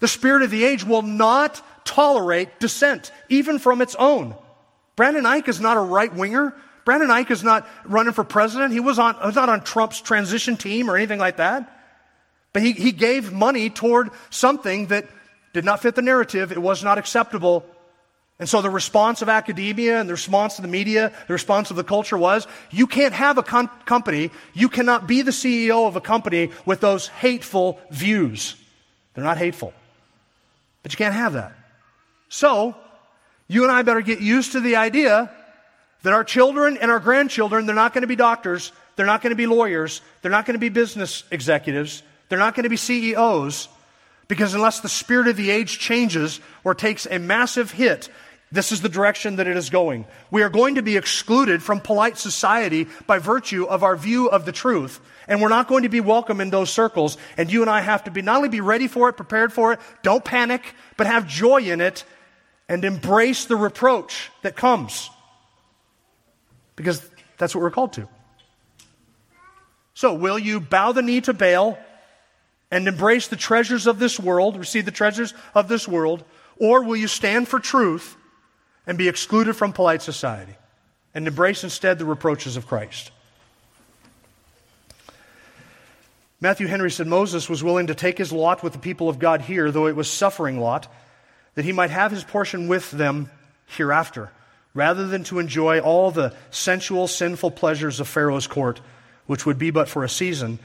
The 0.00 0.08
spirit 0.08 0.42
of 0.42 0.50
the 0.50 0.64
age 0.64 0.84
will 0.84 1.02
not 1.02 1.62
tolerate 1.84 2.60
dissent, 2.60 3.10
even 3.28 3.58
from 3.58 3.80
its 3.80 3.94
own. 3.96 4.34
Brendan 4.96 5.24
Eich 5.24 5.48
is 5.48 5.60
not 5.60 5.76
a 5.76 5.80
right 5.80 6.14
winger. 6.14 6.54
Brendan 6.90 7.10
Eich 7.10 7.30
is 7.30 7.44
not 7.44 7.68
running 7.84 8.12
for 8.12 8.24
president. 8.24 8.72
He 8.72 8.80
was, 8.80 8.98
on, 8.98 9.14
was 9.24 9.36
not 9.36 9.48
on 9.48 9.60
Trump's 9.60 10.00
transition 10.00 10.56
team 10.56 10.90
or 10.90 10.96
anything 10.96 11.20
like 11.20 11.36
that. 11.36 11.72
But 12.52 12.62
he, 12.62 12.72
he 12.72 12.90
gave 12.90 13.32
money 13.32 13.70
toward 13.70 14.10
something 14.28 14.88
that 14.88 15.06
did 15.52 15.64
not 15.64 15.82
fit 15.82 15.94
the 15.94 16.02
narrative. 16.02 16.50
It 16.50 16.60
was 16.60 16.82
not 16.82 16.98
acceptable. 16.98 17.64
And 18.40 18.48
so 18.48 18.60
the 18.60 18.70
response 18.70 19.22
of 19.22 19.28
academia 19.28 20.00
and 20.00 20.08
the 20.08 20.14
response 20.14 20.58
of 20.58 20.62
the 20.62 20.68
media, 20.68 21.12
the 21.28 21.32
response 21.32 21.70
of 21.70 21.76
the 21.76 21.84
culture 21.84 22.18
was, 22.18 22.48
you 22.72 22.88
can't 22.88 23.14
have 23.14 23.38
a 23.38 23.44
com- 23.44 23.70
company, 23.86 24.32
you 24.52 24.68
cannot 24.68 25.06
be 25.06 25.22
the 25.22 25.30
CEO 25.30 25.86
of 25.86 25.94
a 25.94 26.00
company 26.00 26.50
with 26.66 26.80
those 26.80 27.06
hateful 27.06 27.78
views. 27.92 28.56
They're 29.14 29.22
not 29.22 29.38
hateful. 29.38 29.72
But 30.82 30.92
you 30.92 30.96
can't 30.96 31.14
have 31.14 31.34
that. 31.34 31.52
So, 32.28 32.74
you 33.46 33.62
and 33.62 33.70
I 33.70 33.82
better 33.82 34.00
get 34.00 34.20
used 34.20 34.52
to 34.52 34.60
the 34.60 34.74
idea 34.74 35.30
that 36.02 36.12
our 36.12 36.24
children 36.24 36.78
and 36.80 36.90
our 36.90 37.00
grandchildren, 37.00 37.66
they're 37.66 37.74
not 37.74 37.92
going 37.92 38.02
to 38.02 38.08
be 38.08 38.16
doctors, 38.16 38.72
they're 38.96 39.06
not 39.06 39.22
going 39.22 39.30
to 39.30 39.36
be 39.36 39.46
lawyers, 39.46 40.00
they're 40.22 40.30
not 40.30 40.46
going 40.46 40.54
to 40.54 40.60
be 40.60 40.68
business 40.68 41.24
executives, 41.30 42.02
they're 42.28 42.38
not 42.38 42.54
going 42.54 42.64
to 42.64 42.70
be 42.70 42.76
CEOs, 42.76 43.68
because 44.28 44.54
unless 44.54 44.80
the 44.80 44.88
spirit 44.88 45.28
of 45.28 45.36
the 45.36 45.50
age 45.50 45.78
changes 45.78 46.40
or 46.64 46.74
takes 46.74 47.06
a 47.06 47.18
massive 47.18 47.72
hit, 47.72 48.08
this 48.52 48.72
is 48.72 48.80
the 48.80 48.88
direction 48.88 49.36
that 49.36 49.46
it 49.46 49.56
is 49.56 49.70
going. 49.70 50.06
We 50.30 50.42
are 50.42 50.48
going 50.48 50.74
to 50.74 50.82
be 50.82 50.96
excluded 50.96 51.62
from 51.62 51.80
polite 51.80 52.18
society 52.18 52.88
by 53.06 53.18
virtue 53.18 53.64
of 53.64 53.84
our 53.84 53.94
view 53.94 54.28
of 54.28 54.44
the 54.44 54.52
truth. 54.52 55.00
And 55.28 55.40
we're 55.40 55.48
not 55.48 55.68
going 55.68 55.84
to 55.84 55.88
be 55.88 56.00
welcome 56.00 56.40
in 56.40 56.50
those 56.50 56.70
circles. 56.70 57.16
And 57.36 57.52
you 57.52 57.62
and 57.62 57.70
I 57.70 57.80
have 57.80 58.04
to 58.04 58.10
be 58.10 58.22
not 58.22 58.38
only 58.38 58.48
be 58.48 58.60
ready 58.60 58.88
for 58.88 59.08
it, 59.08 59.12
prepared 59.12 59.52
for 59.52 59.72
it, 59.72 59.80
don't 60.02 60.24
panic, 60.24 60.74
but 60.96 61.06
have 61.06 61.28
joy 61.28 61.58
in 61.62 61.80
it 61.80 62.04
and 62.68 62.84
embrace 62.84 63.44
the 63.44 63.54
reproach 63.54 64.32
that 64.42 64.56
comes 64.56 65.10
because 66.80 67.08
that's 67.38 67.54
what 67.54 67.60
we're 67.62 67.70
called 67.70 67.92
to. 67.94 68.08
So, 69.94 70.14
will 70.14 70.38
you 70.38 70.60
bow 70.60 70.92
the 70.92 71.02
knee 71.02 71.20
to 71.22 71.34
Baal 71.34 71.78
and 72.70 72.88
embrace 72.88 73.28
the 73.28 73.36
treasures 73.36 73.86
of 73.86 73.98
this 73.98 74.18
world, 74.18 74.56
receive 74.56 74.84
the 74.84 74.90
treasures 74.90 75.34
of 75.54 75.68
this 75.68 75.86
world, 75.86 76.24
or 76.56 76.82
will 76.82 76.96
you 76.96 77.08
stand 77.08 77.48
for 77.48 77.58
truth 77.58 78.16
and 78.86 78.96
be 78.96 79.08
excluded 79.08 79.54
from 79.54 79.72
polite 79.72 80.02
society 80.02 80.56
and 81.14 81.26
embrace 81.26 81.64
instead 81.64 81.98
the 81.98 82.04
reproaches 82.04 82.56
of 82.56 82.66
Christ? 82.66 83.10
Matthew 86.40 86.68
Henry 86.68 86.90
said 86.90 87.06
Moses 87.06 87.50
was 87.50 87.62
willing 87.62 87.88
to 87.88 87.94
take 87.94 88.16
his 88.16 88.32
lot 88.32 88.62
with 88.62 88.72
the 88.72 88.78
people 88.78 89.10
of 89.10 89.18
God 89.18 89.42
here, 89.42 89.70
though 89.70 89.86
it 89.86 89.96
was 89.96 90.08
suffering 90.08 90.58
lot, 90.58 90.90
that 91.56 91.66
he 91.66 91.72
might 91.72 91.90
have 91.90 92.10
his 92.10 92.24
portion 92.24 92.68
with 92.68 92.90
them 92.90 93.30
hereafter 93.66 94.30
rather 94.74 95.06
than 95.06 95.24
to 95.24 95.38
enjoy 95.38 95.80
all 95.80 96.10
the 96.10 96.34
sensual, 96.50 97.08
sinful 97.08 97.50
pleasures 97.52 98.00
of 98.00 98.08
Pharaoh's 98.08 98.46
court, 98.46 98.80
which 99.26 99.46
would 99.46 99.58
be 99.58 99.70
but 99.70 99.88
for 99.88 100.04
a 100.04 100.08
season, 100.08 100.58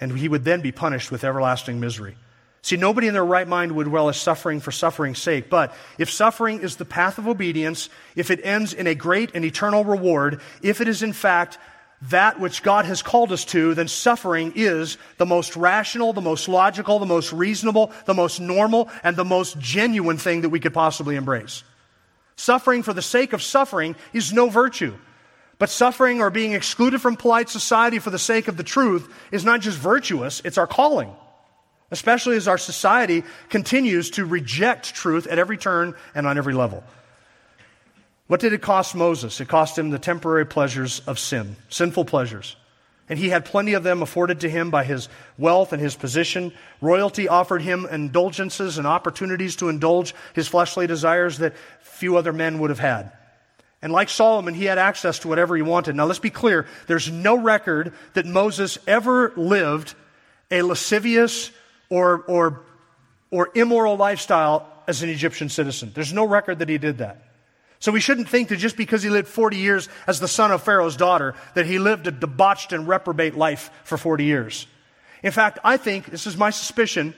and 0.00 0.18
he 0.18 0.28
would 0.28 0.44
then 0.44 0.60
be 0.60 0.72
punished 0.72 1.10
with 1.10 1.24
everlasting 1.24 1.80
misery. 1.80 2.16
See, 2.62 2.76
nobody 2.76 3.06
in 3.06 3.14
their 3.14 3.24
right 3.24 3.46
mind 3.46 3.72
would 3.72 3.86
relish 3.86 4.20
suffering 4.20 4.60
for 4.60 4.72
suffering's 4.72 5.20
sake, 5.20 5.48
but 5.48 5.72
if 5.98 6.10
suffering 6.10 6.60
is 6.60 6.76
the 6.76 6.84
path 6.84 7.16
of 7.16 7.28
obedience, 7.28 7.88
if 8.16 8.30
it 8.30 8.40
ends 8.42 8.72
in 8.72 8.86
a 8.88 8.94
great 8.94 9.30
and 9.34 9.44
eternal 9.44 9.84
reward, 9.84 10.40
if 10.62 10.80
it 10.80 10.88
is 10.88 11.02
in 11.02 11.12
fact 11.12 11.58
that 12.02 12.40
which 12.40 12.62
God 12.62 12.84
has 12.84 13.02
called 13.02 13.32
us 13.32 13.44
to, 13.46 13.74
then 13.74 13.88
suffering 13.88 14.52
is 14.56 14.98
the 15.16 15.24
most 15.24 15.56
rational, 15.56 16.12
the 16.12 16.20
most 16.20 16.48
logical, 16.48 16.98
the 16.98 17.06
most 17.06 17.32
reasonable, 17.32 17.92
the 18.04 18.14
most 18.14 18.40
normal, 18.40 18.90
and 19.02 19.16
the 19.16 19.24
most 19.24 19.58
genuine 19.58 20.18
thing 20.18 20.42
that 20.42 20.50
we 20.50 20.60
could 20.60 20.74
possibly 20.74 21.16
embrace. 21.16 21.62
Suffering 22.36 22.82
for 22.82 22.92
the 22.92 23.02
sake 23.02 23.32
of 23.32 23.42
suffering 23.42 23.96
is 24.12 24.32
no 24.32 24.48
virtue. 24.48 24.94
But 25.58 25.70
suffering 25.70 26.20
or 26.20 26.30
being 26.30 26.52
excluded 26.52 27.00
from 27.00 27.16
polite 27.16 27.48
society 27.48 27.98
for 27.98 28.10
the 28.10 28.18
sake 28.18 28.46
of 28.46 28.56
the 28.56 28.62
truth 28.62 29.12
is 29.32 29.44
not 29.44 29.60
just 29.60 29.78
virtuous, 29.78 30.42
it's 30.44 30.58
our 30.58 30.66
calling. 30.66 31.10
Especially 31.90 32.36
as 32.36 32.48
our 32.48 32.58
society 32.58 33.24
continues 33.48 34.10
to 34.10 34.26
reject 34.26 34.94
truth 34.94 35.26
at 35.26 35.38
every 35.38 35.56
turn 35.56 35.94
and 36.14 36.26
on 36.26 36.36
every 36.36 36.52
level. 36.52 36.84
What 38.26 38.40
did 38.40 38.52
it 38.52 38.60
cost 38.60 38.94
Moses? 38.94 39.40
It 39.40 39.48
cost 39.48 39.78
him 39.78 39.90
the 39.90 39.98
temporary 39.98 40.46
pleasures 40.46 41.00
of 41.06 41.18
sin, 41.18 41.56
sinful 41.68 42.04
pleasures. 42.06 42.56
And 43.08 43.18
he 43.18 43.28
had 43.28 43.44
plenty 43.44 43.74
of 43.74 43.84
them 43.84 44.02
afforded 44.02 44.40
to 44.40 44.50
him 44.50 44.70
by 44.70 44.84
his 44.84 45.08
wealth 45.38 45.72
and 45.72 45.80
his 45.80 45.94
position. 45.94 46.52
Royalty 46.80 47.28
offered 47.28 47.62
him 47.62 47.86
indulgences 47.86 48.78
and 48.78 48.86
opportunities 48.86 49.56
to 49.56 49.68
indulge 49.68 50.14
his 50.34 50.48
fleshly 50.48 50.86
desires 50.86 51.38
that 51.38 51.54
few 51.80 52.16
other 52.16 52.32
men 52.32 52.58
would 52.58 52.70
have 52.70 52.80
had. 52.80 53.12
And 53.80 53.92
like 53.92 54.08
Solomon, 54.08 54.54
he 54.54 54.64
had 54.64 54.78
access 54.78 55.20
to 55.20 55.28
whatever 55.28 55.54
he 55.54 55.62
wanted. 55.62 55.94
Now 55.94 56.06
let's 56.06 56.18
be 56.18 56.30
clear 56.30 56.66
there's 56.88 57.10
no 57.10 57.38
record 57.38 57.92
that 58.14 58.26
Moses 58.26 58.78
ever 58.86 59.32
lived 59.36 59.94
a 60.50 60.62
lascivious 60.62 61.52
or, 61.88 62.22
or, 62.26 62.62
or 63.30 63.50
immoral 63.54 63.96
lifestyle 63.96 64.66
as 64.88 65.02
an 65.02 65.10
Egyptian 65.10 65.48
citizen. 65.48 65.92
There's 65.94 66.12
no 66.12 66.26
record 66.26 66.60
that 66.60 66.68
he 66.68 66.78
did 66.78 66.98
that. 66.98 67.25
So 67.78 67.92
we 67.92 68.00
shouldn't 68.00 68.28
think 68.28 68.48
that 68.48 68.56
just 68.56 68.76
because 68.76 69.02
he 69.02 69.10
lived 69.10 69.28
40 69.28 69.56
years 69.56 69.88
as 70.06 70.18
the 70.20 70.28
son 70.28 70.50
of 70.50 70.62
Pharaoh's 70.62 70.96
daughter, 70.96 71.34
that 71.54 71.66
he 71.66 71.78
lived 71.78 72.06
a 72.06 72.10
debauched 72.10 72.72
and 72.72 72.88
reprobate 72.88 73.36
life 73.36 73.70
for 73.84 73.98
40 73.98 74.24
years. 74.24 74.66
In 75.22 75.32
fact, 75.32 75.58
I 75.62 75.76
think, 75.76 76.06
this 76.06 76.26
is 76.26 76.36
my 76.36 76.50
suspicion, 76.50 77.14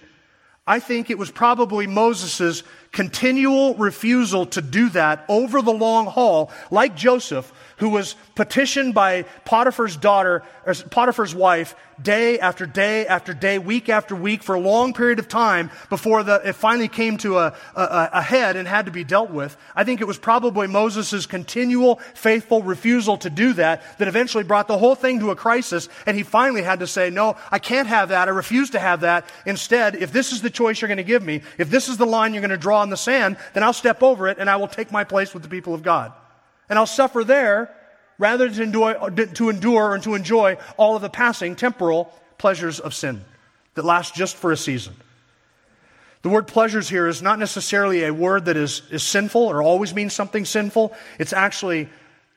I 0.66 0.80
think 0.80 1.08
it 1.08 1.18
was 1.18 1.30
probably 1.30 1.86
Moses' 1.86 2.62
continual 2.98 3.76
refusal 3.76 4.44
to 4.44 4.60
do 4.60 4.88
that 4.88 5.24
over 5.28 5.62
the 5.62 5.72
long 5.72 6.06
haul, 6.06 6.50
like 6.68 6.96
Joseph, 6.96 7.52
who 7.76 7.90
was 7.90 8.16
petitioned 8.34 8.92
by 8.92 9.22
Potiphar's 9.44 9.96
daughter, 9.96 10.42
or 10.66 10.74
Potiphar's 10.74 11.32
wife, 11.32 11.76
day 12.02 12.38
after 12.38 12.66
day 12.66 13.06
after 13.06 13.34
day, 13.34 13.58
week 13.58 13.88
after 13.88 14.14
week, 14.14 14.42
for 14.42 14.54
a 14.54 14.60
long 14.60 14.92
period 14.92 15.18
of 15.18 15.28
time 15.28 15.70
before 15.88 16.22
the, 16.22 16.40
it 16.44 16.54
finally 16.54 16.88
came 16.88 17.16
to 17.18 17.38
a, 17.38 17.54
a, 17.74 18.10
a 18.14 18.22
head 18.22 18.56
and 18.56 18.68
had 18.68 18.86
to 18.86 18.92
be 18.92 19.04
dealt 19.04 19.30
with. 19.30 19.56
I 19.74 19.84
think 19.84 20.00
it 20.00 20.06
was 20.06 20.18
probably 20.18 20.66
Moses' 20.66 21.26
continual, 21.26 21.96
faithful 22.14 22.62
refusal 22.62 23.16
to 23.18 23.30
do 23.30 23.52
that 23.54 23.82
that 23.98 24.08
eventually 24.08 24.44
brought 24.44 24.68
the 24.68 24.78
whole 24.78 24.94
thing 24.94 25.20
to 25.20 25.30
a 25.30 25.36
crisis, 25.36 25.88
and 26.06 26.16
he 26.16 26.22
finally 26.22 26.62
had 26.62 26.80
to 26.80 26.86
say, 26.86 27.10
No, 27.10 27.36
I 27.50 27.58
can't 27.58 27.88
have 27.88 28.08
that. 28.10 28.28
I 28.28 28.32
refuse 28.32 28.70
to 28.70 28.78
have 28.78 29.00
that. 29.00 29.28
Instead, 29.46 29.96
if 29.96 30.12
this 30.12 30.32
is 30.32 30.42
the 30.42 30.50
choice 30.50 30.80
you're 30.80 30.88
going 30.88 30.98
to 30.98 31.04
give 31.04 31.22
me, 31.22 31.42
if 31.58 31.70
this 31.70 31.88
is 31.88 31.96
the 31.96 32.06
line 32.06 32.34
you're 32.34 32.40
going 32.40 32.50
to 32.50 32.56
draw 32.56 32.82
in 32.88 32.90
the 32.90 32.96
sand, 32.96 33.36
then 33.52 33.62
I'll 33.62 33.72
step 33.72 34.02
over 34.02 34.28
it 34.28 34.38
and 34.38 34.48
I 34.48 34.56
will 34.56 34.66
take 34.66 34.90
my 34.90 35.04
place 35.04 35.34
with 35.34 35.42
the 35.42 35.48
people 35.48 35.74
of 35.74 35.82
God 35.82 36.12
and 36.68 36.78
I'll 36.78 36.86
suffer 36.86 37.22
there 37.22 37.74
rather 38.18 38.48
than 38.48 38.72
to 38.72 39.48
endure 39.50 39.94
and 39.94 40.02
to 40.02 40.14
enjoy 40.14 40.56
all 40.76 40.96
of 40.96 41.02
the 41.02 41.10
passing 41.10 41.54
temporal 41.54 42.12
pleasures 42.38 42.80
of 42.80 42.94
sin 42.94 43.22
that 43.74 43.84
last 43.84 44.14
just 44.14 44.36
for 44.36 44.50
a 44.50 44.56
season. 44.56 44.94
The 46.22 46.28
word 46.28 46.48
pleasures 46.48 46.88
here 46.88 47.06
is 47.06 47.22
not 47.22 47.38
necessarily 47.38 48.04
a 48.04 48.12
word 48.12 48.46
that 48.46 48.56
is, 48.56 48.82
is 48.90 49.04
sinful 49.04 49.42
or 49.42 49.62
always 49.62 49.94
means 49.94 50.12
something 50.12 50.44
sinful. 50.44 50.92
It's 51.18 51.32
actually 51.32 51.88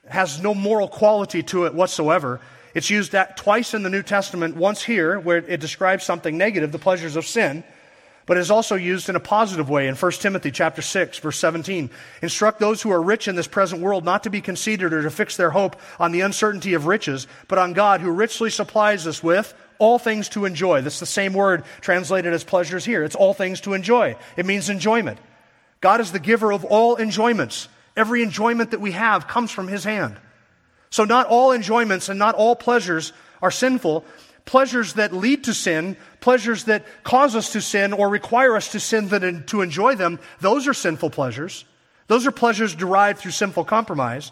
has 0.08 0.42
no 0.42 0.54
moral 0.54 0.88
quality 0.88 1.42
to 1.44 1.66
it 1.66 1.74
whatsoever. 1.74 2.42
It's 2.76 2.90
used 2.90 3.16
twice 3.36 3.74
in 3.74 3.84
the 3.84 3.90
New 3.90 4.04
Testament, 4.04 4.56
once 4.56 4.84
here 4.84 5.20
where 5.20 5.38
it 5.38 5.60
describes 5.60 6.04
something 6.04 6.38
negative, 6.38 6.72
the 6.72 6.80
pleasures 6.80 7.16
of 7.16 7.26
sin, 7.26 7.64
but 8.26 8.38
is 8.38 8.52
also 8.52 8.76
used 8.76 9.10
in 9.10 9.16
a 9.16 9.20
positive 9.20 9.70
way 9.70 9.88
in 9.88 9.96
1 9.96 10.12
Timothy 10.14 10.52
chapter 10.52 10.82
6 10.82 11.20
verse 11.20 11.38
17. 11.38 11.90
Instruct 12.22 12.60
those 12.60 12.82
who 12.82 12.92
are 12.92 13.02
rich 13.02 13.28
in 13.28 13.36
this 13.36 13.48
present 13.48 13.82
world 13.82 14.06
not 14.06 14.24
to 14.24 14.30
be 14.30 14.42
conceited 14.42 14.94
or 14.94 15.02
to 15.04 15.12
fix 15.12 15.38
their 15.38 15.52
hope 15.52 15.76
on 16.00 16.12
the 16.12 16.22
uncertainty 16.22 16.74
of 16.74 16.86
riches, 16.86 17.28
but 17.48 17.58
on 17.58 17.74
God 17.74 18.02
who 18.02 18.12
richly 18.12 18.50
supplies 18.50 19.08
us 19.08 19.24
with 19.24 19.54
all 19.80 19.98
things 19.98 20.30
to 20.30 20.46
enjoy. 20.46 20.82
That's 20.82 21.00
the 21.00 21.06
same 21.06 21.34
word 21.34 21.64
translated 21.82 22.34
as 22.34 22.44
pleasures 22.44 22.86
here. 22.86 23.04
It's 23.04 23.16
all 23.16 23.34
things 23.34 23.62
to 23.62 23.74
enjoy. 23.74 24.16
It 24.38 24.46
means 24.46 24.70
enjoyment. 24.70 25.18
God 25.82 26.00
is 26.00 26.12
the 26.12 26.20
giver 26.20 26.54
of 26.54 26.64
all 26.64 26.98
enjoyments. 26.98 27.68
Every 27.98 28.22
enjoyment 28.22 28.72
that 28.72 28.80
we 28.80 28.92
have 28.92 29.28
comes 29.28 29.50
from 29.50 29.68
his 29.68 29.84
hand. 29.84 30.18
So 30.92 31.04
not 31.04 31.26
all 31.28 31.52
enjoyments 31.52 32.10
and 32.10 32.20
not 32.20 32.36
all 32.36 32.56
pleasures 32.56 33.12
are 33.42 33.50
sinful, 33.50 34.06
pleasures 34.46 34.94
that 34.94 35.14
lead 35.14 35.46
to 35.46 35.54
sin, 35.54 35.98
pleasures 36.20 36.66
that 36.66 36.86
cause 37.04 37.36
us 37.36 37.54
to 37.54 37.62
sin 37.62 37.94
or 37.94 38.10
require 38.10 38.56
us 38.56 38.72
to 38.72 38.80
sin 38.80 39.10
to 39.48 39.62
enjoy 39.62 39.96
them, 39.96 40.20
those 40.40 40.68
are 40.68 40.74
sinful 40.74 41.10
pleasures. 41.10 41.66
Those 42.08 42.28
are 42.28 42.32
pleasures 42.32 42.76
derived 42.76 43.20
through 43.20 43.32
sinful 43.32 43.66
compromise. 43.66 44.32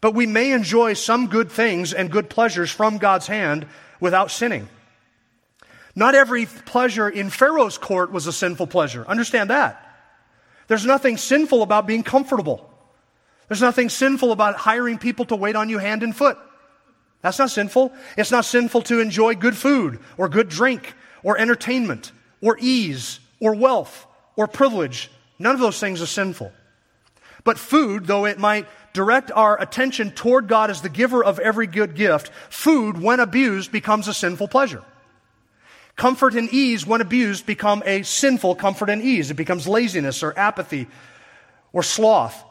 But 0.00 0.14
we 0.14 0.26
may 0.26 0.52
enjoy 0.52 0.94
some 0.94 1.28
good 1.28 1.50
things 1.50 1.94
and 1.94 2.10
good 2.10 2.28
pleasures 2.28 2.70
from 2.70 2.98
God's 2.98 3.26
hand 3.26 3.66
without 4.00 4.30
sinning. 4.30 4.68
Not 5.94 6.14
every 6.14 6.46
pleasure 6.46 7.08
in 7.08 7.30
Pharaoh's 7.30 7.78
court 7.78 8.10
was 8.10 8.26
a 8.26 8.32
sinful 8.32 8.66
pleasure. 8.66 9.06
Understand 9.06 9.50
that. 9.50 9.80
There's 10.66 10.84
nothing 10.84 11.16
sinful 11.16 11.62
about 11.62 11.86
being 11.86 12.02
comfortable. 12.02 12.68
There's 13.48 13.60
nothing 13.60 13.88
sinful 13.88 14.32
about 14.32 14.56
hiring 14.56 14.98
people 14.98 15.26
to 15.26 15.36
wait 15.36 15.56
on 15.56 15.68
you 15.68 15.78
hand 15.78 16.02
and 16.02 16.16
foot. 16.16 16.38
That's 17.24 17.38
not 17.38 17.50
sinful. 17.50 17.90
It's 18.18 18.30
not 18.30 18.44
sinful 18.44 18.82
to 18.82 19.00
enjoy 19.00 19.34
good 19.34 19.56
food 19.56 19.98
or 20.18 20.28
good 20.28 20.50
drink 20.50 20.92
or 21.22 21.38
entertainment 21.38 22.12
or 22.42 22.58
ease 22.60 23.18
or 23.40 23.54
wealth 23.54 24.06
or 24.36 24.46
privilege. 24.46 25.10
None 25.38 25.54
of 25.54 25.60
those 25.60 25.80
things 25.80 26.02
are 26.02 26.06
sinful. 26.06 26.52
But 27.42 27.58
food, 27.58 28.06
though 28.06 28.26
it 28.26 28.38
might 28.38 28.66
direct 28.92 29.32
our 29.32 29.58
attention 29.58 30.10
toward 30.10 30.48
God 30.48 30.68
as 30.68 30.82
the 30.82 30.90
giver 30.90 31.24
of 31.24 31.38
every 31.38 31.66
good 31.66 31.94
gift, 31.94 32.30
food, 32.50 33.00
when 33.00 33.20
abused, 33.20 33.72
becomes 33.72 34.06
a 34.06 34.12
sinful 34.12 34.48
pleasure. 34.48 34.84
Comfort 35.96 36.34
and 36.34 36.52
ease, 36.52 36.86
when 36.86 37.00
abused, 37.00 37.46
become 37.46 37.82
a 37.86 38.02
sinful 38.02 38.56
comfort 38.56 38.90
and 38.90 39.00
ease. 39.00 39.30
It 39.30 39.34
becomes 39.34 39.66
laziness 39.66 40.22
or 40.22 40.38
apathy 40.38 40.88
or 41.72 41.82
sloth. 41.82 42.44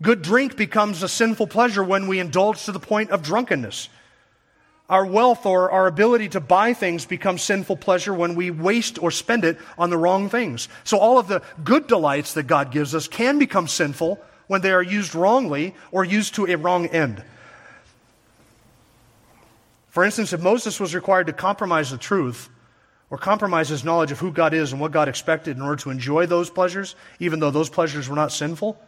Good 0.00 0.22
drink 0.22 0.56
becomes 0.56 1.02
a 1.02 1.08
sinful 1.08 1.48
pleasure 1.48 1.82
when 1.82 2.06
we 2.06 2.20
indulge 2.20 2.66
to 2.66 2.72
the 2.72 2.78
point 2.78 3.10
of 3.10 3.24
drunkenness. 3.24 3.88
Our 4.92 5.06
wealth 5.06 5.46
or 5.46 5.70
our 5.70 5.86
ability 5.86 6.28
to 6.28 6.40
buy 6.40 6.74
things 6.74 7.06
becomes 7.06 7.40
sinful 7.40 7.78
pleasure 7.78 8.12
when 8.12 8.34
we 8.34 8.50
waste 8.50 9.02
or 9.02 9.10
spend 9.10 9.42
it 9.42 9.56
on 9.78 9.88
the 9.88 9.96
wrong 9.96 10.28
things. 10.28 10.68
So 10.84 10.98
all 10.98 11.18
of 11.18 11.28
the 11.28 11.40
good 11.64 11.86
delights 11.86 12.34
that 12.34 12.42
God 12.42 12.70
gives 12.70 12.94
us 12.94 13.08
can 13.08 13.38
become 13.38 13.68
sinful 13.68 14.20
when 14.48 14.60
they 14.60 14.70
are 14.70 14.82
used 14.82 15.14
wrongly 15.14 15.74
or 15.92 16.04
used 16.04 16.34
to 16.34 16.44
a 16.44 16.58
wrong 16.58 16.88
end. 16.88 17.24
For 19.88 20.04
instance, 20.04 20.34
if 20.34 20.42
Moses 20.42 20.78
was 20.78 20.94
required 20.94 21.28
to 21.28 21.32
compromise 21.32 21.90
the 21.90 21.96
truth 21.96 22.50
or 23.08 23.16
compromise 23.16 23.70
his 23.70 23.84
knowledge 23.84 24.12
of 24.12 24.18
who 24.18 24.30
God 24.30 24.52
is 24.52 24.72
and 24.72 24.80
what 24.80 24.92
God 24.92 25.08
expected 25.08 25.56
in 25.56 25.62
order 25.62 25.80
to 25.84 25.90
enjoy 25.90 26.26
those 26.26 26.50
pleasures, 26.50 26.96
even 27.18 27.40
though 27.40 27.50
those 27.50 27.70
pleasures 27.70 28.10
were 28.10 28.16
not 28.16 28.30
sinful, 28.30 28.78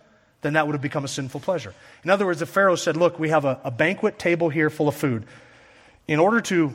then 0.42 0.52
that 0.52 0.66
would 0.66 0.74
have 0.74 0.82
become 0.82 1.06
a 1.06 1.08
sinful 1.08 1.40
pleasure. 1.40 1.72
In 2.04 2.10
other 2.10 2.26
words, 2.26 2.42
if 2.42 2.50
Pharaoh 2.50 2.76
said, 2.76 2.98
Look, 2.98 3.18
we 3.18 3.30
have 3.30 3.46
a, 3.46 3.58
a 3.64 3.70
banquet 3.70 4.18
table 4.18 4.50
here 4.50 4.68
full 4.68 4.88
of 4.88 4.94
food 4.94 5.24
in 6.06 6.18
order 6.18 6.40
to 6.42 6.74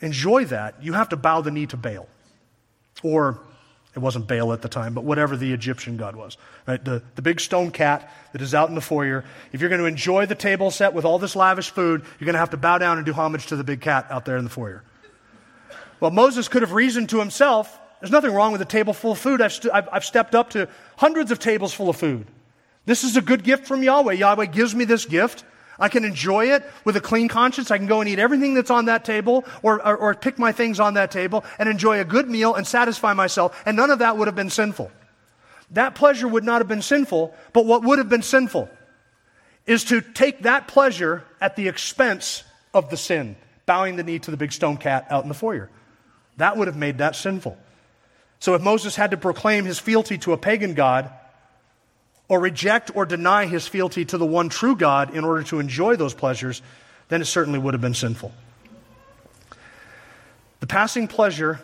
enjoy 0.00 0.44
that, 0.46 0.82
you 0.82 0.92
have 0.92 1.10
to 1.10 1.16
bow 1.16 1.40
the 1.40 1.50
knee 1.50 1.66
to 1.66 1.76
Baal. 1.76 2.08
Or 3.02 3.38
it 3.94 3.98
wasn't 3.98 4.28
Baal 4.28 4.52
at 4.52 4.62
the 4.62 4.68
time, 4.68 4.92
but 4.94 5.04
whatever 5.04 5.36
the 5.36 5.52
Egyptian 5.52 5.96
god 5.96 6.16
was. 6.16 6.36
Right? 6.66 6.82
The, 6.84 7.02
the 7.14 7.22
big 7.22 7.40
stone 7.40 7.70
cat 7.70 8.12
that 8.32 8.42
is 8.42 8.54
out 8.54 8.68
in 8.68 8.74
the 8.74 8.80
foyer. 8.80 9.24
If 9.52 9.60
you're 9.60 9.70
going 9.70 9.80
to 9.80 9.86
enjoy 9.86 10.26
the 10.26 10.34
table 10.34 10.70
set 10.70 10.92
with 10.92 11.04
all 11.04 11.18
this 11.18 11.34
lavish 11.34 11.70
food, 11.70 12.02
you're 12.18 12.26
going 12.26 12.34
to 12.34 12.40
have 12.40 12.50
to 12.50 12.56
bow 12.56 12.78
down 12.78 12.98
and 12.98 13.06
do 13.06 13.12
homage 13.12 13.46
to 13.46 13.56
the 13.56 13.64
big 13.64 13.80
cat 13.80 14.06
out 14.10 14.24
there 14.24 14.36
in 14.36 14.44
the 14.44 14.50
foyer. 14.50 14.82
Well, 16.00 16.10
Moses 16.10 16.48
could 16.48 16.62
have 16.62 16.72
reasoned 16.72 17.08
to 17.10 17.18
himself 17.18 17.78
there's 18.00 18.10
nothing 18.10 18.32
wrong 18.32 18.52
with 18.52 18.60
a 18.60 18.66
table 18.66 18.92
full 18.92 19.12
of 19.12 19.18
food. 19.18 19.40
I've, 19.40 19.52
st- 19.52 19.72
I've, 19.72 19.88
I've 19.90 20.04
stepped 20.04 20.34
up 20.34 20.50
to 20.50 20.68
hundreds 20.96 21.30
of 21.30 21.38
tables 21.38 21.72
full 21.72 21.88
of 21.88 21.96
food. 21.96 22.26
This 22.84 23.04
is 23.04 23.16
a 23.16 23.22
good 23.22 23.42
gift 23.42 23.66
from 23.66 23.82
Yahweh. 23.82 24.14
Yahweh 24.14 24.46
gives 24.46 24.74
me 24.74 24.84
this 24.84 25.06
gift. 25.06 25.44
I 25.78 25.88
can 25.88 26.04
enjoy 26.04 26.52
it 26.52 26.64
with 26.84 26.96
a 26.96 27.00
clean 27.00 27.28
conscience. 27.28 27.70
I 27.70 27.78
can 27.78 27.86
go 27.86 28.00
and 28.00 28.08
eat 28.08 28.18
everything 28.18 28.54
that's 28.54 28.70
on 28.70 28.86
that 28.86 29.04
table 29.04 29.44
or, 29.62 29.84
or, 29.86 29.96
or, 29.96 30.14
pick 30.14 30.38
my 30.38 30.52
things 30.52 30.80
on 30.80 30.94
that 30.94 31.10
table 31.10 31.44
and 31.58 31.68
enjoy 31.68 32.00
a 32.00 32.04
good 32.04 32.28
meal 32.28 32.54
and 32.54 32.66
satisfy 32.66 33.12
myself. 33.12 33.62
And 33.66 33.76
none 33.76 33.90
of 33.90 33.98
that 33.98 34.16
would 34.16 34.26
have 34.26 34.34
been 34.34 34.50
sinful. 34.50 34.90
That 35.72 35.94
pleasure 35.94 36.28
would 36.28 36.44
not 36.44 36.60
have 36.60 36.68
been 36.68 36.82
sinful, 36.82 37.34
but 37.52 37.66
what 37.66 37.82
would 37.84 37.98
have 37.98 38.08
been 38.08 38.22
sinful 38.22 38.70
is 39.66 39.84
to 39.84 40.00
take 40.00 40.42
that 40.42 40.68
pleasure 40.68 41.24
at 41.40 41.56
the 41.56 41.68
expense 41.68 42.44
of 42.72 42.88
the 42.88 42.96
sin, 42.96 43.36
bowing 43.66 43.96
the 43.96 44.04
knee 44.04 44.18
to 44.20 44.30
the 44.30 44.36
big 44.36 44.52
stone 44.52 44.76
cat 44.76 45.06
out 45.10 45.24
in 45.24 45.28
the 45.28 45.34
foyer. 45.34 45.68
That 46.36 46.56
would 46.56 46.68
have 46.68 46.76
made 46.76 46.98
that 46.98 47.16
sinful. 47.16 47.58
So 48.38 48.54
if 48.54 48.62
Moses 48.62 48.96
had 48.96 49.10
to 49.10 49.16
proclaim 49.16 49.64
his 49.64 49.78
fealty 49.78 50.18
to 50.18 50.32
a 50.32 50.38
pagan 50.38 50.74
God, 50.74 51.10
or 52.28 52.40
reject 52.40 52.90
or 52.94 53.06
deny 53.06 53.46
his 53.46 53.68
fealty 53.68 54.04
to 54.04 54.18
the 54.18 54.26
one 54.26 54.48
true 54.48 54.76
God 54.76 55.14
in 55.14 55.24
order 55.24 55.42
to 55.44 55.60
enjoy 55.60 55.96
those 55.96 56.14
pleasures, 56.14 56.62
then 57.08 57.20
it 57.20 57.26
certainly 57.26 57.58
would 57.58 57.74
have 57.74 57.80
been 57.80 57.94
sinful. 57.94 58.32
The 60.60 60.66
passing 60.66 61.06
pleasure 61.06 61.60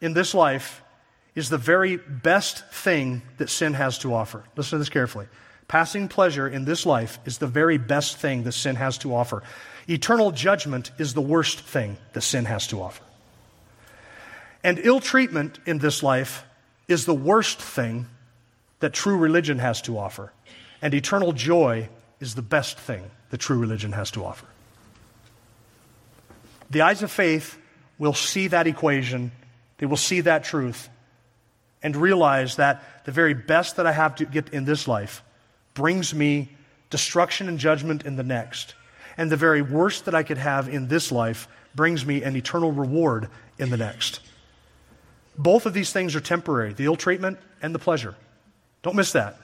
in 0.00 0.12
this 0.12 0.34
life 0.34 0.82
is 1.34 1.48
the 1.48 1.58
very 1.58 1.96
best 1.96 2.66
thing 2.70 3.22
that 3.38 3.48
sin 3.48 3.74
has 3.74 3.98
to 3.98 4.12
offer. 4.12 4.44
Listen 4.56 4.72
to 4.72 4.78
this 4.78 4.90
carefully. 4.90 5.26
Passing 5.68 6.08
pleasure 6.08 6.46
in 6.46 6.66
this 6.66 6.84
life 6.84 7.18
is 7.24 7.38
the 7.38 7.46
very 7.46 7.78
best 7.78 8.18
thing 8.18 8.42
that 8.42 8.52
sin 8.52 8.76
has 8.76 8.98
to 8.98 9.14
offer. 9.14 9.42
Eternal 9.88 10.30
judgment 10.30 10.90
is 10.98 11.14
the 11.14 11.22
worst 11.22 11.60
thing 11.60 11.96
that 12.12 12.20
sin 12.20 12.44
has 12.44 12.66
to 12.68 12.82
offer. 12.82 13.02
And 14.62 14.78
ill 14.78 15.00
treatment 15.00 15.58
in 15.64 15.78
this 15.78 16.02
life 16.02 16.44
is 16.88 17.06
the 17.06 17.14
worst 17.14 17.60
thing 17.60 18.06
that 18.82 18.92
true 18.92 19.16
religion 19.16 19.58
has 19.58 19.80
to 19.82 19.96
offer. 19.96 20.32
And 20.82 20.92
eternal 20.92 21.32
joy 21.32 21.88
is 22.20 22.34
the 22.34 22.42
best 22.42 22.78
thing 22.78 23.10
that 23.30 23.38
true 23.38 23.56
religion 23.56 23.92
has 23.92 24.10
to 24.10 24.24
offer. 24.24 24.46
The 26.68 26.82
eyes 26.82 27.02
of 27.02 27.10
faith 27.10 27.58
will 27.98 28.12
see 28.12 28.48
that 28.48 28.66
equation, 28.66 29.30
they 29.78 29.86
will 29.86 29.96
see 29.96 30.20
that 30.22 30.42
truth, 30.42 30.88
and 31.80 31.94
realize 31.96 32.56
that 32.56 33.04
the 33.04 33.12
very 33.12 33.34
best 33.34 33.76
that 33.76 33.86
I 33.86 33.92
have 33.92 34.16
to 34.16 34.24
get 34.24 34.48
in 34.48 34.64
this 34.64 34.88
life 34.88 35.22
brings 35.74 36.12
me 36.12 36.50
destruction 36.90 37.48
and 37.48 37.58
judgment 37.58 38.04
in 38.04 38.16
the 38.16 38.24
next. 38.24 38.74
And 39.16 39.30
the 39.30 39.36
very 39.36 39.62
worst 39.62 40.06
that 40.06 40.14
I 40.14 40.24
could 40.24 40.38
have 40.38 40.68
in 40.68 40.88
this 40.88 41.12
life 41.12 41.46
brings 41.74 42.04
me 42.04 42.22
an 42.24 42.34
eternal 42.36 42.72
reward 42.72 43.28
in 43.58 43.70
the 43.70 43.76
next. 43.76 44.20
Both 45.38 45.66
of 45.66 45.72
these 45.72 45.92
things 45.92 46.16
are 46.16 46.20
temporary 46.20 46.72
the 46.72 46.86
ill 46.86 46.96
treatment 46.96 47.38
and 47.62 47.72
the 47.72 47.78
pleasure. 47.78 48.16
Don't 48.82 48.96
miss 48.96 49.12
that. 49.12 49.36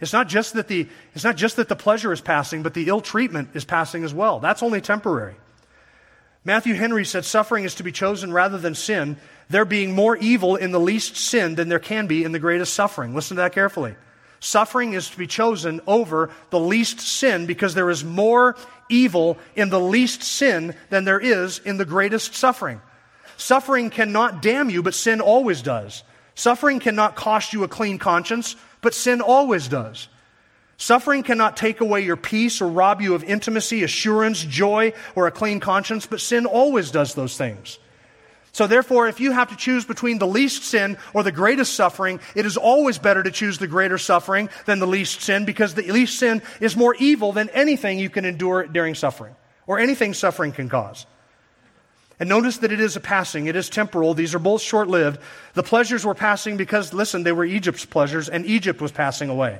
It's 0.00 0.12
not 0.12 0.28
just 0.28 0.54
that 0.54 0.66
the, 0.66 0.88
it's 1.14 1.22
not 1.22 1.36
just 1.36 1.56
that 1.56 1.68
the 1.68 1.76
pleasure 1.76 2.12
is 2.12 2.20
passing, 2.20 2.62
but 2.62 2.74
the 2.74 2.88
ill 2.88 3.00
treatment 3.00 3.50
is 3.54 3.64
passing 3.64 4.02
as 4.02 4.12
well. 4.12 4.40
That's 4.40 4.62
only 4.62 4.80
temporary. 4.80 5.36
Matthew 6.44 6.74
Henry 6.74 7.04
said 7.04 7.24
suffering 7.24 7.64
is 7.64 7.76
to 7.76 7.84
be 7.84 7.92
chosen 7.92 8.32
rather 8.32 8.58
than 8.58 8.74
sin, 8.74 9.16
there 9.48 9.64
being 9.64 9.94
more 9.94 10.16
evil 10.16 10.56
in 10.56 10.72
the 10.72 10.80
least 10.80 11.16
sin 11.16 11.54
than 11.54 11.68
there 11.68 11.78
can 11.78 12.08
be 12.08 12.24
in 12.24 12.32
the 12.32 12.40
greatest 12.40 12.74
suffering. 12.74 13.14
Listen 13.14 13.36
to 13.36 13.42
that 13.42 13.52
carefully. 13.52 13.94
Suffering 14.40 14.94
is 14.94 15.08
to 15.10 15.18
be 15.18 15.28
chosen 15.28 15.80
over 15.86 16.30
the 16.50 16.58
least 16.58 16.98
sin 17.00 17.46
because 17.46 17.74
there 17.74 17.90
is 17.90 18.02
more 18.02 18.56
evil 18.88 19.38
in 19.54 19.68
the 19.68 19.78
least 19.78 20.24
sin 20.24 20.74
than 20.90 21.04
there 21.04 21.20
is 21.20 21.60
in 21.60 21.76
the 21.76 21.84
greatest 21.84 22.34
suffering. 22.34 22.80
Suffering 23.36 23.88
cannot 23.88 24.42
damn 24.42 24.68
you, 24.68 24.82
but 24.82 24.94
sin 24.94 25.20
always 25.20 25.62
does. 25.62 26.02
Suffering 26.34 26.80
cannot 26.80 27.16
cost 27.16 27.52
you 27.52 27.64
a 27.64 27.68
clean 27.68 27.98
conscience, 27.98 28.56
but 28.80 28.94
sin 28.94 29.20
always 29.20 29.68
does. 29.68 30.08
Suffering 30.76 31.22
cannot 31.22 31.56
take 31.56 31.80
away 31.80 32.00
your 32.00 32.16
peace 32.16 32.60
or 32.60 32.68
rob 32.68 33.00
you 33.00 33.14
of 33.14 33.22
intimacy, 33.22 33.84
assurance, 33.84 34.42
joy, 34.42 34.92
or 35.14 35.26
a 35.26 35.30
clean 35.30 35.60
conscience, 35.60 36.06
but 36.06 36.20
sin 36.20 36.46
always 36.46 36.90
does 36.90 37.14
those 37.14 37.36
things. 37.36 37.78
So 38.50 38.66
therefore, 38.66 39.08
if 39.08 39.18
you 39.18 39.32
have 39.32 39.48
to 39.48 39.56
choose 39.56 39.84
between 39.84 40.18
the 40.18 40.26
least 40.26 40.64
sin 40.64 40.98
or 41.14 41.22
the 41.22 41.32
greatest 41.32 41.74
suffering, 41.74 42.20
it 42.34 42.44
is 42.44 42.58
always 42.58 42.98
better 42.98 43.22
to 43.22 43.30
choose 43.30 43.58
the 43.58 43.66
greater 43.66 43.96
suffering 43.96 44.50
than 44.66 44.78
the 44.78 44.86
least 44.86 45.22
sin 45.22 45.46
because 45.46 45.74
the 45.74 45.90
least 45.90 46.18
sin 46.18 46.42
is 46.60 46.76
more 46.76 46.94
evil 46.96 47.32
than 47.32 47.48
anything 47.50 47.98
you 47.98 48.10
can 48.10 48.26
endure 48.26 48.66
during 48.66 48.94
suffering 48.94 49.34
or 49.66 49.78
anything 49.78 50.12
suffering 50.12 50.52
can 50.52 50.68
cause. 50.68 51.06
And 52.22 52.28
notice 52.28 52.58
that 52.58 52.70
it 52.70 52.78
is 52.78 52.94
a 52.94 53.00
passing. 53.00 53.48
It 53.48 53.56
is 53.56 53.68
temporal. 53.68 54.14
These 54.14 54.32
are 54.32 54.38
both 54.38 54.62
short 54.62 54.86
lived. 54.86 55.18
The 55.54 55.64
pleasures 55.64 56.06
were 56.06 56.14
passing 56.14 56.56
because, 56.56 56.94
listen, 56.94 57.24
they 57.24 57.32
were 57.32 57.44
Egypt's 57.44 57.84
pleasures 57.84 58.28
and 58.28 58.46
Egypt 58.46 58.80
was 58.80 58.92
passing 58.92 59.28
away. 59.28 59.58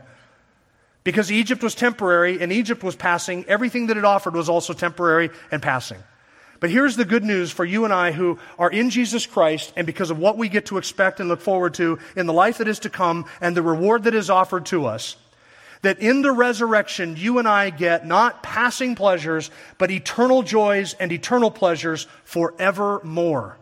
Because 1.03 1.33
Egypt 1.33 1.61
was 1.61 1.75
temporary 1.75 2.41
and 2.41 2.53
Egypt 2.53 2.85
was 2.85 2.95
passing, 2.95 3.45
everything 3.49 3.89
that 3.89 3.97
it 3.97 4.05
offered 4.05 4.35
was 4.35 4.49
also 4.49 4.75
temporary 4.75 5.31
and 5.51 5.61
passing. 5.61 5.99
But 6.61 6.71
here's 6.71 6.95
the 6.95 7.05
good 7.05 7.25
news 7.25 7.51
for 7.51 7.65
you 7.65 7.83
and 7.85 7.93
I 7.93 8.13
who 8.13 8.39
are 8.61 8.71
in 8.71 8.91
Jesus 8.91 9.27
Christ 9.27 9.73
and 9.75 9.85
because 9.85 10.11
of 10.11 10.21
what 10.21 10.39
we 10.39 10.49
get 10.49 10.67
to 10.67 10.79
expect 10.79 11.19
and 11.19 11.29
look 11.29 11.41
forward 11.41 11.75
to 11.75 11.99
in 12.15 12.29
the 12.29 12.33
life 12.33 12.59
that 12.59 12.69
is 12.69 12.79
to 12.79 12.91
come 12.91 13.25
and 13.41 13.57
the 13.57 13.63
reward 13.63 14.05
that 14.05 14.15
is 14.15 14.31
offered 14.31 14.67
to 14.67 14.87
us. 14.87 15.17
That 15.83 15.99
in 15.99 16.23
the 16.23 16.33
resurrection, 16.33 17.17
you 17.17 17.39
and 17.39 17.49
I 17.49 17.71
get 17.71 18.07
not 18.07 18.43
passing 18.43 18.95
pleasures, 18.95 19.51
but 19.79 19.91
eternal 19.91 20.43
joys 20.43 20.95
and 20.95 21.13
eternal 21.13 21.51
pleasures 21.51 22.07
forevermore. 22.25 23.59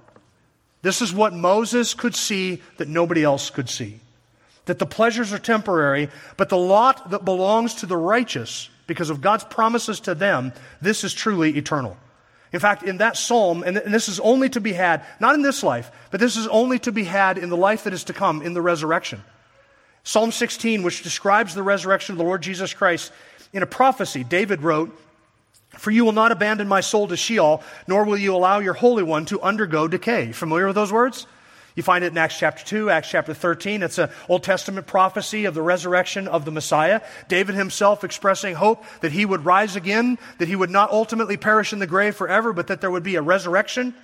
This 0.83 1.03
is 1.03 1.13
what 1.13 1.35
Moses 1.35 1.95
could 1.95 2.15
see 2.15 2.63
that 2.77 2.89
nobody 2.89 3.25
else 3.25 3.51
could 3.51 3.69
see. 3.69 4.01
That 4.67 4.79
the 4.79 4.87
pleasures 4.87 5.33
are 5.33 5.39
temporary, 5.39 6.09
but 6.37 6.49
the 6.49 6.57
lot 6.57 7.11
that 7.11 7.25
belongs 7.25 7.75
to 7.77 7.87
the 7.87 7.97
righteous, 7.97 8.69
because 8.87 9.11
of 9.11 9.21
God's 9.21 9.45
promises 9.45 10.01
to 10.01 10.15
them, 10.15 10.53
this 10.81 11.05
is 11.05 11.15
truly 11.15 11.57
eternal. 11.57 11.97
In 12.53 12.61
fact, 12.61 12.83
in 12.83 12.99
that 12.99 13.17
psalm, 13.17 13.63
and 13.63 13.77
this 13.77 14.09
is 14.09 14.21
only 14.21 14.49
to 14.51 14.61
be 14.61 14.73
had, 14.73 15.05
not 15.21 15.35
in 15.35 15.43
this 15.43 15.63
life, 15.63 15.91
but 16.11 16.21
this 16.21 16.37
is 16.37 16.47
only 16.49 16.79
to 16.81 16.93
be 16.93 17.05
had 17.05 17.39
in 17.39 17.49
the 17.49 17.57
life 17.57 17.85
that 17.85 17.93
is 17.93 18.05
to 18.05 18.13
come, 18.13 18.43
in 18.43 18.55
the 18.55 18.63
resurrection. 18.63 19.23
Psalm 20.05 20.33
16, 20.33 20.83
which 20.83 21.03
describes 21.03 21.55
the 21.55 21.63
resurrection 21.63 22.15
of 22.15 22.19
the 22.19 22.25
Lord 22.25 22.43
Jesus 22.43 22.75
Christ, 22.75 23.13
in 23.53 23.63
a 23.63 23.67
prophecy, 23.67 24.25
David 24.25 24.63
wrote, 24.63 24.97
For 25.77 25.91
you 25.91 26.05
will 26.05 26.13
not 26.13 26.33
abandon 26.33 26.69
my 26.69 26.81
soul 26.81 27.09
to 27.09 27.17
Sheol, 27.17 27.63
nor 27.87 28.05
will 28.05 28.17
you 28.17 28.35
allow 28.35 28.61
your 28.61 28.75
Holy 28.75 29.03
One 29.03 29.25
to 29.27 29.41
undergo 29.41 29.89
decay. 29.89 30.33
Familiar 30.33 30.67
with 30.67 30.77
those 30.77 30.93
words? 30.93 31.27
You 31.77 31.83
find 31.83 32.05
it 32.05 32.13
in 32.13 32.19
Acts 32.19 32.39
chapter 32.39 32.65
2, 32.65 32.91
Acts 32.91 33.09
chapter 33.09 33.33
13. 33.33 33.83
It's 33.83 33.99
an 33.99 34.11
Old 34.29 34.43
Testament 34.43 34.87
prophecy 34.87 35.45
of 35.45 35.55
the 35.55 35.63
resurrection 35.63 36.27
of 36.29 36.45
the 36.45 36.51
Messiah. 36.51 37.01
David 37.29 37.55
himself 37.55 38.03
expressing 38.03 38.55
hope 38.55 38.85
that 39.01 39.13
he 39.13 39.25
would 39.25 39.45
rise 39.45 39.77
again, 39.77 40.19
that 40.39 40.49
he 40.49 40.57
would 40.57 40.71
not 40.71 40.91
ultimately 40.91 41.37
perish 41.37 41.73
in 41.73 41.79
the 41.79 41.87
grave 41.87 42.17
forever, 42.17 42.53
but 42.53 42.67
that 42.67 42.81
there 42.81 42.91
would 42.91 43.03
be 43.03 43.17
a 43.17 43.23
resurrection. 43.23 43.95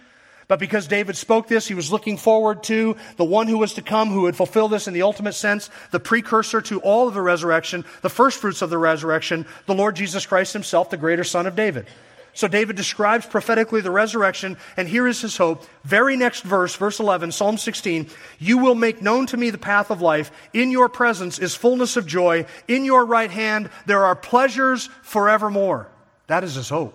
But 0.48 0.60
because 0.60 0.86
David 0.86 1.16
spoke 1.16 1.48
this, 1.48 1.66
he 1.66 1.74
was 1.74 1.90
looking 1.90 2.16
forward 2.16 2.62
to 2.64 2.96
the 3.16 3.24
one 3.24 3.48
who 3.48 3.58
was 3.58 3.74
to 3.74 3.82
come, 3.82 4.10
who 4.10 4.22
would 4.22 4.36
fulfill 4.36 4.68
this 4.68 4.86
in 4.86 4.94
the 4.94 5.02
ultimate 5.02 5.34
sense, 5.34 5.70
the 5.90 5.98
precursor 5.98 6.60
to 6.62 6.80
all 6.80 7.08
of 7.08 7.14
the 7.14 7.22
resurrection, 7.22 7.84
the 8.02 8.10
first 8.10 8.38
fruits 8.40 8.62
of 8.62 8.70
the 8.70 8.78
resurrection, 8.78 9.44
the 9.66 9.74
Lord 9.74 9.96
Jesus 9.96 10.24
Christ 10.24 10.52
himself, 10.52 10.90
the 10.90 10.96
greater 10.96 11.24
son 11.24 11.46
of 11.46 11.56
David. 11.56 11.86
So 12.32 12.46
David 12.46 12.76
describes 12.76 13.24
prophetically 13.24 13.80
the 13.80 13.90
resurrection, 13.90 14.58
and 14.76 14.86
here 14.86 15.08
is 15.08 15.22
his 15.22 15.38
hope. 15.38 15.64
Very 15.84 16.16
next 16.16 16.42
verse, 16.42 16.76
verse 16.76 17.00
11, 17.00 17.32
Psalm 17.32 17.56
16. 17.56 18.08
You 18.38 18.58
will 18.58 18.74
make 18.74 19.00
known 19.00 19.26
to 19.28 19.38
me 19.38 19.48
the 19.48 19.56
path 19.56 19.90
of 19.90 20.02
life. 20.02 20.30
In 20.52 20.70
your 20.70 20.90
presence 20.90 21.38
is 21.38 21.54
fullness 21.54 21.96
of 21.96 22.06
joy. 22.06 22.44
In 22.68 22.84
your 22.84 23.06
right 23.06 23.30
hand 23.30 23.70
there 23.86 24.04
are 24.04 24.14
pleasures 24.14 24.90
forevermore. 25.02 25.88
That 26.26 26.44
is 26.44 26.56
his 26.56 26.68
hope. 26.68 26.94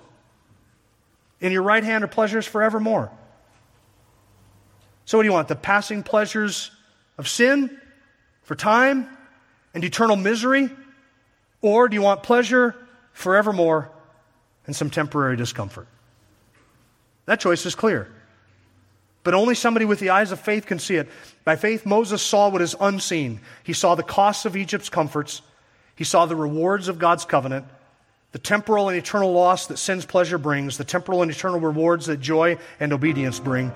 In 1.40 1.52
your 1.52 1.64
right 1.64 1.84
hand 1.84 2.04
are 2.04 2.08
pleasures 2.08 2.46
forevermore. 2.46 3.12
So 5.12 5.18
what 5.18 5.24
do 5.24 5.28
you 5.28 5.34
want? 5.34 5.50
The 5.50 5.58
passing 5.58 6.04
pleasures 6.04 6.72
of 7.18 7.28
sin 7.28 7.78
for 8.44 8.56
time 8.56 9.10
and 9.74 9.84
eternal 9.84 10.16
misery? 10.16 10.70
Or 11.62 11.90
do 11.90 11.96
you 11.96 12.02
want 12.02 12.24
pleasure 12.24 12.78
forevermore 13.12 13.92
and 14.66 14.74
some 14.74 14.90
temporary 14.90 15.36
discomfort. 15.36 15.90
That 17.26 17.42
choice 17.42 17.66
is 17.66 17.76
clear. 17.76 18.10
But 19.26 19.34
only 19.34 19.54
somebody 19.54 19.84
with 19.84 20.00
the 20.00 20.12
eyes 20.12 20.32
of 20.32 20.40
faith 20.40 20.66
can 20.66 20.80
see 20.80 20.96
it. 20.96 21.10
By 21.44 21.58
faith, 21.58 21.86
Moses 21.86 22.22
saw 22.22 22.48
what 22.48 22.62
is 22.62 22.74
unseen. 22.80 23.42
He 23.66 23.74
saw 23.74 23.96
the 23.96 24.04
costs 24.04 24.46
of 24.46 24.56
Egypt's 24.56 24.88
comforts, 24.88 25.42
he 25.94 26.06
saw 26.06 26.26
the 26.26 26.38
rewards 26.38 26.88
of 26.88 27.00
God's 27.00 27.26
covenant, 27.26 27.66
the 28.32 28.40
temporal 28.40 28.88
and 28.88 28.98
eternal 28.98 29.32
loss 29.34 29.68
that 29.68 29.78
sin's 29.78 30.06
pleasure 30.06 30.38
brings, 30.38 30.78
the 30.78 30.84
temporal 30.84 31.22
and 31.22 31.30
eternal 31.30 31.60
rewards 31.60 32.06
that 32.06 32.22
joy 32.22 32.58
and 32.80 32.94
obedience 32.94 33.40
bring. 33.40 33.72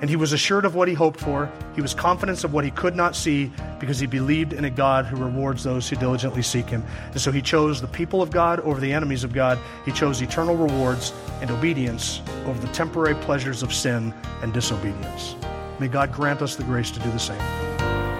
And 0.00 0.08
he 0.08 0.16
was 0.16 0.32
assured 0.32 0.64
of 0.64 0.74
what 0.74 0.88
he 0.88 0.94
hoped 0.94 1.20
for. 1.20 1.50
He 1.74 1.82
was 1.82 1.92
confident 1.92 2.42
of 2.42 2.54
what 2.54 2.64
he 2.64 2.70
could 2.70 2.96
not 2.96 3.14
see 3.14 3.52
because 3.78 4.00
he 4.00 4.06
believed 4.06 4.54
in 4.54 4.64
a 4.64 4.70
God 4.70 5.04
who 5.04 5.16
rewards 5.16 5.62
those 5.62 5.88
who 5.88 5.96
diligently 5.96 6.40
seek 6.42 6.70
him. 6.70 6.82
And 7.12 7.20
so 7.20 7.30
he 7.30 7.42
chose 7.42 7.80
the 7.80 7.86
people 7.86 8.22
of 8.22 8.30
God 8.30 8.60
over 8.60 8.80
the 8.80 8.92
enemies 8.92 9.24
of 9.24 9.34
God. 9.34 9.58
He 9.84 9.92
chose 9.92 10.22
eternal 10.22 10.56
rewards 10.56 11.12
and 11.42 11.50
obedience 11.50 12.22
over 12.46 12.58
the 12.58 12.72
temporary 12.72 13.14
pleasures 13.16 13.62
of 13.62 13.74
sin 13.74 14.14
and 14.42 14.54
disobedience. 14.54 15.36
May 15.78 15.88
God 15.88 16.12
grant 16.12 16.40
us 16.40 16.56
the 16.56 16.64
grace 16.64 16.90
to 16.92 17.00
do 17.00 17.10
the 17.10 17.18
same. 17.18 17.40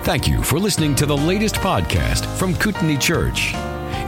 Thank 0.05 0.29
you 0.29 0.43
for 0.43 0.59
listening 0.59 0.95
to 0.97 1.07
the 1.07 1.17
latest 1.17 1.57
podcast 1.57 2.27
from 2.37 2.55
Kootenai 2.55 2.97
Church. 2.97 3.55